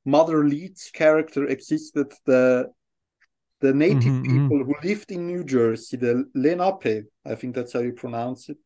Mother 0.08 0.44
Leeds 0.44 0.90
character 0.92 1.46
existed, 1.46 2.12
the 2.26 2.72
the 3.60 3.74
native 3.74 4.16
Mhm, 4.16 4.24
mhm. 4.28 4.54
people 4.54 4.64
who 4.64 4.74
lived 4.84 5.10
in 5.12 5.26
New 5.26 5.44
Jersey, 5.44 5.96
the 5.96 6.24
Lenape, 6.34 7.06
I 7.26 7.34
think 7.36 7.54
that's 7.54 7.72
how 7.74 7.80
you 7.80 7.92
pronounce 7.92 8.48
it, 8.50 8.58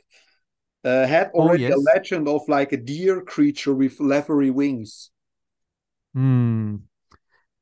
uh, 0.84 1.06
had 1.06 1.30
Oh, 1.38 1.54
already 1.54 1.70
a 1.72 1.76
legend 1.78 2.28
of 2.28 2.42
like 2.48 2.72
a 2.72 2.76
deer 2.78 3.22
creature 3.22 3.74
with 3.74 4.00
leathery 4.00 4.50
wings. 4.50 5.10
Hmm. 6.14 6.76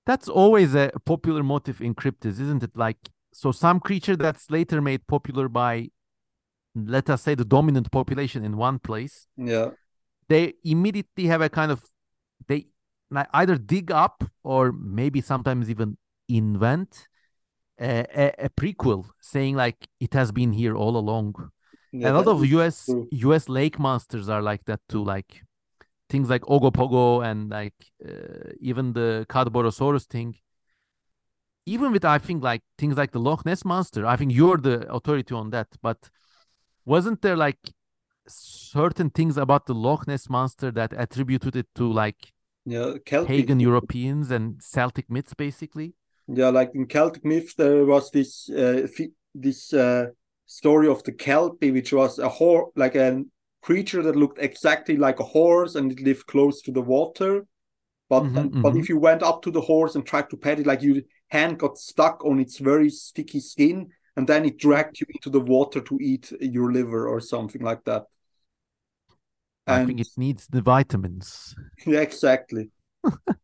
That's 0.07 0.29
always 0.29 0.75
a 0.75 0.93
popular 1.05 1.43
motif 1.43 1.81
in 1.81 1.95
cryptids, 1.95 2.41
isn't 2.41 2.63
it? 2.63 2.77
Like, 2.77 2.99
so 3.33 3.53
some 3.53 3.81
creature 3.81 4.17
that's 4.17 4.51
later 4.51 4.81
made 4.83 5.07
popular 5.07 5.49
by, 5.49 5.91
let 6.77 7.11
us 7.11 7.23
say, 7.23 7.35
the 7.35 7.45
dominant 7.45 7.91
population 7.93 8.45
in 8.45 8.57
one 8.57 8.79
place, 8.81 9.29
Yeah, 9.37 9.71
they 10.29 10.55
immediately 10.65 11.27
have 11.27 11.41
a 11.41 11.49
kind 11.49 11.73
of, 11.73 11.85
they 12.49 12.67
either 13.33 13.57
dig 13.57 13.91
up 13.91 14.25
or 14.43 14.73
maybe 14.73 15.21
sometimes 15.21 15.69
even 15.69 15.97
invent 16.29 17.09
a, 17.81 18.07
a, 18.15 18.47
a 18.47 18.49
prequel 18.51 19.07
saying 19.21 19.57
like 19.57 19.89
it 20.01 20.13
has 20.15 20.33
been 20.33 20.53
here 20.53 20.77
all 20.77 20.97
along. 20.97 21.35
yeah, 21.93 22.11
a 22.11 22.13
lot 22.13 22.29
of 22.29 22.45
US 22.45 22.85
true. 22.85 23.09
US 23.11 23.49
lake 23.49 23.79
monsters 23.79 24.29
are 24.29 24.43
like 24.43 24.65
that 24.67 24.81
too, 24.89 25.03
like 25.03 25.43
things 26.09 26.29
like 26.29 26.43
Ogopogo 26.43 27.25
and 27.25 27.51
like 27.51 27.75
uh, 28.07 28.53
even 28.61 28.93
the 28.93 29.27
Cadborosaurus 29.29 30.05
thing. 30.05 30.37
Even 31.67 31.93
with 31.93 32.05
I 32.05 32.19
think 32.19 32.43
like 32.43 32.63
things 32.79 32.97
like 32.97 33.13
the 33.13 33.21
Loch 33.21 33.45
Ness 33.47 33.65
monster, 33.65 34.07
I 34.07 34.17
think 34.17 34.33
you're 34.33 34.57
the 34.59 34.91
authority 34.93 35.35
on 35.35 35.51
that. 35.51 35.69
But 35.83 36.11
wasn't 36.85 37.23
there 37.23 37.37
like 37.37 37.59
certain 38.29 39.11
things 39.11 39.37
about 39.37 39.67
the 39.67 39.75
Loch 39.75 40.07
Ness 40.07 40.29
monster 40.29 40.71
that 40.73 40.93
attributed 40.97 41.57
it 41.57 41.67
to 41.77 41.91
like 41.91 42.33
Yeah, 42.67 42.95
Celtic. 43.05 43.29
pagan 43.29 43.61
Europeans 43.61 44.31
and 44.31 44.63
Celtic 44.63 45.11
myths, 45.11 45.35
basically? 45.35 45.95
Yeah, 46.29 46.51
like 46.51 46.71
in 46.75 46.87
Celtic 46.87 47.25
myths, 47.25 47.55
there 47.55 47.85
was 47.85 48.11
this 48.11 48.49
uh, 48.51 48.87
this 49.35 49.73
uh, 49.73 50.07
story 50.47 50.89
of 50.89 51.03
the 51.05 51.13
Kelpie, 51.13 51.71
which 51.71 51.93
was 51.93 52.19
a 52.19 52.29
horse, 52.29 52.71
like 52.77 52.95
a 52.95 53.23
creature 53.63 54.03
that 54.03 54.17
looked 54.17 54.39
exactly 54.39 54.97
like 54.97 55.21
a 55.21 55.25
horse, 55.25 55.75
and 55.75 55.91
it 55.93 56.01
lived 56.01 56.27
close 56.27 56.63
to 56.63 56.73
the 56.73 56.83
water. 56.83 57.47
But 58.09 58.25
Mhm, 58.25 58.37
and- 58.37 58.63
but 58.63 58.75
mhm. 58.75 58.81
if 58.81 58.89
you 58.89 58.99
went 58.99 59.23
up 59.23 59.43
to 59.43 59.51
the 59.51 59.61
horse 59.61 59.95
and 59.95 60.05
tried 60.05 60.31
to 60.31 60.37
pet 60.37 60.59
it, 60.61 60.67
like 60.67 60.83
your 60.83 61.03
hand 61.29 61.59
got 61.59 61.79
stuck 61.79 62.25
on 62.25 62.41
its 62.41 62.59
very 62.59 62.91
sticky 62.91 63.41
skin, 63.41 63.89
and 64.17 64.27
then 64.27 64.45
it 64.45 64.59
dragged 64.59 65.01
you 65.01 65.07
into 65.11 65.31
the 65.31 65.41
water 65.41 65.81
to 65.81 65.99
eat 66.01 66.33
your 66.41 66.73
liver 66.73 67.09
or 67.09 67.21
something 67.21 67.63
like 67.63 67.85
that. 67.85 68.07
I 69.71 69.79
And 69.79 69.87
think 69.87 70.01
it 70.01 70.09
needs 70.17 70.47
the 70.49 70.63
vitamins. 70.63 71.55
yeah, 71.87 72.01
exactly. 72.01 72.71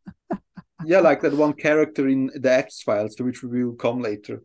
yeah, 0.80 1.00
like 1.00 1.20
that 1.22 1.34
one 1.34 1.52
character 1.54 2.08
in 2.08 2.30
the 2.34 2.50
X 2.52 2.82
Files, 2.82 3.14
to 3.16 3.24
which 3.24 3.42
we 3.42 3.64
will 3.64 3.74
come 3.74 4.00
later. 4.00 4.42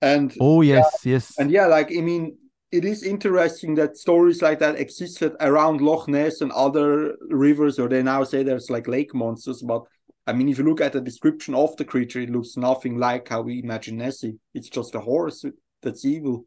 And 0.00 0.34
Oh 0.38 0.60
yes, 0.62 1.06
yes. 1.06 1.38
and 1.38 1.50
yeah, 1.50 1.66
like 1.66 1.88
I 1.96 2.00
mean, 2.00 2.36
it 2.70 2.84
is 2.84 3.02
interesting 3.02 3.74
that 3.76 3.96
stories 3.96 4.42
like 4.42 4.58
that 4.60 4.76
existed 4.80 5.34
around 5.40 5.80
Loch 5.80 6.08
Ness 6.08 6.40
and 6.40 6.52
other 6.52 7.16
rivers, 7.28 7.78
or 7.78 7.88
they 7.88 8.02
now 8.02 8.24
say 8.24 8.42
there's 8.42 8.70
like 8.70 8.88
lake 8.88 9.14
monsters. 9.14 9.62
But 9.62 9.84
I 10.26 10.32
mean, 10.32 10.48
if 10.48 10.58
you 10.58 10.64
look 10.64 10.80
at 10.80 10.92
the 10.92 11.00
description 11.00 11.54
of 11.54 11.76
the 11.76 11.84
creature, 11.84 12.20
it 12.20 12.30
looks 12.30 12.56
nothing 12.56 12.98
like 12.98 13.28
how 13.28 13.42
we 13.42 13.60
imagine 13.62 13.98
Nessie. 13.98 14.38
It's 14.54 14.68
just 14.68 14.94
a 14.94 15.00
horse 15.00 15.44
that's 15.82 16.04
evil. 16.04 16.46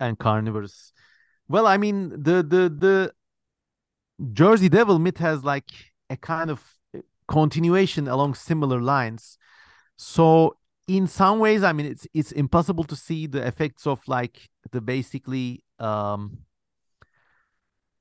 and 0.00 0.18
carnivores. 0.18 0.92
Well, 1.48 1.66
I 1.66 1.76
mean, 1.76 2.10
the 2.10 2.42
the 2.42 2.68
the 2.68 3.12
Jersey 4.32 4.68
Devil 4.68 4.98
myth 4.98 5.18
has 5.18 5.44
like 5.44 5.70
a 6.10 6.16
kind 6.16 6.50
of 6.50 6.62
continuation 7.28 8.08
along 8.08 8.34
similar 8.34 8.80
lines. 8.80 9.38
So 9.96 10.56
in 10.86 11.06
some 11.06 11.38
ways, 11.38 11.62
I 11.62 11.72
mean, 11.72 11.86
it's 11.86 12.06
it's 12.14 12.32
impossible 12.32 12.84
to 12.84 12.96
see 12.96 13.26
the 13.26 13.46
effects 13.46 13.86
of 13.86 14.00
like 14.06 14.48
the 14.70 14.80
basically 14.80 15.64
um 15.78 16.38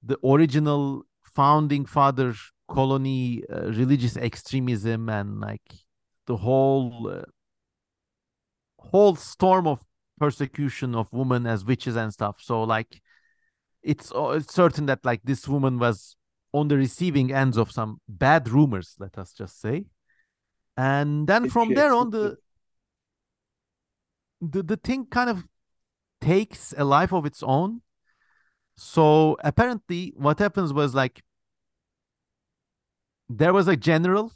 the 0.01 0.17
original 0.25 1.03
founding 1.23 1.85
father 1.85 2.33
colony 2.69 3.43
uh, 3.51 3.67
religious 3.71 4.17
extremism 4.17 5.09
and 5.09 5.39
like 5.39 5.61
the 6.27 6.37
whole 6.37 7.09
uh, 7.09 7.23
whole 8.77 9.15
storm 9.15 9.67
of 9.67 9.79
persecution 10.19 10.95
of 10.95 11.07
women 11.11 11.45
as 11.45 11.65
witches 11.65 11.95
and 11.95 12.13
stuff. 12.13 12.37
So 12.39 12.63
like 12.63 13.01
it's, 13.83 14.11
it's 14.15 14.53
certain 14.53 14.85
that 14.87 15.03
like 15.03 15.21
this 15.23 15.47
woman 15.47 15.79
was 15.79 16.15
on 16.53 16.67
the 16.67 16.77
receiving 16.77 17.33
ends 17.33 17.57
of 17.57 17.71
some 17.71 17.99
bad 18.07 18.49
rumors, 18.49 18.95
let 18.99 19.17
us 19.17 19.33
just 19.33 19.59
say. 19.59 19.85
And 20.77 21.27
then 21.27 21.49
from 21.49 21.73
there 21.73 21.93
on 21.93 22.09
the 22.09 22.37
the 24.41 24.63
the 24.63 24.77
thing 24.77 25.05
kind 25.05 25.29
of 25.29 25.45
takes 26.19 26.73
a 26.77 26.83
life 26.83 27.13
of 27.13 27.25
its 27.25 27.43
own. 27.43 27.81
So 28.77 29.37
apparently 29.43 30.13
what 30.15 30.39
happens 30.39 30.73
was 30.73 30.95
like 30.95 31.21
there 33.29 33.53
was 33.53 33.67
a 33.67 33.75
general 33.75 34.33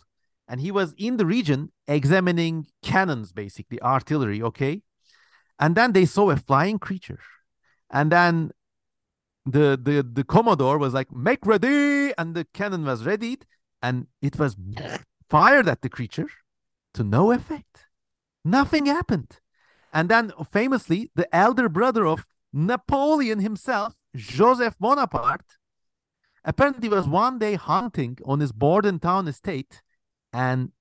and 0.48 0.62
he 0.62 0.72
was 0.72 0.94
in 0.98 1.18
the 1.18 1.26
region 1.26 1.72
examining 1.88 2.68
cannons 2.82 3.32
basically 3.32 3.82
artillery 3.82 4.42
okay 4.42 4.82
and 5.60 5.76
then 5.76 5.92
they 5.92 6.06
saw 6.06 6.30
a 6.30 6.38
flying 6.38 6.80
creature 6.80 7.20
and 7.92 8.12
then 8.12 8.52
the 9.48 9.80
the 9.82 10.04
the 10.04 10.24
commodore 10.24 10.78
was 10.78 10.94
like 10.94 11.12
make 11.12 11.46
ready 11.46 12.14
and 12.18 12.36
the 12.36 12.46
cannon 12.54 12.84
was 12.86 13.06
readied 13.06 13.46
and 13.82 14.08
it 14.22 14.38
was 14.38 14.56
fired 15.30 15.68
at 15.68 15.82
the 15.82 15.90
creature 15.90 16.30
to 16.94 17.04
no 17.04 17.32
effect. 17.32 17.86
Nothing 18.44 18.86
happened. 18.86 19.40
And 19.94 20.10
then 20.10 20.32
famously 20.52 21.12
the 21.16 21.34
elder 21.36 21.70
brother 21.70 22.06
of 22.06 22.26
napoleon 22.54 23.40
himself 23.40 23.94
joseph 24.16 24.76
bonaparte 24.80 25.58
apparently 26.44 26.88
was 26.90 27.08
one 27.08 27.38
day 27.38 27.56
hunting 27.56 28.18
on 28.26 28.40
his 28.40 28.52
bordentown 28.52 29.28
estate 29.28 29.82
and 30.34 30.72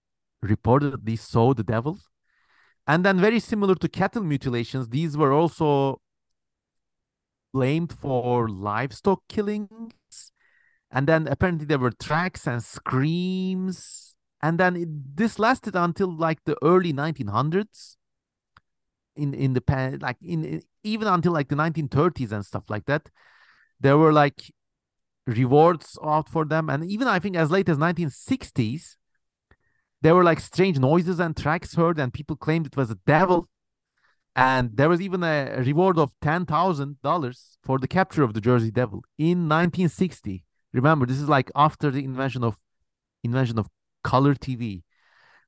reportedly 0.45 1.19
saw 1.19 1.53
the 1.55 1.65
devil. 1.65 1.99
And 2.87 3.05
then 3.05 3.19
very 3.19 3.41
similar 3.41 3.75
to 3.77 3.89
cattle 3.89 4.23
mutilations 4.23 4.89
these 4.89 5.17
were 5.17 5.33
also 5.33 6.01
blamed 7.57 7.91
for 7.91 8.51
livestock 8.51 9.23
killings. 9.31 10.33
And 10.91 11.09
then 11.09 11.27
apparently 11.27 11.65
there 11.65 11.79
were 11.79 11.91
tracks 11.91 12.47
and 12.47 12.63
screams. 12.63 14.15
And 14.43 14.61
then 14.61 14.77
it, 14.77 14.89
this 15.17 15.39
lasted 15.39 15.75
until 15.75 16.15
like 16.15 16.45
the 16.45 16.57
early 16.63 16.93
1900s 16.93 17.97
in 19.17 19.33
in 19.33 19.55
the 19.55 19.63
pan 19.63 20.01
like 20.01 20.19
in, 20.21 20.61
even 20.85 21.09
until 21.09 21.33
like 21.33 21.49
the 21.49 21.57
1930s 21.57 22.31
and 22.31 22.45
stuff 22.45 22.65
like 22.69 22.85
that. 22.85 23.09
There 23.81 23.97
were 23.97 24.13
like 24.13 24.53
rewards 25.27 25.99
out 26.05 26.29
for 26.29 26.45
them. 26.45 26.69
And 26.69 26.85
even 26.85 27.09
i 27.09 27.19
think 27.19 27.37
as 27.37 27.51
late 27.51 27.71
as 27.71 27.79
1960s 27.79 28.97
there 30.03 30.15
were 30.15 30.25
like 30.31 30.41
strange 30.41 30.79
noises 30.79 31.19
and 31.19 31.35
tracks 31.35 31.75
heard 31.75 31.99
and 31.99 32.13
people 32.13 32.37
claimed 32.37 32.67
it 32.67 32.77
was 32.77 32.91
a 32.91 32.99
devil 33.07 33.49
and 34.37 34.77
there 34.77 34.89
was 34.89 35.01
even 35.01 35.25
a 35.25 35.63
reward 35.67 35.99
of 35.99 36.13
$10,000 36.21 37.59
for 37.65 37.79
the 37.79 37.89
capture 37.89 38.23
of 38.23 38.35
the 38.35 38.41
Jersey 38.41 38.71
Devil 38.71 39.03
in 39.19 39.49
1960 39.49 40.45
remember 40.73 41.07
this 41.07 41.19
is 41.19 41.29
like 41.29 41.51
after 41.57 41.91
the 41.91 42.05
invention 42.05 42.45
of 42.45 42.59
invention 43.25 43.59
of 43.59 43.69
color 44.05 44.35
TV 44.35 44.85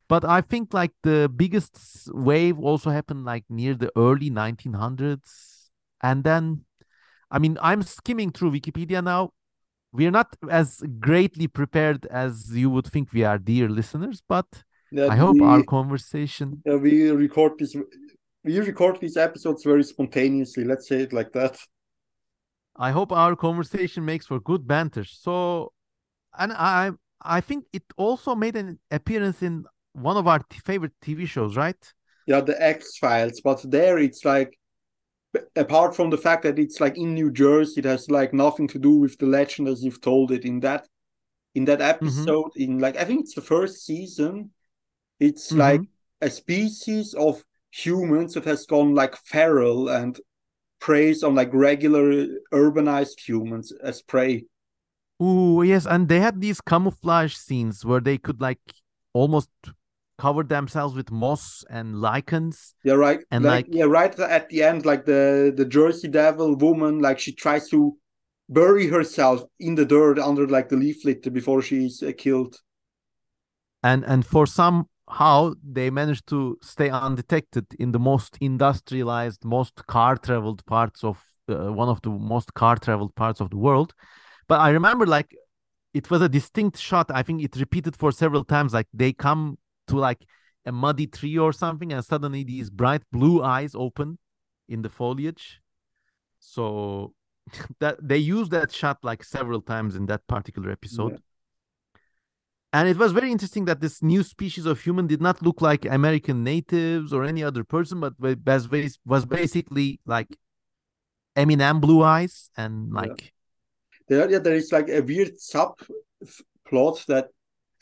but 0.08 0.24
I 0.24 0.40
think 0.40 0.72
like 0.72 0.92
the 1.02 1.30
biggest 1.34 2.08
wave 2.12 2.58
also 2.58 2.90
happened 2.90 3.24
like 3.24 3.44
near 3.50 3.74
the 3.74 3.92
early 3.96 4.30
1900s 4.30 5.70
and 6.02 6.24
then 6.24 6.64
I 7.30 7.38
mean 7.38 7.58
I'm 7.60 7.82
skimming 7.82 8.30
through 8.32 8.52
Wikipedia 8.52 9.04
now. 9.04 9.32
We 9.92 10.06
are 10.06 10.10
not 10.10 10.36
as 10.50 10.82
greatly 11.00 11.46
prepared 11.48 12.06
as 12.06 12.50
you 12.54 12.70
would 12.70 12.86
think 12.86 13.12
we 13.12 13.24
are 13.24 13.38
dear 13.38 13.68
listeners 13.68 14.22
but 14.28 14.46
Yeah, 14.90 15.08
I 15.08 15.16
hope 15.16 15.34
we, 15.34 15.42
our 15.42 15.62
conversation 15.62 16.62
yeah, 16.64 16.76
we 16.76 17.10
record 17.10 17.58
this 17.58 17.76
we 18.44 18.58
record 18.60 19.00
these 19.00 19.16
episodes 19.16 19.64
very 19.64 19.82
spontaneously. 19.84 20.64
Let's 20.64 20.88
say 20.88 21.02
it 21.02 21.12
like 21.12 21.32
that. 21.32 21.58
I 22.76 22.92
hope 22.92 23.12
our 23.12 23.34
conversation 23.34 24.04
makes 24.04 24.26
for 24.26 24.38
good 24.40 24.66
banter. 24.66 25.04
So, 25.04 25.72
and 26.38 26.52
I 26.52 26.92
I 27.20 27.40
think 27.40 27.64
it 27.72 27.82
also 27.96 28.34
made 28.34 28.56
an 28.56 28.78
appearance 28.90 29.42
in 29.42 29.64
one 29.92 30.16
of 30.16 30.28
our 30.28 30.38
t- 30.38 30.60
favorite 30.64 30.92
TV 31.02 31.26
shows, 31.26 31.56
right? 31.56 31.76
Yeah, 32.26 32.40
the 32.40 32.60
X 32.62 32.98
Files, 32.98 33.40
but 33.40 33.60
there 33.68 33.98
it's 33.98 34.24
like 34.24 34.58
apart 35.56 35.94
from 35.94 36.10
the 36.10 36.16
fact 36.18 36.42
that 36.44 36.58
it's 36.58 36.80
like 36.80 36.96
in 36.96 37.14
New 37.14 37.30
Jersey, 37.30 37.80
it 37.80 37.84
has 37.84 38.10
like 38.10 38.32
nothing 38.32 38.68
to 38.68 38.78
do 38.78 38.92
with 38.96 39.18
the 39.18 39.26
legend 39.26 39.68
as 39.68 39.82
you've 39.82 40.00
told 40.00 40.32
it 40.32 40.44
in 40.44 40.60
that 40.60 40.86
in 41.54 41.64
that 41.66 41.80
episode. 41.80 42.52
In 42.56 42.78
like 42.78 42.96
I 42.96 43.04
think 43.04 43.20
it's 43.22 43.34
the 43.34 43.42
first 43.42 43.84
season. 43.84 44.50
It's 45.20 45.52
Mhm. 45.52 45.58
like 45.58 45.82
a 46.20 46.30
species 46.30 47.14
of 47.14 47.44
humans 47.70 48.34
that 48.34 48.44
has 48.44 48.66
gone 48.66 48.94
like 48.94 49.16
feral 49.16 49.88
and 49.88 50.20
preys 50.80 51.22
on 51.22 51.34
like 51.34 51.50
regular 51.52 52.26
urbanized 52.52 53.20
humans 53.26 53.72
as 53.82 54.02
prey. 54.02 54.44
Oh 55.20 55.62
yes, 55.62 55.86
and 55.86 56.08
they 56.08 56.20
had 56.20 56.40
these 56.40 56.60
camouflage 56.60 57.34
scenes 57.34 57.84
where 57.84 58.00
they 58.00 58.18
could 58.18 58.40
like 58.40 58.60
almost 59.12 59.50
cover 60.16 60.42
themselves 60.42 60.94
with 60.94 61.10
moss 61.10 61.64
and 61.70 62.00
lichens. 62.00 62.74
Yeah, 62.84 62.94
right. 62.94 63.20
And, 63.30 63.44
like, 63.44 63.66
like- 63.66 63.74
yeah, 63.74 63.84
right 63.84 64.18
at 64.18 64.48
the 64.48 64.62
end, 64.62 64.84
like 64.86 65.04
the 65.04 65.52
the 65.56 65.64
Jersey 65.64 66.08
Devil 66.08 66.56
woman, 66.56 67.00
like 67.00 67.18
she 67.18 67.32
tries 67.32 67.68
to 67.70 67.96
bury 68.48 68.86
herself 68.86 69.42
in 69.58 69.74
the 69.74 69.84
dirt 69.84 70.18
under 70.18 70.46
like 70.46 70.68
the 70.68 70.76
leaf 70.76 71.04
litter 71.04 71.30
before 71.30 71.62
she's 71.62 72.02
uh, 72.02 72.12
killed. 72.16 72.56
and 73.82 74.04
and 74.04 74.24
for 74.26 74.46
somehow 75.08 75.54
they 75.62 75.90
managed 75.90 76.26
to 76.28 76.58
stay 76.62 76.90
undetected 76.90 77.66
in 77.78 77.92
the 77.92 77.98
most 77.98 78.36
industrialized 78.40 79.44
most 79.44 79.86
car 79.86 80.16
traveled 80.16 80.64
parts 80.66 81.04
of 81.04 81.22
uh, 81.48 81.72
one 81.72 81.88
of 81.88 82.00
the 82.02 82.10
most 82.10 82.52
car 82.54 82.76
traveled 82.76 83.14
parts 83.14 83.40
of 83.40 83.50
the 83.50 83.56
world. 83.56 83.94
But 84.48 84.60
i 84.60 84.70
remember 84.70 85.06
like 85.06 85.34
it 85.94 86.10
was 86.10 86.20
a 86.20 86.28
distinct 86.28 86.78
shot. 86.78 87.10
I 87.10 87.22
think 87.22 87.42
it 87.42 87.56
repeated 87.56 87.96
for 87.96 88.12
several 88.12 88.44
times. 88.44 88.74
Like 88.74 88.88
they 88.92 89.12
come 89.12 89.58
to 89.88 89.96
like 89.96 90.24
a 90.66 90.72
muddy 90.72 91.06
tree 91.06 91.38
or 91.38 91.52
something 91.52 91.92
and 91.92 92.04
suddenly 92.04 92.44
these 92.44 92.68
bright 92.70 93.02
blue 93.10 93.42
eyes 93.42 93.74
open 93.74 94.18
in 94.68 94.82
the 94.82 94.90
foliage. 94.90 95.60
So 96.40 97.14
that 97.80 97.96
they 98.02 98.18
use 98.18 98.50
that 98.50 98.72
shot 98.72 98.98
like 99.02 99.24
several 99.24 99.62
times 99.62 99.96
in 99.96 100.06
that 100.06 100.26
particular 100.26 100.70
episode 100.70 101.18
and 102.72 102.88
it 102.88 102.96
was 102.96 103.12
very 103.12 103.32
interesting 103.32 103.64
that 103.66 103.80
this 103.80 104.02
new 104.02 104.22
species 104.22 104.66
of 104.66 104.80
human 104.80 105.06
did 105.06 105.20
not 105.20 105.42
look 105.42 105.60
like 105.60 105.84
American 105.84 106.44
natives 106.44 107.12
or 107.12 107.24
any 107.24 107.42
other 107.42 107.64
person, 107.64 108.00
but 108.00 108.14
was 109.04 109.24
basically 109.26 110.00
like 110.06 110.36
Eminem 111.36 111.80
blue 111.80 112.02
eyes 112.02 112.50
and 112.56 112.92
Yeah. 112.92 113.00
like 113.00 113.32
There, 114.08 114.30
yeah, 114.30 114.38
there 114.38 114.54
is 114.54 114.72
like 114.72 114.88
a 114.88 115.00
weird 115.02 115.38
sub 115.40 115.78
plot 116.66 117.04
that 117.08 117.28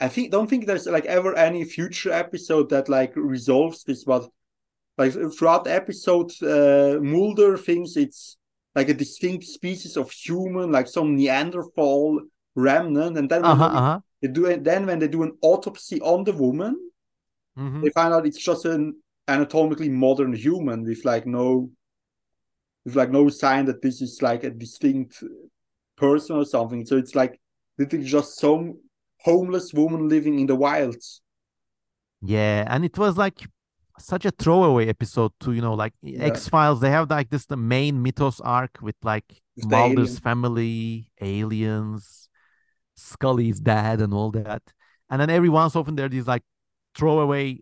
I 0.01 0.09
think 0.09 0.31
don't 0.31 0.49
think 0.49 0.67
there's 0.67 0.87
like 0.87 1.07
ever 1.07 1.35
any 1.37 1.65
future 1.65 2.13
episode 2.13 2.69
that 2.71 2.89
like 2.89 3.13
resolves 3.17 3.85
this, 3.85 4.05
but 4.05 4.29
like 4.99 5.13
throughout 5.37 5.65
the 5.65 5.73
episode, 5.75 6.31
uh, 6.43 7.01
Mulder 7.01 7.57
thinks 7.59 7.97
it's 7.97 8.37
like 8.75 8.89
a 8.89 8.95
distinct 8.95 9.45
species 9.45 9.97
of 9.97 10.11
human, 10.11 10.73
like 10.73 10.89
some 10.89 11.17
Neanderthal 11.17 12.21
remnant, 12.55 13.17
and 13.19 13.29
then 13.31 13.45
uh 13.45 13.55
huh 13.55 13.65
uh 13.65 13.81
huh. 13.81 14.01
They 14.23 14.29
do 14.29 14.47
it, 14.47 14.65
then 14.65 14.87
when 14.87 14.99
they 14.99 15.09
do 15.09 15.23
an 15.23 15.37
autopsy 15.43 16.01
on 16.01 16.25
the 16.25 16.33
woman, 16.33 16.91
hmm 17.57 17.83
they 17.83 17.91
find 17.91 18.13
out 18.15 18.27
it's 18.27 18.43
just 18.43 18.65
an 18.65 18.97
anatomically 19.29 19.89
modern 19.89 20.33
human 20.35 20.85
with 20.85 21.05
like 21.05 21.27
no 21.27 21.71
with 22.85 22.97
like 22.97 23.11
no 23.11 23.29
sign 23.29 23.65
that 23.67 23.83
this 23.83 24.01
is 24.01 24.23
like 24.23 24.45
a 24.45 24.51
distinct 24.51 25.23
person 25.97 26.37
or 26.37 26.45
something 26.45 26.87
so 26.87 26.97
it's 26.97 27.15
like 27.15 27.41
literally 27.79 28.05
just 28.05 28.39
some 28.39 28.79
homeless 29.23 29.73
woman 29.75 30.09
living 30.09 30.39
in 30.39 30.47
the 30.47 30.55
wilds 30.57 31.23
Yeah, 32.23 32.65
and 32.69 32.85
it 32.85 32.97
was 32.99 33.17
like 33.17 33.47
such 33.99 34.25
a 34.27 34.31
throwaway 34.31 34.89
episode 34.89 35.33
to 35.41 35.53
you 35.53 35.61
know 35.63 35.75
like 35.75 35.95
Yeah. 36.03 36.41
X 36.41 36.49
Files. 36.49 36.81
They 36.81 36.91
have 36.91 37.11
like 37.11 37.31
this 37.31 37.47
the 37.47 37.57
main 37.57 38.03
mythos 38.03 38.41
arc 38.41 38.79
with 38.83 38.97
like 39.03 39.43
Mulder's 39.63 40.19
family, 40.19 41.11
aliens, 41.21 42.26
Scully's 42.97 43.61
dad, 43.61 44.01
and 44.01 44.13
all 44.15 44.31
that. 44.33 44.63
And 45.11 45.21
then 45.21 45.31
every 45.31 45.49
once 45.49 45.77
often 45.77 45.97
there 45.97 46.07
are 46.07 46.11
these 46.11 46.27
like 46.27 46.43
throwaway 46.97 47.61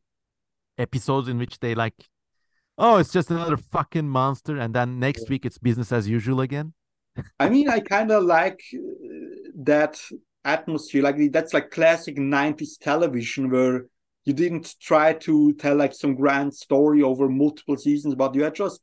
episodes 0.78 1.28
in 1.28 1.38
which 1.38 1.58
they 1.60 1.74
like, 1.74 1.94
oh, 2.78 2.96
it's 2.98 3.12
just 3.12 3.30
another 3.30 3.56
fucking 3.56 4.08
monster, 4.08 4.58
and 4.58 4.74
then 4.74 4.98
next 4.98 5.28
week 5.28 5.44
it's 5.46 5.58
business 5.58 5.92
as 5.92 6.08
usual 6.08 6.40
again. 6.40 6.72
i 7.38 7.48
mean 7.48 7.68
i 7.68 7.78
kind 7.80 8.10
of 8.10 8.24
like 8.24 8.60
uh, 8.74 9.50
that 9.54 10.00
atmosphere 10.44 11.02
like 11.02 11.16
that's 11.32 11.54
like 11.54 11.70
classic 11.70 12.16
90s 12.18 12.76
television 12.76 13.50
where 13.50 13.86
you 14.24 14.32
didn't 14.32 14.74
try 14.80 15.12
to 15.12 15.52
tell 15.54 15.76
like 15.76 15.94
some 15.94 16.14
grand 16.14 16.52
story 16.52 17.02
over 17.02 17.28
multiple 17.28 17.76
seasons 17.76 18.14
but 18.14 18.34
you 18.34 18.42
had 18.42 18.54
just 18.54 18.80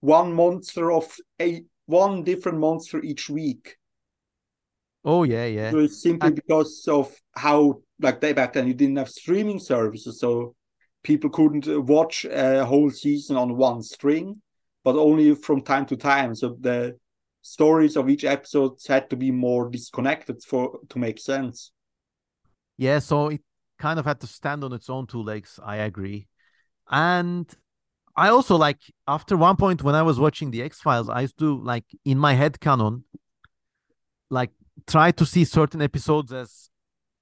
one 0.00 0.32
monster 0.32 0.90
of 0.90 1.14
a 1.40 1.62
one 1.86 2.24
different 2.24 2.58
monster 2.58 3.02
each 3.02 3.28
week 3.28 3.76
Oh 5.08 5.22
yeah, 5.22 5.46
yeah. 5.46 5.70
So 5.70 5.78
it's 5.78 6.02
simply 6.02 6.26
And- 6.26 6.36
because 6.36 6.86
of 6.86 7.10
how, 7.34 7.80
like 7.98 8.20
they 8.20 8.34
back 8.34 8.52
then, 8.52 8.66
you 8.66 8.74
didn't 8.74 8.96
have 8.96 9.08
streaming 9.08 9.58
services, 9.58 10.20
so 10.20 10.54
people 11.02 11.30
couldn't 11.30 11.66
uh, 11.66 11.80
watch 11.80 12.26
a 12.26 12.66
whole 12.66 12.90
season 12.90 13.34
on 13.36 13.56
one 13.56 13.82
string, 13.82 14.42
but 14.84 14.96
only 14.96 15.34
from 15.34 15.62
time 15.62 15.86
to 15.86 15.96
time. 15.96 16.34
So 16.34 16.58
the 16.60 16.98
stories 17.40 17.96
of 17.96 18.10
each 18.10 18.24
episode 18.24 18.72
had 18.86 19.08
to 19.08 19.16
be 19.16 19.30
more 19.30 19.70
disconnected 19.70 20.42
for 20.44 20.78
to 20.90 20.98
make 20.98 21.18
sense. 21.18 21.72
Yeah, 22.76 22.98
so 22.98 23.28
it 23.28 23.40
kind 23.78 23.98
of 23.98 24.04
had 24.04 24.20
to 24.20 24.26
stand 24.26 24.62
on 24.62 24.74
its 24.74 24.90
own 24.90 25.06
two 25.06 25.22
legs. 25.22 25.58
I 25.64 25.76
agree. 25.76 26.28
And 26.90 27.46
I 28.14 28.28
also 28.28 28.56
like 28.56 28.80
after 29.06 29.38
one 29.38 29.56
point 29.56 29.82
when 29.82 29.94
I 29.94 30.02
was 30.02 30.20
watching 30.20 30.50
the 30.50 30.62
X 30.62 30.82
Files, 30.82 31.08
I 31.08 31.22
used 31.22 31.38
to 31.38 31.58
like 31.62 31.86
in 32.04 32.18
my 32.18 32.34
head 32.34 32.60
canon, 32.60 33.04
like 34.28 34.50
try 34.86 35.10
to 35.12 35.26
see 35.26 35.44
certain 35.44 35.82
episodes 35.82 36.32
as 36.32 36.70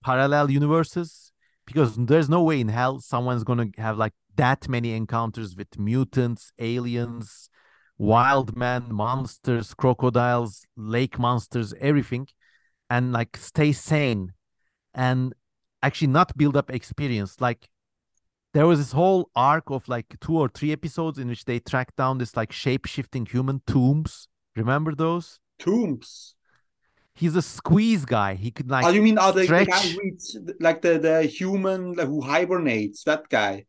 parallel 0.04 0.50
universes 0.50 1.32
because 1.66 1.96
there's 1.96 2.28
no 2.28 2.42
way 2.42 2.60
in 2.60 2.68
hell 2.68 3.00
someone's 3.00 3.44
gonna 3.44 3.66
have 3.76 3.98
like 3.98 4.12
that 4.36 4.68
many 4.68 4.92
encounters 4.92 5.56
with 5.56 5.78
mutants, 5.78 6.52
aliens, 6.58 7.48
wild 7.98 8.56
men, 8.56 8.84
monsters, 8.90 9.74
crocodiles, 9.74 10.66
lake 10.76 11.18
monsters, 11.18 11.74
everything, 11.80 12.28
and 12.90 13.12
like 13.12 13.36
stay 13.36 13.72
sane 13.72 14.32
and 14.94 15.34
actually 15.82 16.08
not 16.08 16.36
build 16.36 16.56
up 16.56 16.70
experience. 16.70 17.40
Like 17.40 17.68
there 18.54 18.66
was 18.66 18.78
this 18.78 18.92
whole 18.92 19.30
arc 19.34 19.70
of 19.70 19.88
like 19.88 20.06
two 20.20 20.38
or 20.38 20.48
three 20.48 20.72
episodes 20.72 21.18
in 21.18 21.28
which 21.28 21.44
they 21.44 21.58
tracked 21.58 21.96
down 21.96 22.18
this 22.18 22.36
like 22.36 22.52
shape 22.52 22.86
shifting 22.86 23.26
human 23.26 23.62
Tooms. 23.66 24.28
Remember 24.54 24.94
those? 24.94 25.40
Tooms. 25.58 26.35
He's 27.16 27.34
a 27.34 27.40
squeeze 27.40 28.04
guy. 28.04 28.34
He 28.34 28.50
could 28.50 28.70
like 28.70 28.84
oh, 28.84 28.90
you 28.90 29.00
mean 29.00 29.18
oh, 29.18 29.32
the, 29.32 29.46
the 29.46 29.64
guy 29.64 29.64
stretch. 29.64 30.36
like 30.60 30.82
the, 30.82 30.98
the 30.98 31.22
human 31.22 31.94
like, 31.94 32.06
who 32.08 32.20
hibernates? 32.20 33.04
That 33.04 33.30
guy. 33.30 33.64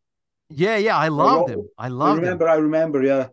Yeah, 0.50 0.76
yeah, 0.76 0.98
I 0.98 1.08
oh, 1.08 1.14
loved 1.14 1.50
oh, 1.50 1.52
him. 1.54 1.68
I 1.78 1.88
loved 1.88 2.18
him. 2.18 2.24
I 2.24 2.26
remember. 2.26 2.48
I 2.48 2.54
remember. 2.56 3.02
Yeah. 3.02 3.28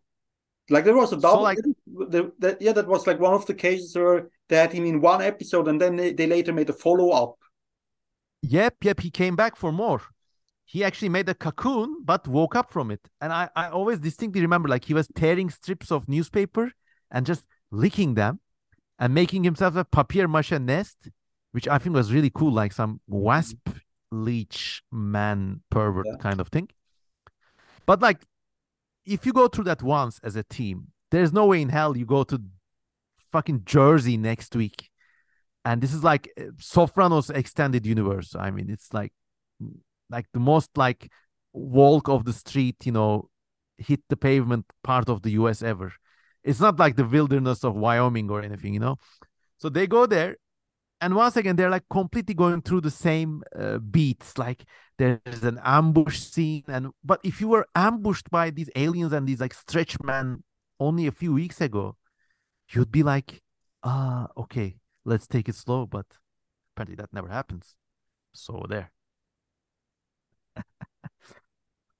Like 0.69 0.85
there 0.85 0.95
was 0.95 1.11
a 1.11 1.17
double. 1.17 1.43
like- 1.43 1.57
the, 1.85 2.31
the, 2.39 2.57
yeah, 2.61 2.71
that 2.71 2.87
was 2.87 3.05
like 3.05 3.19
one 3.19 3.33
of 3.33 3.45
the 3.45 3.53
cases 3.53 3.93
where 3.93 4.29
they 4.47 4.55
had 4.55 4.71
him 4.71 4.85
in 4.85 5.01
one 5.01 5.21
episode, 5.21 5.67
and 5.67 5.81
then 5.81 5.97
they, 5.97 6.13
they 6.13 6.27
later 6.27 6.53
made 6.53 6.69
a 6.69 6.73
follow 6.73 7.09
up. 7.09 7.35
Yep, 8.41 8.75
yep. 8.83 8.99
He 9.01 9.11
came 9.11 9.35
back 9.35 9.57
for 9.57 9.73
more. 9.73 10.01
He 10.63 10.83
actually 10.83 11.09
made 11.09 11.27
a 11.27 11.35
cocoon, 11.35 11.97
but 12.05 12.25
woke 12.25 12.55
up 12.55 12.71
from 12.71 12.89
it. 12.89 13.01
And 13.19 13.33
I, 13.33 13.49
I 13.55 13.69
always 13.69 13.99
distinctly 13.99 14.41
remember 14.41 14.69
like 14.69 14.85
he 14.85 14.93
was 14.93 15.07
tearing 15.13 15.49
strips 15.49 15.91
of 15.91 16.07
newspaper 16.07 16.71
and 17.11 17.25
just 17.25 17.45
licking 17.69 18.13
them 18.13 18.39
and 18.99 19.13
making 19.13 19.43
himself 19.43 19.75
a 19.75 19.83
papier 19.85 20.27
mache 20.27 20.51
nest, 20.59 21.09
which 21.51 21.67
I 21.67 21.77
think 21.77 21.95
was 21.95 22.13
really 22.13 22.29
cool, 22.29 22.51
like 22.51 22.73
some 22.73 23.01
wasp 23.07 23.69
leech 24.11 24.81
man 24.91 25.61
pervert 25.69 26.05
Yeah. 26.05 26.17
kind 26.17 26.39
of 26.39 26.47
thing. 26.49 26.69
But 27.85 28.01
like, 28.01 28.25
if 29.05 29.25
you 29.25 29.33
go 29.33 29.47
through 29.47 29.65
that 29.65 29.83
once 29.83 30.19
as 30.23 30.35
a 30.35 30.43
team, 30.43 30.87
there's 31.11 31.31
no 31.31 31.45
way 31.47 31.61
in 31.61 31.69
hell 31.69 31.95
you 31.95 32.05
go 32.05 32.23
to 32.23 32.41
fucking 33.31 33.61
Jersey 33.65 34.17
next 34.17 34.55
week 34.55 34.89
and 35.65 35.81
this 35.81 35.93
is 35.93 36.03
like 36.03 36.31
uh, 36.39 36.43
Sopranos 36.59 37.29
extended 37.29 37.85
universe. 37.85 38.35
I 38.37 38.51
mean, 38.51 38.69
it's 38.69 38.93
like 38.93 39.11
like 40.09 40.27
the 40.33 40.39
most 40.39 40.77
like 40.77 41.11
walk 41.53 42.07
of 42.07 42.25
the 42.25 42.33
street, 42.33 42.77
you 42.85 42.91
know, 42.91 43.29
hit 43.77 44.01
the 44.09 44.15
pavement 44.15 44.65
part 44.83 45.09
of 45.09 45.23
the 45.23 45.31
US 45.31 45.61
ever. 45.61 45.93
It's 46.45 46.61
not 46.61 46.79
like 46.79 46.95
the 46.95 47.05
wilderness 47.05 47.65
of 47.65 47.75
Wyoming 47.75 48.29
or 48.29 48.41
anything, 48.41 48.73
you 48.73 48.79
know. 48.79 48.97
So 49.57 49.69
they 49.69 49.87
go 49.87 50.05
there 50.05 50.37
and 51.01 51.15
once 51.15 51.35
again 51.37 51.55
they're 51.57 51.71
like 51.71 51.85
completely 51.89 52.35
going 52.35 52.61
through 52.61 52.81
the 52.81 52.91
same 52.91 53.43
uh, 53.57 53.79
beats. 53.79 54.37
Like 54.37 54.65
there's 54.97 55.43
an 55.43 55.59
ambush 55.63 56.19
scene 56.19 56.63
and 56.67 56.91
but 57.03 57.19
if 57.23 57.41
you 57.41 57.49
were 57.49 57.67
ambushed 57.75 58.29
by 58.29 58.51
these 58.51 58.69
aliens 58.75 59.11
and 59.11 59.27
these 59.27 59.41
like 59.41 59.53
stretch 59.53 59.99
men 60.01 60.43
only 60.79 61.07
a 61.07 61.11
few 61.11 61.33
weeks 61.33 61.61
ago 61.61 61.97
you'd 62.69 62.91
be 62.91 63.03
like 63.03 63.41
ah 63.83 64.27
okay 64.37 64.77
let's 65.05 65.27
take 65.27 65.49
it 65.49 65.55
slow 65.55 65.85
but 65.85 66.05
apparently 66.73 66.95
that 66.95 67.13
never 67.13 67.29
happens. 67.29 67.75
So 68.33 68.65
there. 68.69 68.91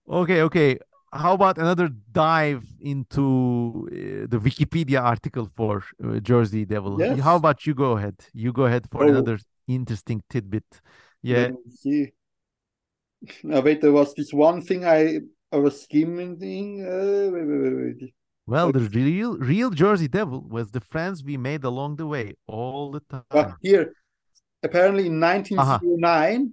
Okay 0.08 0.42
okay 0.44 0.78
how 1.24 1.34
about 1.34 1.58
another 1.58 1.88
dive 2.12 2.64
into 2.80 3.88
uh, 3.92 4.28
the 4.34 4.38
wikipedia 4.48 5.02
article 5.14 5.48
for 5.58 5.74
uh, 6.04 6.20
jersey 6.30 6.64
devil 6.66 6.94
Yes. 7.00 7.20
how 7.28 7.36
about 7.42 7.66
you 7.66 7.74
go 7.86 7.92
ahead 7.98 8.18
you 8.34 8.52
go 8.60 8.64
ahead 8.70 8.84
for 8.92 9.00
Oh. 9.04 9.10
another 9.14 9.38
interesting 9.68 10.20
tidbit 10.32 10.70
yeah 11.32 11.50
see. 11.84 12.12
Now 13.44 13.62
wait, 13.62 13.82
there 13.82 13.92
was 14.02 14.14
this 14.14 14.32
one 14.34 14.62
thing 14.62 14.82
I 14.86 15.00
I 15.52 15.58
was 15.66 15.76
skimming. 15.86 16.34
Uh, 16.86 17.32
wait, 17.34 17.46
wait, 17.50 17.62
wait, 17.64 17.76
wait. 18.02 18.14
well 18.54 18.72
the 18.72 18.86
real 19.02 19.32
real 19.54 19.72
jersey 19.84 20.10
devil 20.20 20.40
was 20.58 20.68
the 20.72 20.84
friends 20.92 21.24
we 21.24 21.36
made 21.50 21.64
along 21.64 21.92
the 22.02 22.06
way 22.16 22.28
all 22.58 22.92
the 22.96 23.02
time 23.14 23.24
But 23.30 23.50
here, 23.62 23.86
apparently 24.68 25.06
in 25.12 25.20
1909, 25.20 26.42
uh, 26.42 26.50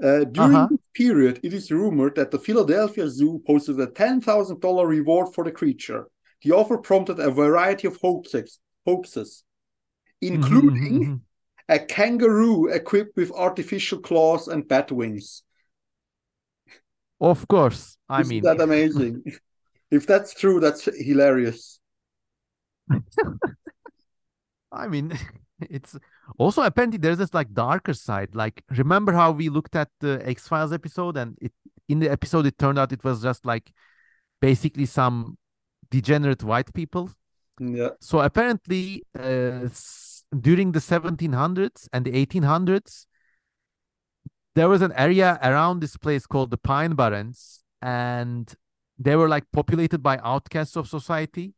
during 0.00 0.58
Uh-huh. 0.58 0.68
this 0.68 0.80
period, 0.94 1.40
it 1.42 1.52
is 1.52 1.70
rumored 1.70 2.14
that 2.16 2.30
the 2.30 2.38
Philadelphia 2.38 3.08
Zoo 3.08 3.42
posted 3.46 3.80
a 3.80 3.86
$10,000 3.86 4.88
reward 4.88 5.34
for 5.34 5.44
the 5.44 5.52
creature. 5.52 6.08
The 6.42 6.52
offer 6.52 6.78
prompted 6.78 7.18
a 7.20 7.30
variety 7.30 7.88
of 7.88 7.96
hoaxes, 7.96 8.60
hoaxes 8.86 9.44
including 10.22 11.10
Mhm. 11.10 11.20
a 11.68 11.78
kangaroo 11.78 12.68
equipped 12.68 13.16
with 13.16 13.32
artificial 13.32 14.00
claws 14.00 14.48
and 14.48 14.68
bat 14.68 14.92
wings. 14.92 15.42
Of 17.20 17.46
course. 17.48 17.96
I 18.08 18.22
Isn't 18.22 18.42
mean, 18.42 18.42
that 18.42 18.60
amazing? 18.60 19.22
if 19.90 20.06
that's 20.06 20.34
true, 20.34 20.60
that's 20.60 20.84
hilarious. 20.84 21.80
I 24.72 24.86
mean, 24.88 25.18
it's 25.60 25.96
also 26.36 26.62
apparently 26.62 26.98
there's 26.98 27.18
this 27.18 27.34
like 27.34 27.52
darker 27.54 27.94
side. 27.94 28.34
Like, 28.34 28.62
remember 28.70 29.12
how 29.12 29.32
we 29.32 29.48
looked 29.48 29.76
at 29.76 29.88
the 30.00 30.20
X 30.24 30.46
Files 30.48 30.72
episode, 30.72 31.16
and 31.16 31.36
it 31.40 31.52
in 31.88 32.00
the 32.00 32.10
episode 32.10 32.46
it 32.46 32.58
turned 32.58 32.78
out 32.78 32.92
it 32.92 33.02
was 33.04 33.22
just 33.22 33.46
like 33.46 33.72
basically 34.40 34.86
some 34.86 35.38
degenerate 35.90 36.42
white 36.44 36.72
people. 36.74 37.10
Yeah, 37.60 37.90
So 38.00 38.20
apparently, 38.20 39.04
uh, 39.18 39.68
during 40.38 40.72
the 40.72 40.80
1700s 40.80 41.88
and 41.92 42.04
the 42.04 42.14
1800s, 42.14 43.06
there 44.54 44.68
was 44.68 44.82
an 44.82 44.92
area 44.92 45.38
around 45.42 45.80
this 45.80 45.96
place 45.96 46.26
called 46.26 46.50
the 46.50 46.56
Pine 46.58 46.94
Barrens, 46.94 47.62
and 47.80 48.52
they 48.98 49.16
were 49.16 49.28
like 49.28 49.44
populated 49.52 50.02
by 50.02 50.18
outcasts 50.18 50.76
of 50.76 50.88
society. 50.88 51.54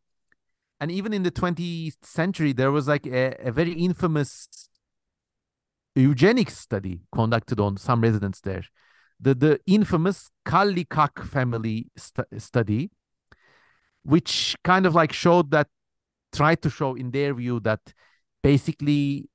And 0.81 0.91
even 0.91 1.13
in 1.13 1.23
the 1.23 1.31
20th 1.31 1.99
century, 2.03 2.53
there 2.53 2.71
was 2.71 2.89
like 2.89 3.07
a, 3.07 3.35
a 3.41 3.53
very 3.53 3.73
infamous 3.73 4.49
eugenics 5.95 6.57
study 6.57 7.01
conducted 7.13 7.61
on 7.61 7.77
some 7.77 8.01
residents 8.01 8.41
there. 8.41 8.63
The, 9.21 9.35
the 9.35 9.61
infamous 9.67 10.31
Kallikak 10.47 11.25
family 11.27 11.89
stu- 11.97 12.25
study, 12.39 12.91
which 14.03 14.57
kind 14.65 14.87
of 14.87 14.95
like 14.95 15.13
showed 15.13 15.51
that 15.51 15.69
tried 16.33 16.63
to 16.63 16.71
show 16.71 16.95
in 16.95 17.11
their 17.11 17.35
view 17.35 17.61
that 17.61 17.81
basically 18.43 19.29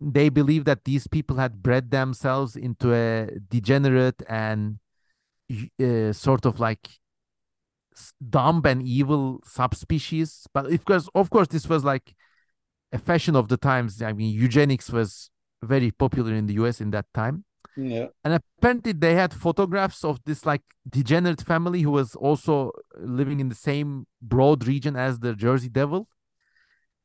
they 0.00 0.28
believe 0.28 0.64
that 0.64 0.84
these 0.84 1.06
people 1.06 1.36
had 1.36 1.62
bred 1.62 1.90
themselves 1.90 2.56
into 2.56 2.92
a 2.92 3.28
degenerate 3.48 4.22
and 4.28 4.78
uh, 5.80 6.12
sort 6.12 6.44
of 6.44 6.60
like 6.60 6.88
dumb 8.28 8.62
and 8.64 8.82
evil 8.82 9.40
subspecies 9.44 10.46
but 10.54 10.66
of 10.66 10.84
course 10.84 11.08
of 11.14 11.30
course 11.30 11.48
this 11.48 11.68
was 11.68 11.84
like 11.84 12.14
a 12.92 12.98
fashion 12.98 13.36
of 13.36 13.48
the 13.48 13.56
times 13.56 14.02
i 14.02 14.12
mean 14.12 14.32
eugenics 14.34 14.90
was 14.90 15.30
very 15.62 15.90
popular 15.90 16.34
in 16.34 16.46
the 16.46 16.54
us 16.54 16.80
in 16.80 16.90
that 16.90 17.06
time 17.14 17.44
yeah, 17.76 18.08
and 18.24 18.34
apparently 18.34 18.92
they 18.92 19.14
had 19.14 19.32
photographs 19.32 20.04
of 20.04 20.20
this 20.24 20.44
like 20.44 20.62
degenerate 20.88 21.40
family 21.40 21.80
who 21.82 21.90
was 21.90 22.14
also 22.14 22.72
living 22.98 23.40
in 23.40 23.48
the 23.48 23.54
same 23.54 24.06
broad 24.20 24.66
region 24.66 24.94
as 24.96 25.20
the 25.20 25.34
Jersey 25.34 25.68
Devil. 25.68 26.08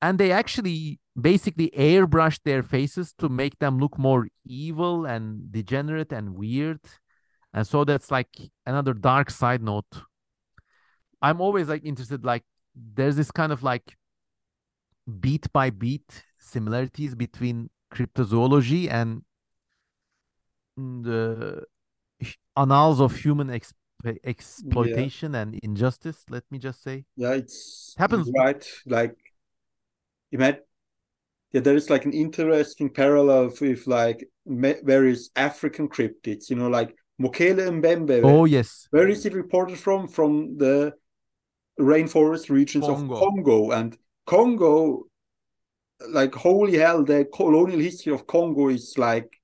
And 0.01 0.19
they 0.19 0.31
actually 0.31 0.99
basically 1.19 1.71
airbrushed 1.75 2.41
their 2.43 2.61
faces 2.61 3.13
to 3.17 3.29
make 3.29 3.57
them 3.59 3.79
look 3.79 3.97
more 3.97 4.27
evil 4.45 5.05
and 5.05 5.51
degenerate 5.51 6.11
and 6.11 6.35
weird. 6.35 6.81
And 7.53 7.65
so 7.65 7.83
that's 7.83 8.11
like 8.11 8.27
another 8.65 8.93
dark 8.93 9.31
side 9.31 9.63
note. 9.63 9.85
I'm 11.21 11.41
always 11.41 11.67
like 11.67 11.83
interested, 11.83 12.23
like 12.23 12.43
there's 12.75 13.15
this 13.15 13.31
kind 13.31 13.51
of 13.51 13.63
like 13.63 13.95
beat 15.19 15.51
by 15.53 15.69
beat 15.69 16.23
similarities 16.39 17.15
between 17.15 17.69
cryptozoology 17.93 18.89
and 18.91 19.23
mm, 20.79 21.03
the 21.03 21.63
h- 22.21 22.37
annals 22.57 22.99
of 22.99 23.15
human 23.15 23.47
exp- 23.47 23.73
exploitation 24.23 25.33
and 25.33 25.55
injustice 25.63 26.23
let 26.29 26.43
me 26.51 26.59
just 26.59 26.83
say 26.83 27.05
yeah. 27.15 27.31
It's 27.31 27.95
Happens- 27.97 28.29
right. 28.37 28.63
Like, 28.85 29.15
you 30.29 30.37
imagine, 30.37 30.61
yeah, 31.51 31.61
there 31.61 31.75
is 31.75 31.89
like 31.89 32.05
an 32.05 32.13
interesting 32.13 32.89
parallel 32.89 33.49
with 33.59 33.87
like 33.87 34.27
various 34.45 35.29
African 35.35 35.87
cryptids. 35.87 36.49
You 36.49 36.57
know, 36.57 36.67
like 36.67 36.93
Mokele 37.19 37.81
Mbembe. 37.81 38.21
oh 38.23 38.45
yes 38.45 38.87
Where 38.91 39.07
is 39.07 39.25
it 39.25 39.33
reported 39.33 39.79
from? 39.79 40.07
From 40.07 40.57
the 40.57 40.93
rainforest 41.79 42.49
regions 42.49 42.85
Congo. 42.85 43.15
of 43.15 43.19
Congo. 43.19 43.71
And 43.71 43.97
Congo, 44.25 45.05
like 46.09 46.33
holy 46.35 46.77
hell, 46.77 47.03
the 47.03 47.25
colonial 47.25 47.79
history 47.79 48.13
of 48.13 48.27
Congo 48.27 48.69
is 48.69 48.97
like 48.97 49.39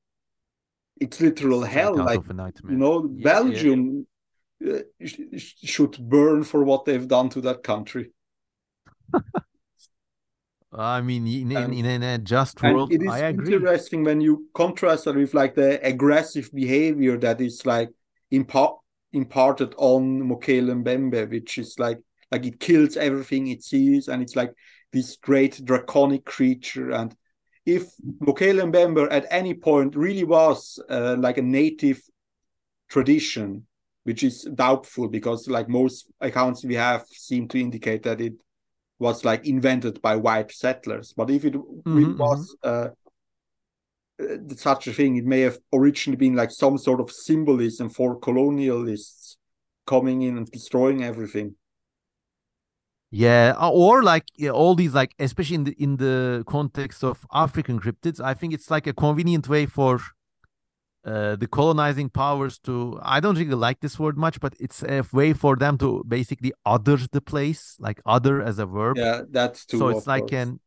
it's 0.99 1.19
literal 1.19 1.61
Straight 1.61 1.73
hell. 1.73 1.95
Like 1.95 2.21
you 2.27 2.77
know, 2.77 3.03
Yeah, 3.05 3.09
yeah. 3.15 3.23
Belgium 3.23 4.07
uh, 4.65 4.79
sh- 5.03 5.19
sh- 5.38 5.53
should 5.63 5.97
burn 5.97 6.43
for 6.43 6.63
what 6.63 6.86
they've 6.86 7.07
done 7.07 7.29
to 7.29 7.41
that 7.41 7.63
country. 7.63 8.11
i 10.75 11.01
mean 11.01 11.27
in, 11.27 11.51
in, 11.51 11.57
And- 11.57 11.73
in, 11.73 11.86
in 11.86 12.01
a 12.01 12.17
just 12.17 12.59
world 12.63 12.91
it 12.91 13.03
is 13.03 13.09
i 13.09 13.19
agree 13.19 13.53
interesting 13.53 14.03
when 14.03 14.21
you 14.21 14.47
contrast 14.55 15.05
that 15.05 15.15
with 15.15 15.36
like 15.36 15.53
the 15.53 15.79
aggressive 15.86 16.49
behavior 16.51 17.15
that 17.17 17.41
is 17.41 17.63
like 17.63 17.91
impart 18.31 18.77
imparted 19.13 19.75
on 19.77 20.21
Mokele 20.23 20.84
Mbembe, 20.84 21.29
which 21.29 21.59
is 21.59 21.77
like 21.77 21.99
like 22.34 22.45
it 22.47 22.59
kills 22.59 22.97
everything 22.97 23.47
it 23.47 23.63
sees, 23.63 24.09
and 24.09 24.23
it's 24.23 24.36
like 24.36 24.53
this 24.91 25.17
great 25.17 25.63
draconic 25.65 26.25
creature. 26.25 26.91
And 26.91 27.15
if 27.65 27.86
Mokele 28.21 28.71
Mbembe 28.71 29.07
at 29.11 29.27
any 29.31 29.55
point 29.55 29.95
really 29.95 30.25
was 30.25 30.79
uh, 30.89 31.15
like 31.19 31.38
a 31.38 31.43
native 31.43 32.01
tradition, 32.89 33.67
which 34.03 34.23
is 34.23 34.43
doubtful 34.55 35.07
because 35.09 35.47
like 35.47 35.69
most 35.69 36.07
accounts 36.21 36.65
we 36.65 36.75
have 36.75 37.05
seem 37.07 37.47
to 37.49 37.59
indicate 37.59 38.03
that 38.03 38.21
it 38.21 38.34
was 38.99 39.25
like 39.25 39.47
invented 39.47 40.01
by 40.01 40.15
white 40.15 40.51
settlers. 40.51 41.13
But 41.15 41.31
if 41.31 41.45
it 41.45 41.55
really 41.93 42.15
Mhm, 42.15 42.17
was 42.17 42.55
uh, 42.63 42.89
uh, 44.21 44.38
such 44.55 44.88
a 44.88 44.93
thing, 44.93 45.17
it 45.17 45.25
may 45.25 45.41
have 45.41 45.57
originally 45.73 46.17
been 46.17 46.36
like 46.36 46.51
some 46.51 46.77
sort 46.77 46.99
of 46.99 47.11
symbolism 47.11 47.89
for 47.89 48.19
colonialists 48.19 49.38
coming 49.86 50.21
in 50.21 50.38
and 50.38 50.51
destroying 50.51 51.03
everything. 51.03 51.55
Yeah 53.14 53.53
uh, 53.59 53.70
or 53.70 54.01
like 54.01 54.26
yeah, 54.38 54.49
all 54.49 54.74
these 54.74 54.93
like 54.95 55.14
especially 55.20 55.55
in 55.55 55.64
the 55.66 55.76
in 55.84 55.97
the 55.97 56.43
context 56.47 57.03
of 57.03 57.26
african 57.32 57.80
cryptids 57.80 58.20
i 58.20 58.34
think 58.34 58.53
it's 58.53 58.72
like 58.72 58.88
a 58.88 58.93
convenient 58.93 59.47
way 59.47 59.68
for 59.68 59.99
uh, 61.05 61.36
the 61.36 61.47
colonizing 61.47 62.09
powers 62.09 62.57
to 62.57 62.97
i 63.03 63.20
don't 63.20 63.38
really 63.38 63.53
like 63.53 63.80
this 63.82 63.99
word 63.99 64.18
much 64.18 64.39
but 64.39 64.55
it's 64.59 64.82
a 64.84 65.03
way 65.11 65.34
for 65.34 65.55
them 65.55 65.78
to 65.78 66.03
basically 66.07 66.51
other 66.66 66.97
the 67.11 67.22
place 67.22 67.76
like 67.80 68.01
other 68.05 68.41
as 68.41 68.57
a 68.57 68.66
verb 68.66 68.97
Yeah, 68.97 69.22
that's 69.30 69.66
too. 69.66 69.78
so 69.80 69.89
it's 69.89 70.07
like 70.07 70.32
course. 70.32 70.32
an 70.32 70.59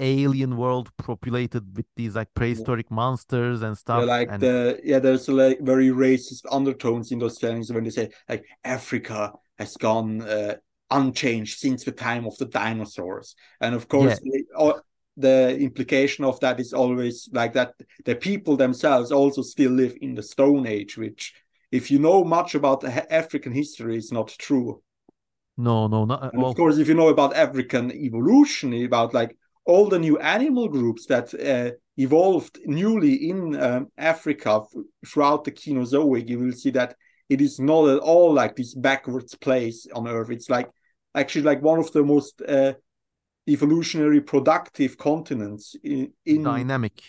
alien 0.00 0.56
world 0.56 0.90
populated 0.96 1.76
with 1.76 1.86
these 1.94 2.16
like 2.16 2.28
prehistoric 2.34 2.90
monsters 2.90 3.62
and 3.62 3.76
Yeah, 3.76 3.80
stuff 3.94 4.04
like 4.04 4.28
and 4.28 4.40
the 4.40 4.80
yeah, 4.82 4.98
there's 4.98 5.28
like 5.28 5.60
very 5.60 5.88
racist 5.90 6.46
undertones 6.50 7.12
in 7.12 7.18
those 7.18 7.38
things 7.38 7.70
when 7.70 7.84
they 7.84 7.90
say 7.90 8.08
like 8.28 8.44
Africa 8.64 9.32
has 9.58 9.76
gone 9.76 10.22
uh, 10.22 10.56
unchanged 10.92 11.58
since 11.58 11.84
the 11.84 11.92
time 11.92 12.26
of 12.26 12.36
the 12.38 12.46
dinosaurs, 12.46 13.34
and 13.60 13.74
of 13.74 13.88
course 13.88 14.18
the, 14.20 14.44
uh, 14.56 14.72
the 15.16 15.58
implication 15.58 16.24
of 16.24 16.40
that 16.40 16.60
is 16.60 16.72
always 16.72 17.28
like 17.32 17.52
that 17.52 17.74
the 18.04 18.14
people 18.14 18.56
themselves 18.56 19.12
also 19.12 19.42
still 19.42 19.72
live 19.72 19.94
in 20.00 20.14
the 20.14 20.22
Stone 20.22 20.66
Age, 20.66 20.96
which 20.96 21.34
if 21.70 21.90
you 21.90 21.98
know 21.98 22.24
much 22.24 22.54
about 22.54 22.80
the 22.80 23.12
African 23.12 23.52
history 23.52 23.96
is 23.96 24.12
not 24.12 24.28
true. 24.38 24.82
no 25.56 25.86
no 25.86 26.04
not 26.04 26.22
at 26.24 26.34
all 26.34 26.50
of 26.50 26.56
course, 26.56 26.78
if 26.78 26.88
you 26.88 26.94
know 26.94 27.08
about 27.08 27.36
African 27.36 27.90
evolution, 27.92 28.72
about 28.84 29.14
like 29.14 29.36
all 29.64 29.88
the 29.88 29.98
new 29.98 30.18
animal 30.18 30.68
groups 30.68 31.06
that 31.06 31.32
uh, 31.34 31.70
evolved 31.96 32.58
newly 32.64 33.14
in 33.30 33.60
um, 33.60 33.88
Africa 33.96 34.62
throughout 35.06 35.44
the 35.44 35.52
Cenozoic, 35.52 36.28
you 36.28 36.38
will 36.38 36.52
see 36.52 36.70
that 36.70 36.96
it 37.28 37.40
is 37.40 37.60
not 37.60 37.88
at 37.88 37.98
all 37.98 38.32
like 38.32 38.56
this 38.56 38.74
backwards 38.74 39.34
place 39.34 39.86
on 39.94 40.08
Earth. 40.08 40.30
It's 40.30 40.50
like 40.50 40.68
actually 41.14 41.42
like 41.42 41.62
one 41.62 41.78
of 41.78 41.92
the 41.92 42.02
most 42.02 42.42
uh, 42.42 42.74
evolutionary 43.48 44.20
productive 44.20 44.96
continents 44.98 45.76
in, 45.82 46.12
in 46.24 46.42
dynamic 46.44 47.02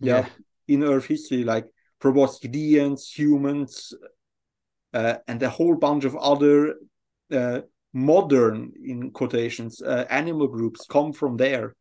yeah, 0.00 0.26
in 0.68 0.82
Earth 0.82 1.06
history, 1.06 1.44
like 1.44 1.66
proboscideans, 2.00 3.10
humans, 3.12 3.94
uh, 4.94 5.16
and 5.28 5.42
a 5.42 5.50
whole 5.50 5.74
bunch 5.76 6.04
of 6.04 6.16
other 6.16 6.76
uh, 7.32 7.60
modern, 7.92 8.72
in 8.84 9.10
quotations, 9.10 9.82
uh, 9.82 10.06
animal 10.10 10.48
groups 10.48 10.86
come 10.88 11.12
from 11.12 11.36
there. 11.36 11.74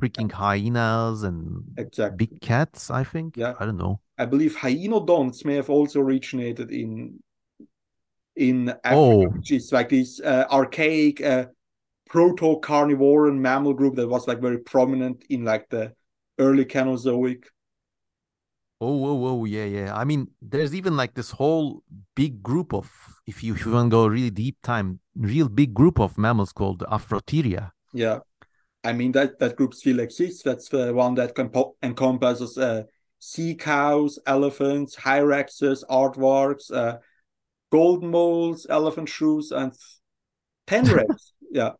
freaking 0.00 0.32
hyenas 0.32 1.22
and 1.22 1.62
Exactly. 1.76 2.26
big 2.26 2.40
cats 2.40 2.90
i 2.90 3.04
think 3.04 3.36
Yeah. 3.36 3.54
i 3.60 3.64
don't 3.64 3.76
know 3.76 4.00
I 4.18 4.26
believe 4.26 4.56
hyenodonts 4.56 5.44
may 5.44 5.54
have 5.54 5.70
also 5.70 6.00
originated 6.00 6.70
in 6.70 7.22
in 8.36 8.70
Africa, 8.84 8.94
Oh. 8.94 9.28
which 9.28 9.50
is 9.52 9.72
like 9.72 9.88
this 9.90 10.20
uh, 10.20 10.46
archaic 10.50 11.20
uh, 11.20 11.46
proto-carnivoran 12.08 13.38
mammal 13.38 13.74
group 13.74 13.96
that 13.96 14.08
was 14.08 14.26
like 14.28 14.40
very 14.40 14.58
prominent 14.58 15.24
in 15.30 15.44
like 15.44 15.68
the 15.70 15.92
early 16.38 16.64
Cenozoic. 16.64 17.44
Oh, 18.80 19.06
oh, 19.06 19.26
oh, 19.26 19.44
yeah, 19.44 19.64
yeah. 19.64 19.94
I 19.94 20.04
mean, 20.04 20.28
there's 20.40 20.74
even 20.74 20.96
like 20.96 21.14
this 21.14 21.30
whole 21.30 21.84
big 22.16 22.42
group 22.42 22.74
of, 22.74 22.90
if 23.26 23.44
you, 23.44 23.54
if 23.54 23.64
you 23.64 23.72
want 23.72 23.90
to 23.90 23.96
go 23.96 24.06
really 24.06 24.30
deep 24.30 24.56
time, 24.62 24.98
real 25.14 25.48
big 25.48 25.72
group 25.72 26.00
of 26.00 26.18
mammals 26.18 26.52
called 26.52 26.80
the 26.80 26.86
Afrotheria. 26.86 27.70
Yeah. 27.92 28.18
I 28.82 28.92
mean, 28.92 29.12
that, 29.12 29.38
that 29.38 29.54
group 29.54 29.74
still 29.74 30.00
exists. 30.00 30.42
That's 30.42 30.68
the 30.68 30.92
one 30.92 31.14
that 31.14 31.36
compo- 31.36 31.76
encompasses 31.80 32.58
uh, 32.58 32.82
sea 33.20 33.54
cows, 33.54 34.18
elephants, 34.26 34.96
hyraxes, 34.96 35.84
aardvarks, 35.88 36.72
golden 37.72 38.10
moles, 38.10 38.66
elephant 38.68 39.08
shrews, 39.08 39.50
and 39.50 39.72
tenrecs. 40.68 41.32
yeah. 41.50 41.70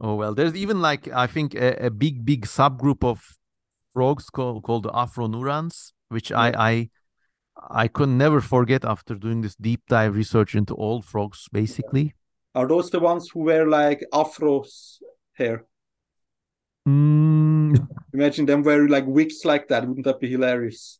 Oh 0.00 0.16
well, 0.16 0.34
there's 0.34 0.54
even 0.54 0.82
like 0.82 1.08
I 1.08 1.26
think 1.26 1.54
a, 1.54 1.86
a 1.86 1.90
big 1.90 2.24
big 2.24 2.44
subgroup 2.44 3.02
of 3.02 3.38
frogs 3.94 4.28
called 4.28 4.62
called 4.64 4.82
the 4.82 4.90
Afronurans, 4.90 5.92
which 6.08 6.30
yeah. 6.30 6.40
I 6.40 6.70
I 6.70 6.90
I 7.70 7.88
could 7.88 8.10
never 8.10 8.40
forget 8.40 8.84
after 8.84 9.14
doing 9.14 9.40
this 9.40 9.56
deep 9.56 9.82
dive 9.88 10.14
research 10.14 10.54
into 10.54 10.74
all 10.74 11.00
frogs, 11.02 11.48
basically. 11.52 12.14
Are 12.54 12.66
those 12.66 12.90
the 12.90 13.00
ones 13.00 13.30
who 13.30 13.40
wear 13.40 13.66
like 13.66 14.04
afros 14.12 14.98
hair? 15.34 15.64
Mm. 16.88 17.86
Imagine 18.14 18.46
them 18.46 18.62
wearing 18.62 18.88
like 18.88 19.06
wigs 19.06 19.44
like 19.44 19.68
that. 19.68 19.86
Wouldn't 19.86 20.06
that 20.06 20.20
be 20.20 20.30
hilarious? 20.30 20.98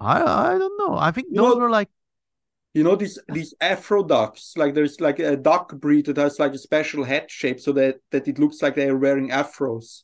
I 0.00 0.22
I 0.22 0.58
don't 0.58 0.78
know. 0.78 0.96
I 0.96 1.10
think 1.12 1.28
you 1.30 1.40
those 1.40 1.54
know, 1.54 1.60
were 1.60 1.70
like 1.70 1.88
you 2.74 2.84
know 2.84 2.94
these 2.96 3.18
these 3.28 3.52
afro 3.60 4.02
ducks 4.02 4.54
like 4.56 4.74
there's 4.74 5.00
like 5.00 5.18
a 5.18 5.36
duck 5.36 5.74
breed 5.74 6.06
that 6.06 6.16
has 6.16 6.38
like 6.38 6.52
a 6.52 6.58
special 6.58 7.04
head 7.04 7.30
shape 7.30 7.60
so 7.60 7.72
that 7.72 7.96
that 8.10 8.28
it 8.28 8.38
looks 8.38 8.62
like 8.62 8.74
they're 8.76 8.96
wearing 8.96 9.30
afros. 9.30 10.02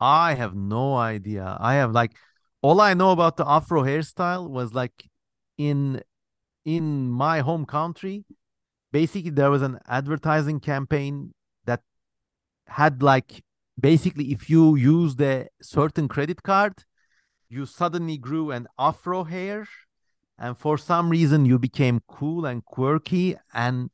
I 0.00 0.34
have 0.34 0.54
no 0.54 0.94
idea. 0.94 1.56
I 1.58 1.74
have 1.74 1.92
like 1.92 2.12
all 2.66 2.80
i 2.80 2.94
know 2.94 3.10
about 3.12 3.36
the 3.36 3.48
afro 3.48 3.82
hairstyle 3.82 4.48
was 4.50 4.74
like 4.74 5.08
in 5.56 6.02
in 6.64 7.08
my 7.08 7.40
home 7.40 7.64
country 7.64 8.24
basically 8.92 9.30
there 9.30 9.50
was 9.50 9.62
an 9.62 9.78
advertising 9.86 10.58
campaign 10.58 11.32
that 11.64 11.82
had 12.66 13.02
like 13.02 13.44
basically 13.78 14.32
if 14.32 14.48
you 14.50 14.74
used 14.74 15.20
a 15.20 15.46
certain 15.62 16.08
credit 16.08 16.42
card 16.42 16.72
you 17.48 17.66
suddenly 17.66 18.16
grew 18.16 18.50
an 18.50 18.66
afro 18.78 19.22
hair 19.24 19.66
and 20.38 20.56
for 20.58 20.76
some 20.76 21.08
reason 21.08 21.44
you 21.46 21.58
became 21.58 22.00
cool 22.06 22.44
and 22.44 22.64
quirky 22.64 23.36
and 23.54 23.90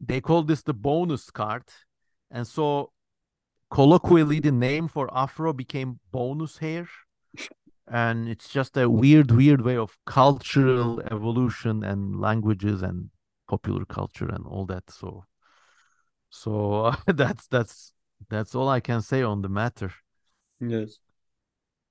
they 0.00 0.20
called 0.20 0.48
this 0.48 0.62
the 0.62 0.74
bonus 0.74 1.30
card. 1.30 1.64
And 2.30 2.46
so 2.46 2.92
colloquially 3.70 4.40
the 4.40 4.52
name 4.52 4.88
for 4.88 5.08
afro 5.12 5.52
became 5.52 6.00
bonus 6.12 6.58
hair. 6.58 6.88
And 7.86 8.28
it's 8.28 8.48
just 8.48 8.76
a 8.76 8.88
weird 8.88 9.30
weird 9.30 9.60
way 9.60 9.76
of 9.76 9.98
cultural 10.06 11.00
evolution 11.10 11.84
and 11.84 12.20
languages 12.20 12.82
and 12.82 13.10
popular 13.48 13.84
culture 13.84 14.28
and 14.28 14.46
all 14.46 14.64
that. 14.66 14.90
So 14.90 15.24
so 16.30 16.86
uh, 16.86 16.96
that's 17.06 17.46
that's 17.48 17.92
that's 18.30 18.54
all 18.54 18.68
i 18.68 18.80
can 18.80 19.02
say 19.02 19.22
on 19.22 19.42
the 19.42 19.48
matter. 19.48 19.92
Yes. 20.60 20.98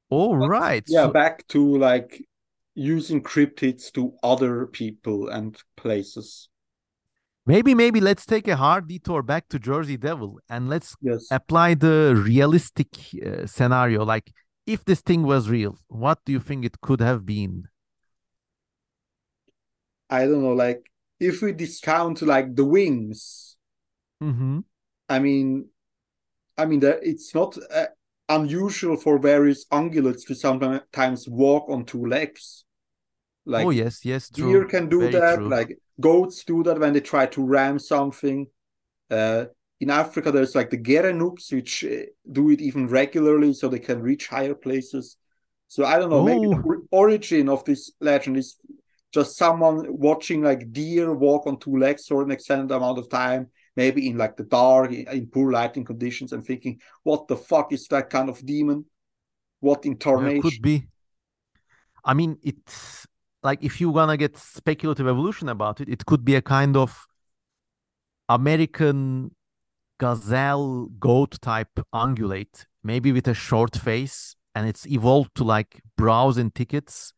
All 0.09 0.37
right 0.37 0.83
yeah 0.87 1.07
so, 1.07 1.11
back 1.11 1.47
to 1.47 1.77
like 1.77 2.23
using 2.75 3.21
cryptids 3.21 3.91
to 3.93 4.13
other 4.23 4.65
people 4.67 5.29
and 5.29 5.57
places. 5.77 6.49
Maybe, 7.45 7.75
maybe 7.75 7.99
let's 7.99 8.25
take 8.25 8.47
a 8.47 8.55
hard 8.55 8.87
detour 8.87 9.21
back 9.21 9.49
to 9.49 9.59
Jersey 9.59 9.97
Devil 9.97 10.39
and 10.49 10.69
let's 10.69 10.95
yes. 11.01 11.27
apply 11.29 11.73
the 11.73 12.19
realistic 12.25 12.87
uh, 13.25 13.45
scenario. 13.45 14.05
Like, 14.05 14.31
if 14.65 14.85
this 14.85 15.01
thing 15.01 15.23
was 15.23 15.49
real, 15.49 15.77
what 15.87 16.19
do 16.25 16.31
you 16.31 16.39
think 16.39 16.63
it 16.63 16.79
could 16.79 17.01
have 17.01 17.25
been? 17.25 17.65
I 20.09 20.21
don't 20.21 20.41
know. 20.41 20.53
Like, 20.53 20.89
if 21.19 21.41
we 21.41 21.51
discount 21.51 22.21
like 22.21 22.55
the 22.55 22.63
wings, 22.63 23.57
mm-hmm. 24.21 24.59
I 25.09 25.19
mean, 25.19 25.67
I 26.57 26.65
mean 26.65 26.79
that 26.81 26.99
it's 27.01 27.35
not 27.35 27.57
uh, 27.73 27.87
unusual 28.35 28.97
for 28.97 29.17
various 29.17 29.65
ungulates 29.65 30.25
to 30.27 30.35
sometimes 30.35 31.27
walk 31.27 31.69
on 31.69 31.85
two 31.85 32.05
legs. 32.05 32.65
Like 33.45 33.65
oh 33.65 33.71
yes, 33.71 34.05
yes, 34.05 34.29
true. 34.29 34.51
Deer 34.51 34.65
can 34.65 34.89
do 34.89 34.99
Very 34.99 35.11
that. 35.13 35.35
True. 35.35 35.49
Like 35.49 35.77
goats 35.99 36.43
do 36.43 36.63
that 36.63 36.79
when 36.79 36.93
they 36.93 37.01
try 37.01 37.25
to 37.27 37.43
ram 37.43 37.79
something. 37.79 38.47
Uh, 39.09 39.45
in 39.79 39.89
Africa, 39.89 40.31
there's 40.31 40.55
like 40.55 40.69
the 40.69 40.77
Gerenuks, 40.77 41.51
which 41.51 41.83
uh, 41.83 42.05
do 42.31 42.49
it 42.51 42.61
even 42.61 42.87
regularly, 42.87 43.53
so 43.53 43.67
they 43.67 43.79
can 43.79 44.01
reach 44.01 44.27
higher 44.27 44.55
places. 44.55 45.17
So 45.67 45.83
I 45.85 45.99
don't 45.99 46.09
know. 46.09 46.19
Oh. 46.19 46.25
Maybe 46.25 46.47
the 46.47 46.87
origin 46.91 47.49
of 47.49 47.65
this 47.65 47.91
legend 47.99 48.37
is 48.37 48.57
just 49.13 49.37
someone 49.37 49.85
watching 49.89 50.41
like 50.41 50.71
deer 50.71 51.13
walk 51.13 51.45
on 51.45 51.59
two 51.59 51.77
legs 51.77 52.07
for 52.07 52.23
an 52.23 52.31
extended 52.31 52.73
amount 52.73 52.97
of 52.97 53.09
time, 53.09 53.51
maybe 53.75 54.07
in 54.07 54.17
like 54.17 54.37
the 54.37 54.43
dark, 54.43 54.91
in 54.91 55.27
poor 55.27 55.51
lighting 55.51 55.85
conditions, 55.85 56.33
and 56.33 56.45
thinking, 56.45 56.79
"What 57.03 57.27
the 57.27 57.37
fuck 57.37 57.73
is 57.73 57.87
that 57.87 58.09
kind 58.09 58.29
of 58.29 58.45
demon? 58.45 58.85
What 59.59 59.85
incarnation?" 59.85 60.37
It 60.37 60.41
could 60.41 60.61
be. 60.61 60.87
I 62.05 62.13
mean, 62.13 62.37
it's 62.43 63.07
like 63.41 63.63
if 63.63 63.79
you 63.81 63.89
wanna 63.89 64.17
get 64.17 64.37
speculative 64.37 65.07
evolution 65.07 65.49
about 65.49 65.81
it, 65.81 65.89
it 65.89 66.05
could 66.05 66.23
be 66.23 66.35
a 66.35 66.41
kind 66.41 66.77
of 66.77 67.07
American 68.29 69.35
gazelle 69.99 70.87
goat 70.99 71.39
type 71.41 71.79
ungulate, 71.93 72.65
maybe 72.83 73.11
with 73.11 73.27
a 73.27 73.33
short 73.33 73.75
face, 73.75 74.35
and 74.55 74.67
it's 74.67 74.85
evolved 74.87 75.35
to 75.35 75.43
like 75.43 75.81
browse 75.97 76.37
in 76.37 76.49
thickets. 76.51 77.13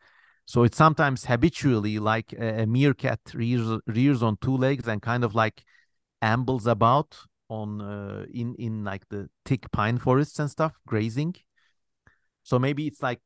So 0.45 0.63
it's 0.63 0.77
sometimes 0.77 1.25
habitually 1.25 1.97
like 1.97 2.33
a, 2.33 2.61
a 2.61 2.65
meerkat 2.67 3.19
rears, 3.33 3.79
rears 3.87 4.21
on 4.21 4.37
two 4.41 4.55
legs 4.55 4.87
and 4.87 5.01
kind 5.01 5.23
of 5.23 5.33
like 5.33 5.63
ambles 6.25 6.65
about 6.65 7.15
on 7.49 7.79
uh, 7.79 8.25
in 8.33 8.55
in 8.55 8.83
like 8.83 9.07
the 9.09 9.29
thick 9.45 9.71
pine 9.71 9.97
forests 9.99 10.39
and 10.39 10.49
stuff, 10.49 10.73
grazing. 10.87 11.35
So 12.43 12.59
maybe 12.59 12.87
it's 12.87 13.01
like 13.01 13.21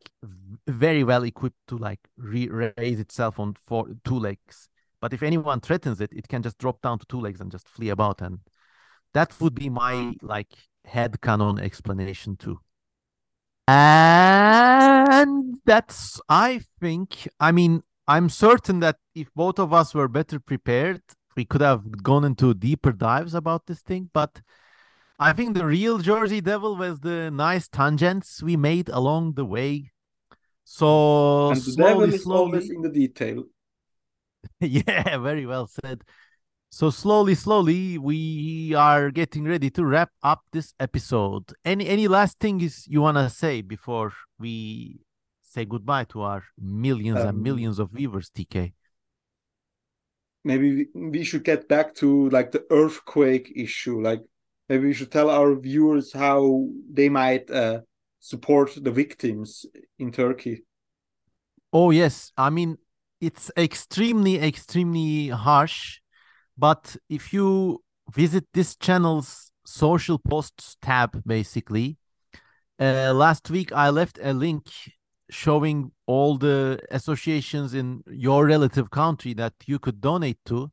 very 0.67 1.03
well 1.03 1.23
equipped 1.23 1.67
to 1.67 1.77
like 1.77 1.99
raise 2.17 2.99
itself 2.99 3.39
on 3.39 3.55
four 3.65 3.87
two 4.03 4.19
legs. 4.19 4.69
But 5.01 5.13
if 5.13 5.23
anyone 5.23 5.61
threatens 5.61 6.01
it, 6.01 6.11
it 6.13 6.27
can 6.27 6.43
just 6.43 6.57
drop 6.57 6.81
down 6.81 6.99
to 6.99 7.05
two 7.05 7.21
legs 7.21 7.39
and 7.39 7.51
just 7.51 7.67
flee 7.69 7.89
about. 7.89 8.21
And 8.21 8.39
that 9.13 9.39
would 9.39 9.55
be 9.55 9.69
my 9.69 10.15
like 10.21 10.53
head 10.85 11.21
canon 11.21 11.59
explanation 11.59 12.35
too. 12.35 12.59
And 13.67 15.55
that's 15.65 16.19
I 16.27 16.61
think 16.79 17.27
I 17.39 17.51
mean 17.51 17.83
I'm 18.07 18.29
certain 18.29 18.79
that 18.81 18.97
if 19.15 19.29
both 19.35 19.59
of 19.59 19.71
us 19.73 19.93
were 19.93 20.07
better 20.07 20.39
prepared, 20.39 21.01
we 21.35 21.45
could 21.45 21.61
have 21.61 22.03
gone 22.03 22.25
into 22.25 22.53
deeper 22.53 22.91
dives 22.91 23.33
about 23.33 23.65
this 23.65 23.81
thing. 23.81 24.09
But 24.13 24.41
I 25.17 25.33
think 25.33 25.55
the 25.55 25.65
real 25.65 25.97
Jersey 25.97 26.41
Devil 26.41 26.75
was 26.77 26.99
the 26.99 27.29
nice 27.31 27.67
tangents 27.67 28.41
we 28.41 28.55
made 28.55 28.89
along 28.89 29.33
the 29.33 29.45
way. 29.45 29.91
So 30.63 31.49
and 31.49 31.57
the 31.57 31.61
slowly, 31.61 31.89
devil 31.89 32.13
is 32.13 32.23
slowly... 32.23 32.51
always 32.51 32.69
in 32.69 32.81
the 32.81 32.89
detail. 32.89 33.43
yeah, 34.59 35.17
very 35.17 35.45
well 35.45 35.67
said. 35.67 36.03
So 36.71 36.91
slowly, 36.91 37.33
slowly, 37.33 37.97
we 37.97 38.75
are 38.75 39.09
getting 39.09 39.45
ready 39.45 39.71
to 39.71 39.83
wrap 39.83 40.11
up 40.21 40.43
this 40.51 40.73
episode. 40.79 41.51
Any 41.65 41.87
any 41.87 42.07
last 42.07 42.39
things 42.39 42.85
you 42.87 43.01
wanna 43.01 43.29
say 43.29 43.61
before 43.61 44.13
we 44.37 45.01
say 45.41 45.65
goodbye 45.65 46.03
to 46.05 46.21
our 46.21 46.43
millions 46.61 47.19
um, 47.19 47.27
and 47.27 47.41
millions 47.41 47.79
of 47.79 47.89
viewers, 47.89 48.29
TK? 48.29 48.73
Maybe 50.43 50.87
we 50.93 51.23
should 51.23 51.43
get 51.43 51.67
back 51.67 51.95
to 51.95 52.29
like 52.29 52.51
the 52.51 52.65
earthquake 52.71 53.51
issue. 53.55 54.01
Like 54.01 54.21
maybe 54.67 54.87
we 54.87 54.93
should 54.93 55.11
tell 55.11 55.29
our 55.29 55.55
viewers 55.55 56.13
how 56.13 56.67
they 56.91 57.09
might 57.09 57.49
uh, 57.51 57.81
support 58.19 58.71
the 58.81 58.91
victims 58.91 59.65
in 59.97 60.11
Turkey. 60.11 60.63
Oh 61.73 61.91
yes, 61.91 62.31
I 62.37 62.49
mean 62.49 62.77
it's 63.21 63.51
extremely 63.57 64.39
extremely 64.39 65.27
harsh, 65.29 65.99
but 66.57 66.95
if 67.09 67.33
you 67.33 67.83
visit 68.13 68.45
this 68.53 68.75
channel's 68.75 69.51
social 69.65 70.17
posts 70.17 70.77
tab, 70.81 71.21
basically, 71.25 71.97
uh, 72.79 73.13
last 73.13 73.49
week 73.49 73.71
I 73.73 73.89
left 73.89 74.19
a 74.21 74.33
link 74.33 74.67
showing 75.29 75.91
all 76.05 76.37
the 76.37 76.79
associations 76.91 77.73
in 77.73 78.03
your 78.07 78.45
relative 78.45 78.89
country 78.89 79.33
that 79.33 79.53
you 79.65 79.79
could 79.79 80.01
donate 80.01 80.39
to. 80.45 80.71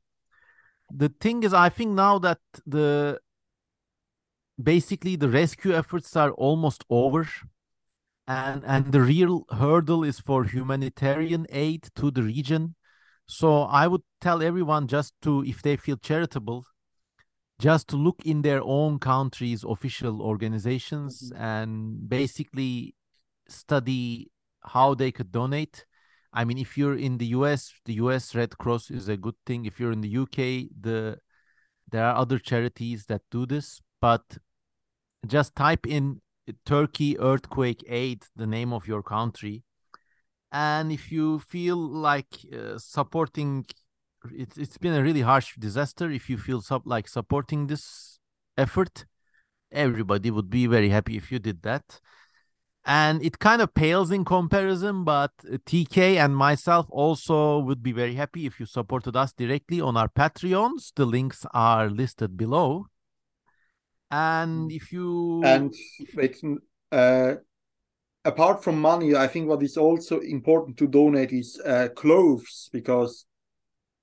The 0.90 1.08
thing 1.20 1.42
is, 1.42 1.52
I 1.52 1.68
think 1.68 1.90
now 1.92 2.18
that 2.20 2.38
the 2.64 3.18
basically 4.62 5.16
the 5.16 5.28
rescue 5.28 5.74
efforts 5.74 6.16
are 6.16 6.30
almost 6.32 6.84
over 6.88 7.28
and 8.26 8.64
and 8.64 8.92
the 8.92 9.00
real 9.00 9.44
hurdle 9.50 10.02
is 10.02 10.18
for 10.18 10.44
humanitarian 10.44 11.46
aid 11.50 11.88
to 11.94 12.10
the 12.10 12.22
region 12.22 12.74
so 13.26 13.62
i 13.62 13.86
would 13.86 14.00
tell 14.20 14.42
everyone 14.42 14.86
just 14.86 15.14
to 15.20 15.44
if 15.44 15.62
they 15.62 15.76
feel 15.76 15.96
charitable 15.96 16.64
just 17.58 17.88
to 17.88 17.96
look 17.96 18.24
in 18.24 18.42
their 18.42 18.62
own 18.62 18.98
country's 18.98 19.64
official 19.64 20.20
organizations 20.20 21.30
mm-hmm. 21.30 21.42
and 21.42 22.08
basically 22.08 22.94
study 23.48 24.30
how 24.66 24.94
they 24.94 25.12
could 25.12 25.32
donate. 25.32 25.86
I 26.32 26.44
mean, 26.44 26.58
if 26.58 26.76
you're 26.76 26.96
in 26.96 27.18
the 27.18 27.26
US, 27.26 27.72
the 27.84 27.94
US 27.94 28.34
Red 28.34 28.58
Cross 28.58 28.90
is 28.90 29.08
a 29.08 29.16
good 29.16 29.36
thing. 29.46 29.64
If 29.64 29.80
you're 29.80 29.92
in 29.92 30.00
the 30.00 30.16
UK, 30.18 30.68
the 30.80 31.18
there 31.90 32.04
are 32.04 32.16
other 32.16 32.38
charities 32.38 33.06
that 33.06 33.22
do 33.30 33.46
this, 33.46 33.80
but 34.00 34.24
just 35.26 35.54
type 35.54 35.86
in 35.86 36.20
Turkey 36.64 37.18
earthquake 37.18 37.84
aid, 37.88 38.24
the 38.34 38.46
name 38.46 38.72
of 38.72 38.86
your 38.86 39.02
country, 39.02 39.62
and 40.52 40.90
if 40.92 41.12
you 41.12 41.38
feel 41.38 41.76
like 41.76 42.26
uh, 42.52 42.78
supporting, 42.78 43.66
it's 44.32 44.58
it's 44.58 44.78
been 44.78 44.94
a 44.94 45.02
really 45.02 45.22
harsh 45.22 45.54
disaster. 45.56 46.10
If 46.10 46.28
you 46.28 46.38
feel 46.38 46.60
sub, 46.60 46.86
like 46.86 47.08
supporting 47.08 47.68
this 47.68 48.18
effort, 48.58 49.06
everybody 49.70 50.30
would 50.30 50.50
be 50.50 50.66
very 50.66 50.88
happy 50.88 51.16
if 51.16 51.30
you 51.30 51.38
did 51.38 51.62
that 51.62 52.00
and 52.86 53.22
it 53.22 53.40
kind 53.40 53.60
of 53.60 53.74
pales 53.74 54.12
in 54.12 54.24
comparison 54.24 55.02
but 55.02 55.32
tk 55.66 55.98
and 55.98 56.36
myself 56.36 56.86
also 56.88 57.58
would 57.58 57.82
be 57.82 57.90
very 57.90 58.14
happy 58.14 58.46
if 58.46 58.60
you 58.60 58.64
supported 58.64 59.16
us 59.16 59.32
directly 59.32 59.80
on 59.80 59.96
our 59.96 60.08
patreons. 60.08 60.92
The 60.94 61.04
links 61.04 61.44
are 61.52 61.90
listed 61.90 62.36
below. 62.36 62.86
And 64.10 64.70
if 64.70 64.92
you 64.92 65.42
and 65.44 65.74
it's 65.98 66.42
uh, 66.92 67.34
apart 68.24 68.62
from 68.62 68.80
money 68.80 69.16
i 69.16 69.26
think 69.26 69.48
what 69.48 69.62
is 69.62 69.76
also 69.76 70.20
important 70.20 70.76
to 70.76 70.86
donate 70.86 71.32
is 71.32 71.60
uh, 71.66 71.88
clothes 71.96 72.70
because 72.72 73.26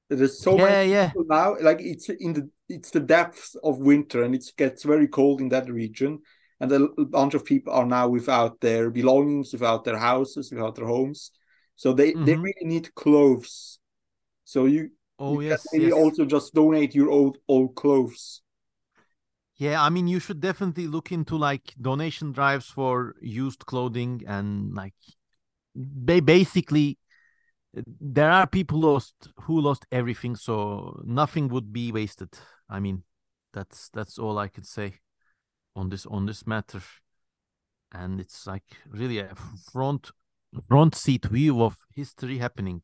there's 0.09 0.39
so 0.39 0.57
yeah, 0.57 0.63
many 0.65 0.91
yeah. 0.91 1.07
people 1.07 1.25
now 1.29 1.55
like 1.61 1.79
it's 1.79 2.09
in 2.09 2.33
the 2.33 2.49
it's 2.67 2.91
the 2.91 2.99
depths 2.99 3.55
of 3.63 3.79
winter 3.79 4.23
and 4.23 4.35
it 4.35 4.43
gets 4.57 4.83
very 4.83 5.07
cold 5.07 5.39
in 5.39 5.49
that 5.49 5.69
region 5.69 6.19
and 6.59 6.71
a 6.71 7.05
bunch 7.05 7.33
of 7.33 7.45
people 7.45 7.73
are 7.73 7.85
now 7.85 8.07
without 8.07 8.59
their 8.61 8.89
belongings, 8.89 9.53
without 9.53 9.83
their 9.83 9.97
houses, 9.97 10.51
without 10.51 10.75
their 10.75 10.87
homes. 10.87 11.31
So 11.75 11.93
they 11.93 12.15
Mhm. 12.15 12.25
they 12.25 12.35
really 12.35 12.65
need 12.65 12.93
clothes. 12.95 13.79
So 14.45 14.65
you 14.65 14.91
oh 15.19 15.39
you 15.39 15.39
yes, 15.39 15.59
can 15.71 15.81
maybe 15.81 15.91
yes. 15.91 15.93
also 15.93 16.25
just 16.25 16.53
donate 16.53 16.95
your 16.95 17.09
old 17.11 17.37
old 17.47 17.75
clothes. 17.75 18.41
Yeah, 19.55 19.81
I 19.81 19.89
mean, 19.89 20.07
you 20.07 20.19
should 20.19 20.39
definitely 20.39 20.87
look 20.87 21.11
into 21.11 21.37
like 21.37 21.73
donation 21.79 22.31
drives 22.31 22.65
for 22.67 23.15
used 23.21 23.65
clothing 23.65 24.23
and 24.27 24.73
like 24.73 24.95
they 25.75 26.19
basically 26.19 26.97
there 27.99 28.31
are 28.31 28.47
people 28.47 28.79
lost 28.81 29.15
who 29.41 29.59
lost 29.61 29.85
everything, 29.91 30.35
so 30.35 31.01
nothing 31.05 31.47
would 31.49 31.73
be 31.73 31.91
wasted. 31.91 32.29
I 32.69 32.79
mean, 32.79 33.03
that's 33.53 33.89
that's 33.89 34.17
all 34.19 34.37
I 34.37 34.47
could 34.47 34.67
say 34.67 34.93
on 35.75 35.89
this 35.89 36.05
on 36.05 36.25
this 36.25 36.47
matter. 36.47 36.81
And 37.91 38.19
it's 38.19 38.47
like 38.47 38.63
really 38.89 39.19
a 39.19 39.35
front 39.71 40.11
front 40.67 40.95
seat 40.95 41.25
view 41.25 41.61
of 41.63 41.77
history 41.95 42.39
happening. 42.39 42.81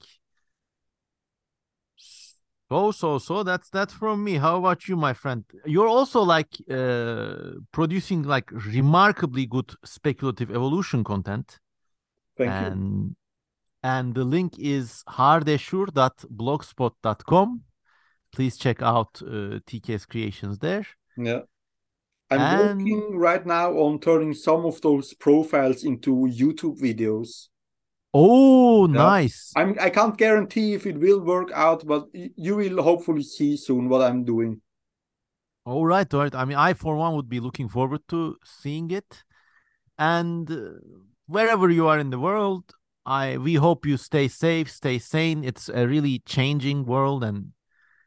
So 2.69 2.91
so 2.91 3.17
so 3.17 3.41
that's 3.43 3.69
that 3.71 3.91
from 3.91 4.23
me. 4.23 4.35
How 4.35 4.57
about 4.57 4.87
you, 4.87 4.95
my 4.95 5.13
friend? 5.13 5.43
You're 5.65 5.87
also 5.87 6.21
like 6.21 6.55
uh, 6.69 7.53
producing 7.71 8.21
like 8.23 8.51
remarkably 8.51 9.47
good 9.47 9.73
speculative 9.83 10.51
evolution 10.51 11.03
content, 11.03 11.59
Thank 12.37 12.49
you. 12.49 12.55
and 12.67 13.15
and 13.81 14.13
the 14.13 14.23
link 14.23 14.59
is 14.59 15.03
hardeshur.blogspot.com. 15.09 17.61
Please 18.31 18.57
check 18.57 18.83
out 18.83 19.19
uh, 19.23 19.57
TK's 19.65 20.05
creations 20.05 20.59
there. 20.59 20.85
Yeah. 21.17 21.39
I'm 22.32 22.39
And- 22.39 22.80
working 22.80 23.17
right 23.17 23.45
now 23.45 23.71
on 23.73 23.99
turning 23.99 24.34
some 24.34 24.65
of 24.65 24.80
those 24.82 25.13
profiles 25.15 25.84
into 25.84 26.11
YouTube 26.27 26.80
videos. 26.80 27.47
Oh, 28.13 28.88
Yeah. 28.88 28.93
nice. 28.93 29.51
I'm 29.55 29.75
I 29.80 29.89
can't 29.89 30.17
guarantee 30.17 30.73
if 30.73 30.86
it 30.86 30.97
will 30.99 31.21
work 31.21 31.49
out, 31.53 31.86
but 31.86 32.07
you 32.13 32.55
will 32.55 32.82
hopefully 32.84 33.23
see 33.23 33.57
soon 33.57 33.89
what 33.89 34.01
I'm 34.01 34.23
doing. 34.23 34.61
All 35.65 35.86
right, 35.86 36.11
all 36.13 36.21
right. 36.21 36.36
I 36.36 36.45
mean, 36.45 36.57
I 36.57 36.73
for 36.73 36.95
one 36.95 37.13
would 37.15 37.30
be 37.30 37.39
looking 37.39 37.69
forward 37.69 38.01
to 38.07 38.38
seeing 38.43 38.89
it. 38.91 39.23
And 39.97 40.49
uh, 40.49 40.80
wherever 41.27 41.69
you 41.69 41.88
are 41.88 41.99
in 41.99 42.09
the 42.09 42.19
world, 42.19 42.63
I 43.05 43.38
we 43.38 43.55
hope 43.55 43.86
you 43.86 43.97
stay 43.97 44.27
safe, 44.27 44.71
stay 44.71 44.97
sane. 44.99 45.43
It's 45.43 45.69
a 45.69 45.88
really 45.88 46.19
changing 46.25 46.86
world, 46.86 47.23
and 47.23 47.53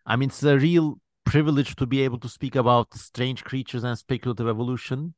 I 0.07 0.17
mean, 0.17 0.31
it's 0.31 0.43
a 0.43 0.59
real 0.59 0.99
privilege 1.25 1.77
to 1.77 1.87
be 1.87 2.03
able 2.03 2.19
to 2.19 2.29
speak 2.29 2.57
about 2.57 2.95
strange 2.95 3.45
creatures 3.45 3.85
and 3.85 3.97
speculative 3.99 4.49
evolution. 4.49 5.15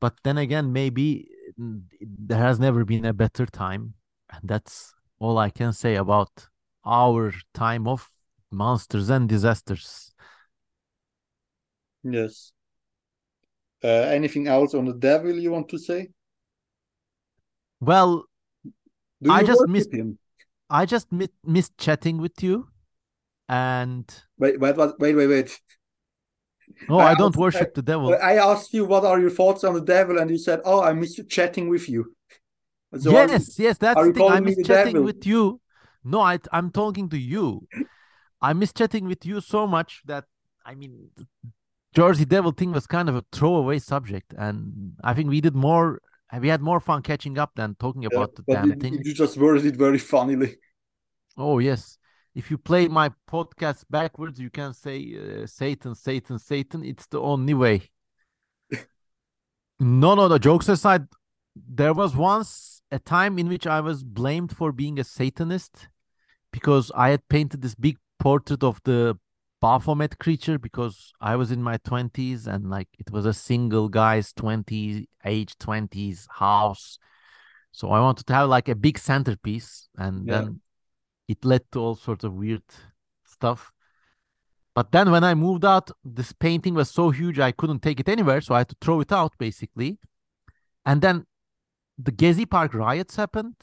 But 0.00 0.14
then 0.24 0.38
again, 0.38 0.72
maybe 0.72 1.28
there 1.56 2.38
has 2.38 2.58
never 2.58 2.84
been 2.84 3.04
a 3.04 3.12
better 3.12 3.46
time, 3.46 3.94
and 4.30 4.40
that's 4.44 4.94
all 5.18 5.38
I 5.38 5.50
can 5.50 5.72
say 5.72 5.96
about 5.96 6.48
our 6.84 7.32
time 7.52 7.86
of 7.86 8.08
monsters 8.50 9.10
and 9.10 9.28
disasters. 9.28 10.12
Yes. 12.02 12.52
Uh, 13.82 13.88
anything 13.88 14.46
else 14.46 14.74
on 14.74 14.84
the 14.84 14.94
devil 14.94 15.32
you 15.32 15.50
want 15.50 15.68
to 15.70 15.78
say? 15.78 16.08
Well, 17.80 18.24
I 19.28 19.42
just 19.42 19.66
missed- 19.68 19.92
him? 19.92 20.18
I 20.68 20.86
just 20.86 21.10
mi- 21.10 21.28
missed 21.44 21.76
chatting 21.78 22.18
with 22.18 22.42
you, 22.42 22.68
and 23.50 24.04
Wait, 24.38 24.58
wait, 24.60 24.76
wait, 24.76 25.14
wait, 25.16 25.26
wait, 25.26 25.60
no, 26.88 26.98
I 26.98 27.10
I 27.10 27.14
don't 27.14 27.34
also- 27.34 27.40
worship 27.40 27.74
the 27.74 27.82
devil. 27.82 28.14
I 28.14 28.34
asked 28.50 28.72
you 28.72 28.84
what 28.92 29.04
are 29.04 29.18
your 29.24 29.34
thoughts 29.40 29.64
on 29.64 29.74
the 29.74 29.86
devil, 29.96 30.18
and 30.20 30.30
you 30.30 30.38
said, 30.38 30.60
"Oh, 30.64 30.80
I 30.88 30.92
miss 30.92 31.12
chatting 31.28 31.68
with 31.68 31.86
you." 31.88 32.02
So 33.02 33.10
are 33.10 33.26
you- 33.26 33.32
yes, 33.32 33.58
yes, 33.58 33.76
that's 33.84 34.00
the 34.06 34.12
thing. 34.12 34.30
I 34.30 34.40
miss 34.40 34.56
chatting 34.64 34.94
devil? 34.94 35.04
with 35.10 35.26
you. 35.26 35.60
No, 36.04 36.20
I, 36.32 36.38
I'm 36.56 36.70
talking 36.70 37.08
to 37.10 37.18
you. 37.18 37.66
I 38.48 38.52
miss 38.60 38.72
chatting 38.72 39.06
with 39.12 39.26
you 39.26 39.40
so 39.40 39.66
much 39.66 39.90
that 40.06 40.24
I 40.64 40.74
mean, 40.80 40.92
the 41.16 41.26
Jersey 41.98 42.24
Devil 42.24 42.52
thing 42.52 42.70
was 42.72 42.86
kind 42.86 43.08
of 43.10 43.16
a 43.16 43.24
throwaway 43.32 43.78
subject, 43.80 44.32
and 44.38 44.92
I 45.02 45.12
think 45.14 45.28
we 45.28 45.40
did 45.40 45.56
more. 45.56 46.00
We 46.40 46.48
had 46.54 46.62
more 46.62 46.78
fun 46.78 47.02
catching 47.02 47.36
up 47.42 47.50
than 47.56 47.74
talking 47.84 48.02
Yeah, 48.02 48.14
about 48.16 48.30
the 48.36 48.44
damn 48.46 48.68
you, 48.68 48.76
thing. 48.76 48.94
you 49.02 49.12
just 49.24 49.36
worded 49.36 49.66
it 49.66 49.76
very 49.76 49.98
funnily. 49.98 50.50
Oh 51.36 51.58
yes. 51.58 51.98
If 52.34 52.50
you 52.50 52.58
play 52.58 52.88
my 52.88 53.10
podcast 53.28 53.84
backwards, 53.90 54.40
you 54.40 54.50
can 54.50 54.72
say 54.72 55.42
uh, 55.42 55.46
Satan, 55.46 55.94
Satan, 55.94 56.38
Satan. 56.38 56.84
It's 56.84 57.06
the 57.06 57.20
only 57.20 57.54
way. 57.54 57.90
no, 59.80 60.14
no, 60.14 60.28
the 60.28 60.38
jokes 60.38 60.68
aside, 60.68 61.06
there 61.56 61.92
was 61.92 62.14
once 62.14 62.82
a 62.90 62.98
time 62.98 63.38
in 63.38 63.48
which 63.48 63.66
I 63.66 63.80
was 63.80 64.04
blamed 64.04 64.56
for 64.56 64.72
being 64.72 64.98
a 64.98 65.04
Satanist 65.04 65.88
because 66.52 66.90
I 66.94 67.10
had 67.10 67.28
painted 67.28 67.62
this 67.62 67.74
big 67.74 67.96
portrait 68.18 68.62
of 68.62 68.80
the 68.84 69.18
Baphomet 69.60 70.18
creature 70.18 70.58
because 70.58 71.12
I 71.20 71.36
was 71.36 71.50
in 71.50 71.62
my 71.62 71.76
20s 71.78 72.46
and 72.46 72.70
like 72.70 72.88
it 72.98 73.10
was 73.10 73.26
a 73.26 73.34
single 73.34 73.88
guy's 73.88 74.32
20 74.32 75.08
age 75.24 75.58
20s 75.58 76.26
house. 76.30 76.98
So 77.72 77.90
I 77.90 78.00
wanted 78.00 78.26
to 78.26 78.34
have 78.34 78.48
like 78.48 78.68
a 78.68 78.74
big 78.74 78.98
centerpiece 78.98 79.88
and 79.96 80.26
Yeah. 80.26 80.40
then 80.40 80.60
it 81.30 81.44
led 81.44 81.62
to 81.70 81.78
all 81.78 81.94
sorts 81.94 82.24
of 82.24 82.34
weird 82.34 82.68
stuff. 83.24 83.70
But 84.74 84.90
then 84.90 85.10
when 85.12 85.22
I 85.22 85.34
moved 85.34 85.64
out, 85.64 85.90
this 86.04 86.32
painting 86.32 86.74
was 86.74 86.90
so 86.90 87.10
huge 87.10 87.38
I 87.38 87.52
couldn't 87.52 87.82
take 87.82 88.00
it 88.00 88.08
anywhere, 88.08 88.40
so 88.40 88.54
I 88.54 88.58
had 88.58 88.68
to 88.70 88.76
throw 88.80 89.00
it 89.00 89.12
out 89.12 89.32
basically. 89.38 89.98
And 90.84 91.02
then 91.02 91.26
the 91.96 92.10
Gezi 92.10 92.46
Park 92.48 92.74
riots 92.74 93.16
happened, 93.16 93.54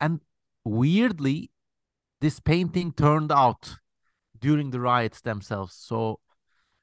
and 0.00 0.20
weirdly, 0.64 1.50
this 2.20 2.40
painting 2.40 2.92
turned 2.92 3.32
out 3.32 3.76
during 4.38 4.70
the 4.70 4.80
riots 4.80 5.20
themselves. 5.22 5.74
So 5.74 6.20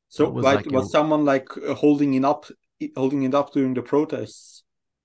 So, 0.07 0.29
was 0.29 0.43
like, 0.43 0.57
like 0.57 0.71
a- 0.71 0.77
was 0.77 0.91
someone 0.91 1.23
like 1.25 1.49
holding 1.83 2.15
it 2.15 2.25
up, 2.25 2.45
holding 2.95 3.23
it 3.23 3.35
up 3.35 3.53
during 3.53 3.73
the 3.75 3.83
protests? 3.83 4.63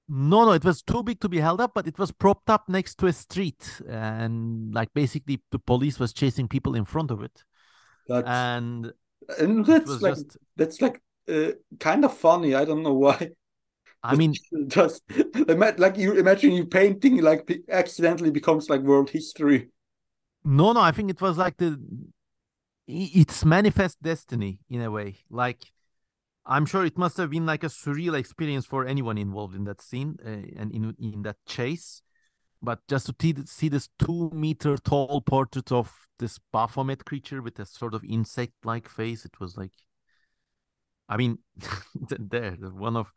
No, 0.09 0.44
no, 0.44 0.52
it 0.52 0.64
was 0.64 0.82
too 0.82 1.02
big 1.02 1.20
to 1.20 1.28
be 1.28 1.40
held 1.40 1.61
up, 1.61 1.72
but 1.74 1.86
it 1.86 1.98
was 1.98 2.12
propped 2.12 2.48
up 2.48 2.68
next 2.68 2.96
to 2.98 3.07
a 3.07 3.12
street, 3.12 3.80
and 3.88 4.72
like 4.74 4.92
basically 4.94 5.40
the 5.50 5.59
police 5.59 5.98
was 5.98 6.12
chasing 6.12 6.48
people 6.48 6.74
in 6.74 6.84
front 6.84 7.11
of 7.11 7.22
it, 7.22 7.44
That's 8.09 8.26
and 8.26 8.92
and 9.38 9.66
that's 9.66 10.00
like 10.00 10.18
just. 10.18 10.38
that's 10.57 10.80
like 10.80 11.02
uh, 11.28 11.52
kind 11.80 12.04
of 12.04 12.16
funny. 12.16 12.54
I 12.54 12.64
don't 12.64 12.82
know 12.82 12.94
why. 12.94 13.30
I 14.02 14.14
mean, 14.14 14.40
just 14.68 15.02
like 15.48 15.96
you 15.96 16.14
imagine 16.14 16.52
you 16.52 16.66
painting 16.66 17.22
like 17.22 17.50
accidentally 17.70 18.30
becomes 18.30 18.70
like 18.70 18.82
world 18.82 19.11
history. 19.11 19.70
No, 20.44 20.72
no, 20.72 20.80
I 20.80 20.92
think 20.92 21.11
it 21.11 21.20
was 21.20 21.36
like 21.36 21.57
the 21.57 21.78
it's 22.86 23.44
manifest 23.44 24.02
destiny 24.02 24.61
in 24.68 24.80
a 24.82 24.90
way. 24.90 25.18
Like 25.30 25.72
I'm 26.47 26.66
sure 26.66 26.84
it 26.84 26.97
must 26.97 27.16
have 27.16 27.30
been 27.30 27.47
like 27.47 27.64
a 27.64 27.68
surreal 27.68 28.18
experience 28.18 28.66
for 28.66 28.86
anyone 28.86 29.18
involved 29.18 29.55
in 29.55 29.64
that 29.64 29.82
scene 29.82 30.16
uh, 30.24 30.61
and 30.61 30.72
in 30.72 30.94
in 30.99 31.22
that 31.22 31.36
chase. 31.47 32.03
But 32.62 32.80
just 32.88 33.07
to 33.07 33.14
see, 33.20 33.34
see 33.47 33.68
this 33.68 33.88
two 33.99 34.30
meter 34.32 34.76
tall 34.76 35.20
portrait 35.20 35.70
of 35.72 35.92
this 36.18 36.38
Baphomet 36.53 37.05
creature 37.05 37.42
with 37.42 37.59
a 37.59 37.66
sort 37.66 37.94
of 37.94 38.03
insect 38.05 38.53
like 38.64 38.88
face, 38.88 39.24
it 39.24 39.38
was 39.38 39.57
like, 39.57 39.72
I 41.09 41.16
mean, 41.16 41.38
th- 42.09 42.20
there, 42.30 42.53
one 42.53 42.97
of 42.97 43.12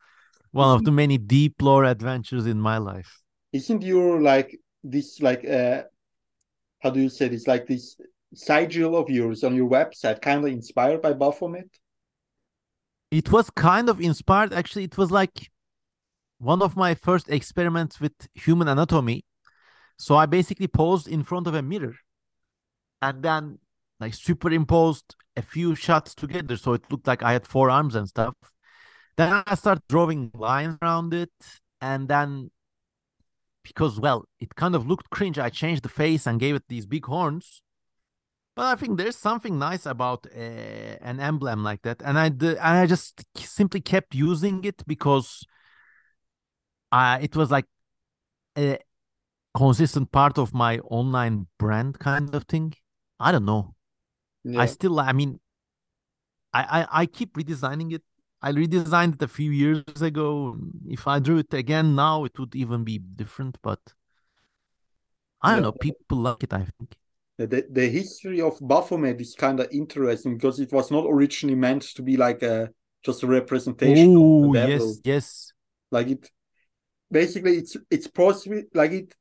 one 0.51 0.75
of 0.75 0.83
the 0.83 0.91
many 0.91 1.17
deep 1.17 1.61
lore 1.61 1.85
adventures 1.85 2.45
in 2.45 2.59
my 2.59 2.77
life. 2.77 3.21
isn't 3.53 3.81
your 3.81 4.21
like 4.21 4.59
this 4.83 5.21
like 5.21 5.45
uh 5.45 5.83
how 6.79 6.89
do 6.89 6.99
you 6.99 7.09
say 7.09 7.27
this 7.27 7.47
like 7.47 7.67
this 7.67 7.97
sigil 8.33 8.95
of 8.95 9.09
yours 9.09 9.43
on 9.43 9.55
your 9.55 9.69
website 9.69 10.21
kind 10.21 10.43
of 10.43 10.51
inspired 10.51 11.01
by 11.01 11.13
Baphomet? 11.13 11.69
It 13.11 13.31
was 13.31 13.49
kind 13.49 13.89
of 13.89 13.99
inspired. 13.99 14.53
Actually, 14.53 14.83
it 14.83 14.97
was 14.97 15.11
like 15.11 15.49
one 16.37 16.61
of 16.61 16.77
my 16.77 16.95
first 16.95 17.29
experiments 17.29 17.99
with 17.99 18.13
human 18.33 18.67
anatomy. 18.67 19.25
So 19.97 20.15
I 20.15 20.25
basically 20.25 20.67
posed 20.67 21.07
in 21.07 21.23
front 21.23 21.47
of 21.47 21.53
a 21.53 21.61
mirror 21.61 21.95
and 23.01 23.21
then 23.21 23.59
like 23.99 24.13
superimposed 24.13 25.15
a 25.35 25.41
few 25.41 25.75
shots 25.75 26.15
together. 26.15 26.55
So 26.55 26.73
it 26.73 26.83
looked 26.89 27.07
like 27.07 27.21
I 27.23 27.33
had 27.33 27.45
four 27.45 27.69
arms 27.69 27.95
and 27.95 28.07
stuff. 28.07 28.35
Then 29.17 29.43
I 29.45 29.55
started 29.55 29.83
drawing 29.89 30.31
lines 30.33 30.77
around 30.81 31.13
it. 31.13 31.31
And 31.81 32.07
then 32.07 32.51
because, 33.63 33.99
well, 33.99 34.25
it 34.39 34.55
kind 34.55 34.75
of 34.75 34.87
looked 34.87 35.09
cringe, 35.09 35.37
I 35.37 35.49
changed 35.49 35.83
the 35.83 35.89
face 35.89 36.25
and 36.25 36.39
gave 36.39 36.55
it 36.55 36.63
these 36.69 36.85
big 36.85 37.05
horns. 37.05 37.61
But 38.59 38.65
I 38.65 38.75
think 38.75 38.97
there's 38.97 39.15
something 39.15 39.57
nice 39.57 39.85
about 39.85 40.27
uh, 40.35 40.37
an 40.37 41.21
emblem 41.21 41.63
like 41.63 41.81
that, 41.83 42.01
and 42.03 42.19
I 42.19 42.25
and 42.25 42.59
I 42.59 42.85
just 42.87 43.23
simply 43.37 43.79
kept 43.79 44.13
using 44.13 44.65
it 44.65 44.83
because 44.85 45.45
uh, 46.91 47.19
it 47.21 47.37
was 47.37 47.51
like 47.51 47.67
a 48.57 48.79
consistent 49.55 50.11
part 50.11 50.37
of 50.37 50.53
my 50.53 50.79
online 50.79 51.47
brand 51.57 51.99
kind 51.99 52.35
of 52.35 52.43
thing. 52.43 52.73
I 53.17 53.31
don't 53.31 53.45
know. 53.45 53.75
Yeah. 54.43 54.59
I 54.59 54.65
still, 54.65 54.99
I 54.99 55.13
mean, 55.13 55.39
I, 56.51 56.81
I 56.81 57.03
I 57.03 57.05
keep 57.05 57.35
redesigning 57.35 57.93
it. 57.93 58.03
I 58.41 58.51
redesigned 58.51 59.13
it 59.13 59.21
a 59.21 59.29
few 59.29 59.51
years 59.51 60.01
ago. 60.01 60.57
If 60.85 61.07
I 61.07 61.19
drew 61.19 61.37
it 61.37 61.53
again 61.53 61.95
now, 61.95 62.25
it 62.25 62.37
would 62.37 62.53
even 62.57 62.83
be 62.83 62.97
different. 62.97 63.57
But 63.61 63.79
I 65.41 65.51
don't 65.51 65.59
yeah. 65.59 65.63
know. 65.63 65.71
People 65.71 66.17
like 66.17 66.43
it. 66.43 66.51
I 66.51 66.65
think 66.77 66.98
the, 67.45 67.65
the 67.69 67.87
history 67.87 68.41
of 68.41 68.57
Baphomet 68.61 69.21
is 69.21 69.35
kind 69.35 69.59
of 69.59 69.69
interesting 69.71 70.35
because 70.35 70.59
it 70.59 70.71
was 70.71 70.91
not 70.91 71.05
originally 71.07 71.55
meant 71.55 71.83
to 71.95 72.01
be 72.01 72.17
like 72.17 72.41
a 72.43 72.69
just 73.03 73.23
a 73.23 73.27
representation 73.27 74.15
Ooh, 74.15 74.47
of 74.47 74.53
the 74.53 74.59
devil. 74.59 74.87
Yes, 74.87 75.01
yes. 75.05 75.53
Like 75.91 76.07
it 76.07 76.29
basically 77.11 77.57
it's 77.57 77.77
it's 77.89 78.07
possible 78.07 78.61
like 78.73 78.91
it 78.91 79.15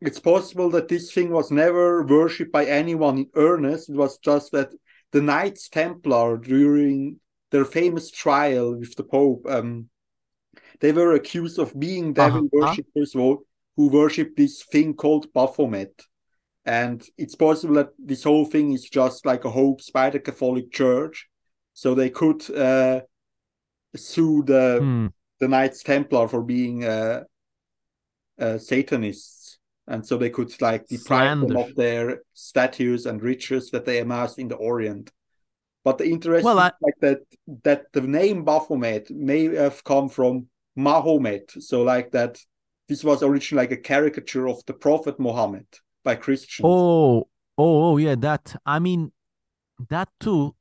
it's 0.00 0.20
possible 0.20 0.70
that 0.70 0.88
this 0.88 1.12
thing 1.12 1.30
was 1.30 1.50
never 1.50 2.04
worshipped 2.04 2.52
by 2.52 2.64
anyone 2.66 3.18
in 3.18 3.30
earnest. 3.34 3.88
It 3.88 3.96
was 3.96 4.18
just 4.18 4.52
that 4.52 4.70
the 5.12 5.20
Knights 5.20 5.68
Templar 5.68 6.36
during 6.38 7.20
their 7.50 7.64
famous 7.64 8.10
trial 8.10 8.76
with 8.76 8.94
the 8.96 9.04
Pope, 9.04 9.46
um, 9.48 9.88
they 10.80 10.92
were 10.92 11.14
accused 11.14 11.58
of 11.58 11.78
being 11.78 12.12
devil 12.12 12.40
uh-huh. 12.40 12.68
worshippers 12.68 13.12
who, 13.12 13.46
who 13.76 13.88
worshipped 13.88 14.36
this 14.36 14.62
thing 14.64 14.92
called 14.94 15.32
Baphomet. 15.32 16.02
And 16.66 17.04
it's 17.18 17.34
possible 17.34 17.74
that 17.74 17.90
this 17.98 18.24
whole 18.24 18.46
thing 18.46 18.72
is 18.72 18.88
just 18.88 19.26
like 19.26 19.44
a 19.44 19.50
hoax 19.50 19.90
by 19.90 20.10
the 20.10 20.18
Catholic 20.18 20.72
Church, 20.72 21.28
so 21.74 21.94
they 21.94 22.08
could 22.08 22.48
uh, 22.50 23.00
sue 23.94 24.42
the 24.44 24.78
hmm. 24.80 25.06
the 25.40 25.48
Knights 25.48 25.82
Templar 25.82 26.26
for 26.26 26.42
being 26.42 26.84
uh, 26.84 27.24
uh, 28.40 28.56
Satanists, 28.56 29.58
and 29.86 30.06
so 30.06 30.16
they 30.16 30.30
could 30.30 30.58
like 30.62 30.86
deprive 30.86 31.38
Slander. 31.38 31.46
them 31.48 31.56
of 31.56 31.74
their 31.74 32.22
statues 32.32 33.04
and 33.04 33.22
riches 33.22 33.70
that 33.70 33.84
they 33.84 33.98
amassed 33.98 34.38
in 34.38 34.48
the 34.48 34.56
Orient. 34.56 35.12
But 35.84 35.98
the 35.98 36.06
interesting 36.06 36.46
well, 36.46 36.60
I... 36.60 36.70
like 36.80 36.98
that 37.02 37.20
that 37.64 37.92
the 37.92 38.00
name 38.00 38.42
Baphomet 38.42 39.10
may 39.10 39.54
have 39.54 39.84
come 39.84 40.08
from 40.08 40.46
Mahomet, 40.78 41.62
so 41.62 41.82
like 41.82 42.10
that 42.12 42.38
this 42.88 43.04
was 43.04 43.22
originally 43.22 43.64
like 43.64 43.72
a 43.72 43.82
caricature 43.82 44.48
of 44.48 44.64
the 44.64 44.72
Prophet 44.72 45.20
Muhammad 45.20 45.66
by 46.04 46.14
Christians. 46.14 46.64
Oh, 46.64 47.28
oh, 47.58 47.92
oh, 47.92 47.96
yeah, 47.96 48.14
that. 48.16 48.54
I 48.64 48.78
mean, 48.78 49.12
that 49.88 50.08
too. 50.20 50.54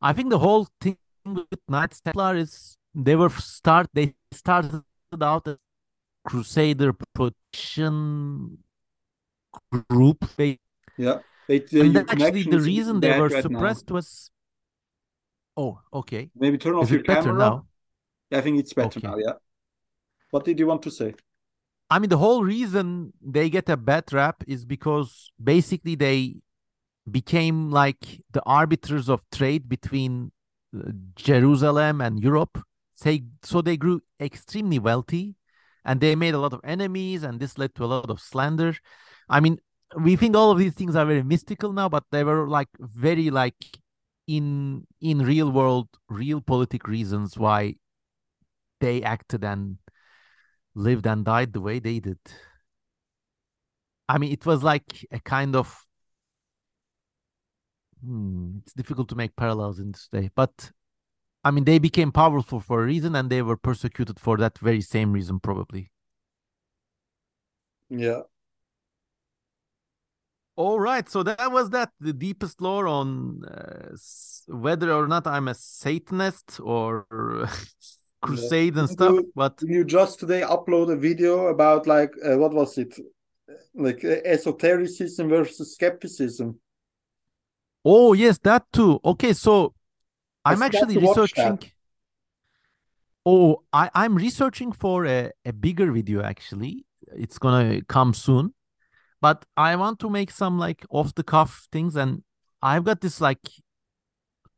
I 0.00 0.12
think 0.12 0.30
the 0.30 0.38
whole 0.38 0.68
thing 0.80 0.98
with 1.24 1.60
Knights 1.68 2.00
Templar 2.00 2.36
is 2.36 2.76
they 2.94 3.16
were 3.16 3.30
start. 3.30 3.88
They 3.92 4.14
started 4.32 4.82
out 5.20 5.48
as 5.48 5.56
Crusader 6.26 6.92
protection 7.14 8.58
group. 9.88 10.24
They, 10.36 10.58
yeah, 10.96 11.20
uh, 11.48 11.58
and 11.72 11.96
actually 11.96 12.44
the 12.44 12.60
reason 12.60 13.00
they 13.00 13.18
were 13.18 13.28
right 13.28 13.42
suppressed 13.42 13.90
now. 13.90 13.94
was. 13.94 14.30
Oh, 15.56 15.80
okay. 15.92 16.30
Maybe 16.36 16.58
turn 16.58 16.74
off 16.74 16.84
is 16.84 16.90
your 16.90 17.02
camera 17.02 17.32
now. 17.32 17.66
I 18.32 18.40
think 18.40 18.58
it's 18.58 18.72
better 18.72 18.98
okay. 18.98 19.06
now. 19.06 19.16
Yeah. 19.16 19.34
What 20.30 20.44
did 20.44 20.58
you 20.58 20.66
want 20.66 20.82
to 20.82 20.90
say? 20.90 21.14
I 21.90 21.98
mean, 21.98 22.10
the 22.10 22.18
whole 22.18 22.44
reason 22.44 23.12
they 23.22 23.50
get 23.50 23.68
a 23.68 23.76
bad 23.76 24.12
rap 24.12 24.42
is 24.46 24.64
because 24.64 25.30
basically 25.42 25.94
they 25.94 26.36
became 27.10 27.70
like 27.70 28.22
the 28.32 28.42
arbiters 28.46 29.08
of 29.08 29.20
trade 29.30 29.68
between 29.68 30.32
uh, 30.76 30.90
Jerusalem 31.14 32.00
and 32.00 32.20
Europe. 32.20 32.58
So 32.96 33.60
they 33.60 33.76
grew 33.76 34.00
extremely 34.20 34.78
wealthy 34.78 35.34
and 35.84 36.00
they 36.00 36.14
made 36.14 36.34
a 36.34 36.38
lot 36.38 36.52
of 36.54 36.60
enemies, 36.64 37.22
and 37.22 37.38
this 37.38 37.58
led 37.58 37.74
to 37.74 37.84
a 37.84 37.86
lot 37.86 38.08
of 38.08 38.20
slander. 38.20 38.74
I 39.28 39.40
mean, 39.40 39.58
we 39.98 40.16
think 40.16 40.34
all 40.34 40.50
of 40.50 40.58
these 40.58 40.72
things 40.74 40.96
are 40.96 41.04
very 41.04 41.22
mystical 41.22 41.72
now, 41.72 41.88
but 41.88 42.04
they 42.10 42.24
were 42.24 42.48
like 42.48 42.68
very 42.78 43.30
like 43.30 43.78
in 44.26 44.86
in 45.00 45.18
real 45.18 45.50
world, 45.50 45.88
realpolitik 46.10 46.86
reasons 46.86 47.36
why 47.36 47.74
they 48.80 49.02
acted 49.02 49.44
and 49.44 49.76
lived 50.74 51.06
and 51.06 51.24
died 51.24 51.52
the 51.52 51.60
way 51.60 51.78
they 51.78 52.00
did. 52.00 52.18
I 54.08 54.18
mean, 54.18 54.32
it 54.32 54.44
was 54.46 54.62
like 54.62 55.06
a 55.10 55.20
kind 55.20 55.56
of. 55.56 55.84
Hmm, 58.04 58.58
it's 58.62 58.74
difficult 58.74 59.08
to 59.08 59.14
make 59.16 59.34
parallels 59.34 59.78
in 59.78 59.92
this 59.92 60.08
day, 60.12 60.30
but 60.34 60.72
I 61.44 61.50
mean, 61.50 61.64
they 61.64 61.78
became 61.78 62.12
powerful 62.12 62.60
for 62.60 62.82
a 62.82 62.86
reason, 62.86 63.16
and 63.16 63.30
they 63.30 63.42
were 63.42 63.56
persecuted 63.56 64.20
for 64.20 64.36
that 64.38 64.58
very 64.58 64.80
same 64.80 65.12
reason, 65.12 65.40
probably. 65.40 65.90
Yeah. 67.88 68.22
All 70.56 70.78
right, 70.78 71.08
so 71.08 71.22
that 71.24 71.50
was 71.50 71.70
that 71.70 71.90
the 71.98 72.12
deepest 72.12 72.60
lore 72.60 72.86
on 72.86 73.44
uh, 73.44 73.96
whether 74.46 74.92
or 74.92 75.08
not 75.08 75.26
I'm 75.26 75.48
a 75.48 75.54
Satanist 75.54 76.60
or 76.60 77.06
crusade 78.26 78.76
and 78.76 78.88
stuff 78.88 79.12
you, 79.12 79.32
but 79.34 79.60
you 79.62 79.84
just 79.84 80.20
today 80.20 80.42
upload 80.42 80.90
a 80.92 80.96
video 80.96 81.46
about 81.48 81.86
like 81.86 82.12
uh, 82.24 82.36
what 82.36 82.52
was 82.52 82.78
it? 82.78 82.98
Like 83.74 84.04
uh, 84.04 84.16
esotericism 84.24 85.28
versus 85.28 85.74
skepticism. 85.74 86.58
Oh 87.84 88.12
yes 88.12 88.38
that 88.38 88.64
too. 88.72 89.00
Okay 89.04 89.32
so 89.32 89.74
i'm 90.46 90.62
actually 90.62 90.98
researching 90.98 91.58
oh 93.24 93.62
i 93.72 93.90
i'm 93.94 94.14
researching 94.14 94.70
for 94.72 95.06
a, 95.06 95.30
a 95.44 95.52
bigger 95.52 95.90
video 95.92 96.22
actually. 96.22 96.84
It's 97.16 97.38
gonna 97.38 97.82
come 97.82 98.14
soon. 98.14 98.54
But 99.20 99.44
i 99.56 99.76
want 99.76 99.98
to 100.00 100.10
make 100.10 100.30
some 100.30 100.58
like 100.58 100.84
off 100.90 101.14
the 101.14 101.22
cuff 101.22 101.68
things 101.72 101.96
and 101.96 102.22
i've 102.62 102.84
got 102.84 103.00
this 103.00 103.20
like 103.20 103.40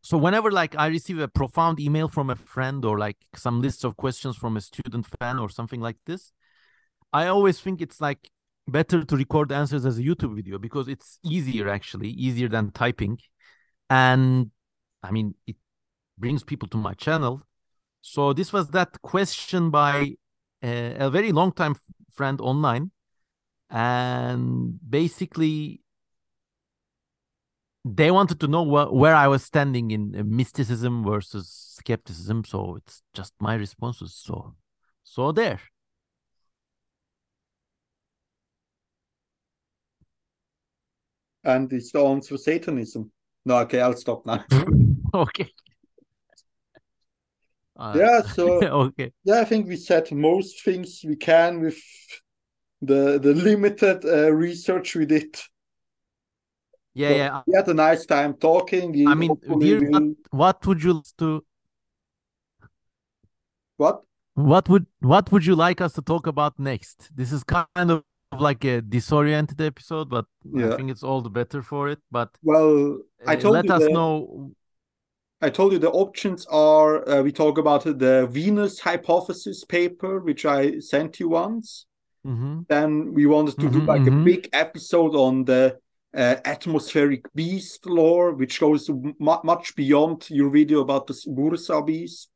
so 0.06 0.16
whenever 0.16 0.50
like 0.50 0.76
i 0.84 0.86
receive 0.86 1.18
a 1.18 1.28
profound 1.28 1.80
email 1.80 2.08
from 2.08 2.30
a 2.30 2.36
friend 2.36 2.84
or 2.84 2.98
like 2.98 3.16
some 3.34 3.60
list 3.60 3.84
of 3.84 3.96
questions 3.96 4.36
from 4.36 4.56
a 4.56 4.60
student 4.60 5.06
fan 5.18 5.38
or 5.38 5.48
something 5.48 5.80
like 5.80 5.96
this 6.06 6.32
i 7.12 7.26
always 7.26 7.60
think 7.60 7.80
it's 7.80 8.00
like 8.00 8.30
better 8.68 9.04
to 9.04 9.16
record 9.16 9.52
answers 9.52 9.86
as 9.86 9.98
a 9.98 10.02
youtube 10.02 10.34
video 10.34 10.58
because 10.58 10.88
it's 10.88 11.18
easier 11.24 11.68
actually 11.68 12.08
easier 12.10 12.48
than 12.48 12.70
typing. 12.72 13.18
And 13.88 14.50
i 15.02 15.10
mean 15.10 15.34
it 15.46 15.56
brings 16.18 16.42
people 16.42 16.68
to 16.68 16.76
my 16.76 16.94
channel. 16.94 17.42
So 18.00 18.32
this 18.32 18.52
was 18.52 18.70
that 18.70 19.02
question 19.02 19.70
by 19.70 20.14
a, 20.62 21.06
a 21.06 21.10
very 21.10 21.32
long 21.32 21.52
time 21.52 21.76
friend 22.12 22.40
online. 22.40 22.90
And 23.68 24.78
basically 24.88 25.82
they 27.94 28.10
wanted 28.10 28.40
to 28.40 28.48
know 28.48 28.64
wh- 28.64 28.92
where 28.92 29.14
I 29.14 29.28
was 29.28 29.44
standing 29.44 29.92
in 29.92 30.12
mysticism 30.36 31.04
versus 31.04 31.76
skepticism. 31.78 32.44
So 32.44 32.76
it's 32.76 33.02
just 33.14 33.32
my 33.40 33.54
responses. 33.54 34.14
So, 34.14 34.54
so 35.04 35.30
there. 35.32 35.60
And 41.44 41.72
it's 41.72 41.92
the 41.92 42.00
answer 42.00 42.36
Satanism. 42.36 43.12
No, 43.44 43.58
okay, 43.58 43.80
I'll 43.80 43.96
stop 43.96 44.26
now. 44.26 44.44
okay. 45.14 45.52
Uh, 47.76 47.92
yeah, 47.96 48.20
so 48.22 48.60
okay. 48.62 49.12
Yeah, 49.22 49.40
I 49.40 49.44
think 49.44 49.68
we 49.68 49.76
said 49.76 50.10
most 50.10 50.64
things 50.64 51.02
we 51.06 51.14
can 51.14 51.60
with 51.60 51.78
the 52.82 53.20
the 53.20 53.34
limited 53.34 54.04
uh, 54.04 54.32
research 54.32 54.96
we 54.96 55.06
did. 55.06 55.36
Yeah, 56.96 57.08
so 57.10 57.14
yeah. 57.16 57.42
We 57.46 57.54
had 57.54 57.68
a 57.68 57.74
nice 57.74 58.06
time 58.06 58.34
talking. 58.34 59.06
I 59.06 59.14
mean, 59.14 59.36
dear, 59.60 59.80
what, 59.90 60.02
what 60.30 60.66
would 60.66 60.82
you 60.82 60.94
like 60.94 61.16
to? 61.18 61.44
What? 63.76 64.02
What 64.34 64.68
would 64.70 64.86
what 65.00 65.30
would 65.30 65.44
you 65.44 65.54
like 65.54 65.80
us 65.82 65.92
to 65.94 66.02
talk 66.02 66.26
about 66.26 66.58
next? 66.58 67.10
This 67.14 67.32
is 67.32 67.44
kind 67.44 67.90
of 67.90 68.02
like 68.38 68.64
a 68.64 68.80
disoriented 68.80 69.60
episode, 69.60 70.08
but 70.08 70.24
Yeah. 70.42 70.72
I 70.72 70.76
think 70.76 70.90
it's 70.90 71.02
all 71.02 71.20
the 71.20 71.30
better 71.30 71.62
for 71.62 71.88
it. 71.90 71.98
But 72.10 72.30
Well, 72.42 72.98
I 73.26 73.34
uh, 73.36 73.40
told 73.40 73.54
let 73.54 73.66
you 73.66 73.74
us 73.74 73.82
the- 73.84 73.92
know. 73.92 74.52
I 75.42 75.50
told 75.50 75.72
you 75.72 75.78
the 75.78 75.90
options 75.90 76.46
are 76.46 77.06
uh, 77.06 77.22
we 77.22 77.30
talk 77.30 77.58
about 77.58 77.84
the 77.84 78.26
Venus 78.30 78.80
hypothesis 78.80 79.64
paper, 79.64 80.20
which 80.20 80.46
I 80.46 80.78
sent 80.80 81.20
you 81.20 81.28
once. 81.28 81.84
Mhm. 82.26 82.64
Then 82.68 83.12
we 83.12 83.26
wanted 83.26 83.60
to 83.60 83.68
do 83.68 83.80
Mhm, 83.80 83.86
like 83.86 84.00
mhm. 84.02 84.22
a 84.22 84.24
big 84.24 84.48
episode 84.54 85.14
on 85.14 85.44
the 85.44 85.78
uh, 86.16 86.36
atmospheric 86.44 87.26
beast 87.34 87.86
lore, 87.86 88.32
which 88.32 88.58
goes 88.60 88.88
mu 88.88 89.12
much 89.44 89.76
beyond 89.76 90.28
your 90.30 90.50
video 90.50 90.80
about 90.80 91.06
the 91.06 91.14
Bursa 91.28 91.84
beast 91.86 92.30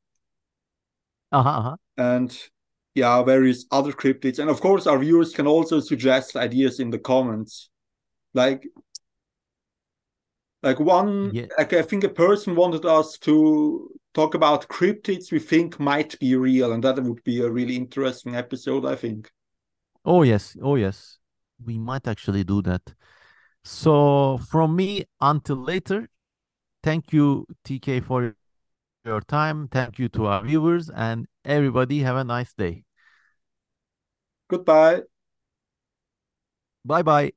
Uh-huh, 1.32 1.48
uh-huh. 1.48 1.76
and 1.96 2.50
yeah, 2.94 3.22
various 3.22 3.66
other 3.70 3.92
cryptids. 3.92 4.38
And 4.38 4.50
of 4.50 4.60
course, 4.60 4.86
our 4.86 4.98
viewers 4.98 5.32
can 5.32 5.46
also 5.46 5.80
suggest 5.80 6.36
ideas 6.36 6.80
in 6.80 6.90
the 6.90 6.98
comments. 6.98 7.70
Like, 8.34 8.66
like 10.62 10.80
one, 10.80 11.30
Yeah. 11.32 11.46
like 11.56 11.72
I 11.72 11.82
think 11.82 12.04
a 12.04 12.08
person 12.08 12.54
wanted 12.56 12.84
us 12.84 13.18
to 13.18 13.90
talk 14.12 14.34
about 14.34 14.68
cryptids 14.68 15.32
we 15.32 15.38
think 15.38 15.78
might 15.80 16.18
be 16.18 16.34
real, 16.36 16.72
and 16.72 16.82
that 16.84 17.02
would 17.02 17.22
be 17.24 17.40
a 17.40 17.50
really 17.50 17.76
interesting 17.76 18.34
episode, 18.34 18.84
I 18.84 18.96
think. 18.96 19.30
Oh 20.04 20.22
yes, 20.22 20.56
oh 20.62 20.76
yes. 20.76 21.18
We 21.64 21.78
might 21.78 22.06
actually 22.08 22.44
do 22.44 22.62
that. 22.62 22.82
So 23.64 24.38
from 24.38 24.76
me 24.76 25.04
until 25.20 25.56
later, 25.56 26.08
thank 26.82 27.12
you 27.12 27.46
TK 27.64 28.00
for 28.00 28.34
your 29.04 29.20
time. 29.20 29.68
Thank 29.68 29.98
you 29.98 30.08
to 30.10 30.26
our 30.26 30.44
viewers 30.44 30.90
and 30.90 31.26
everybody 31.44 32.00
have 32.00 32.16
a 32.16 32.24
nice 32.24 32.54
day. 32.54 32.84
Goodbye. 34.48 35.02
Bye 36.84 37.02
bye. 37.02 37.32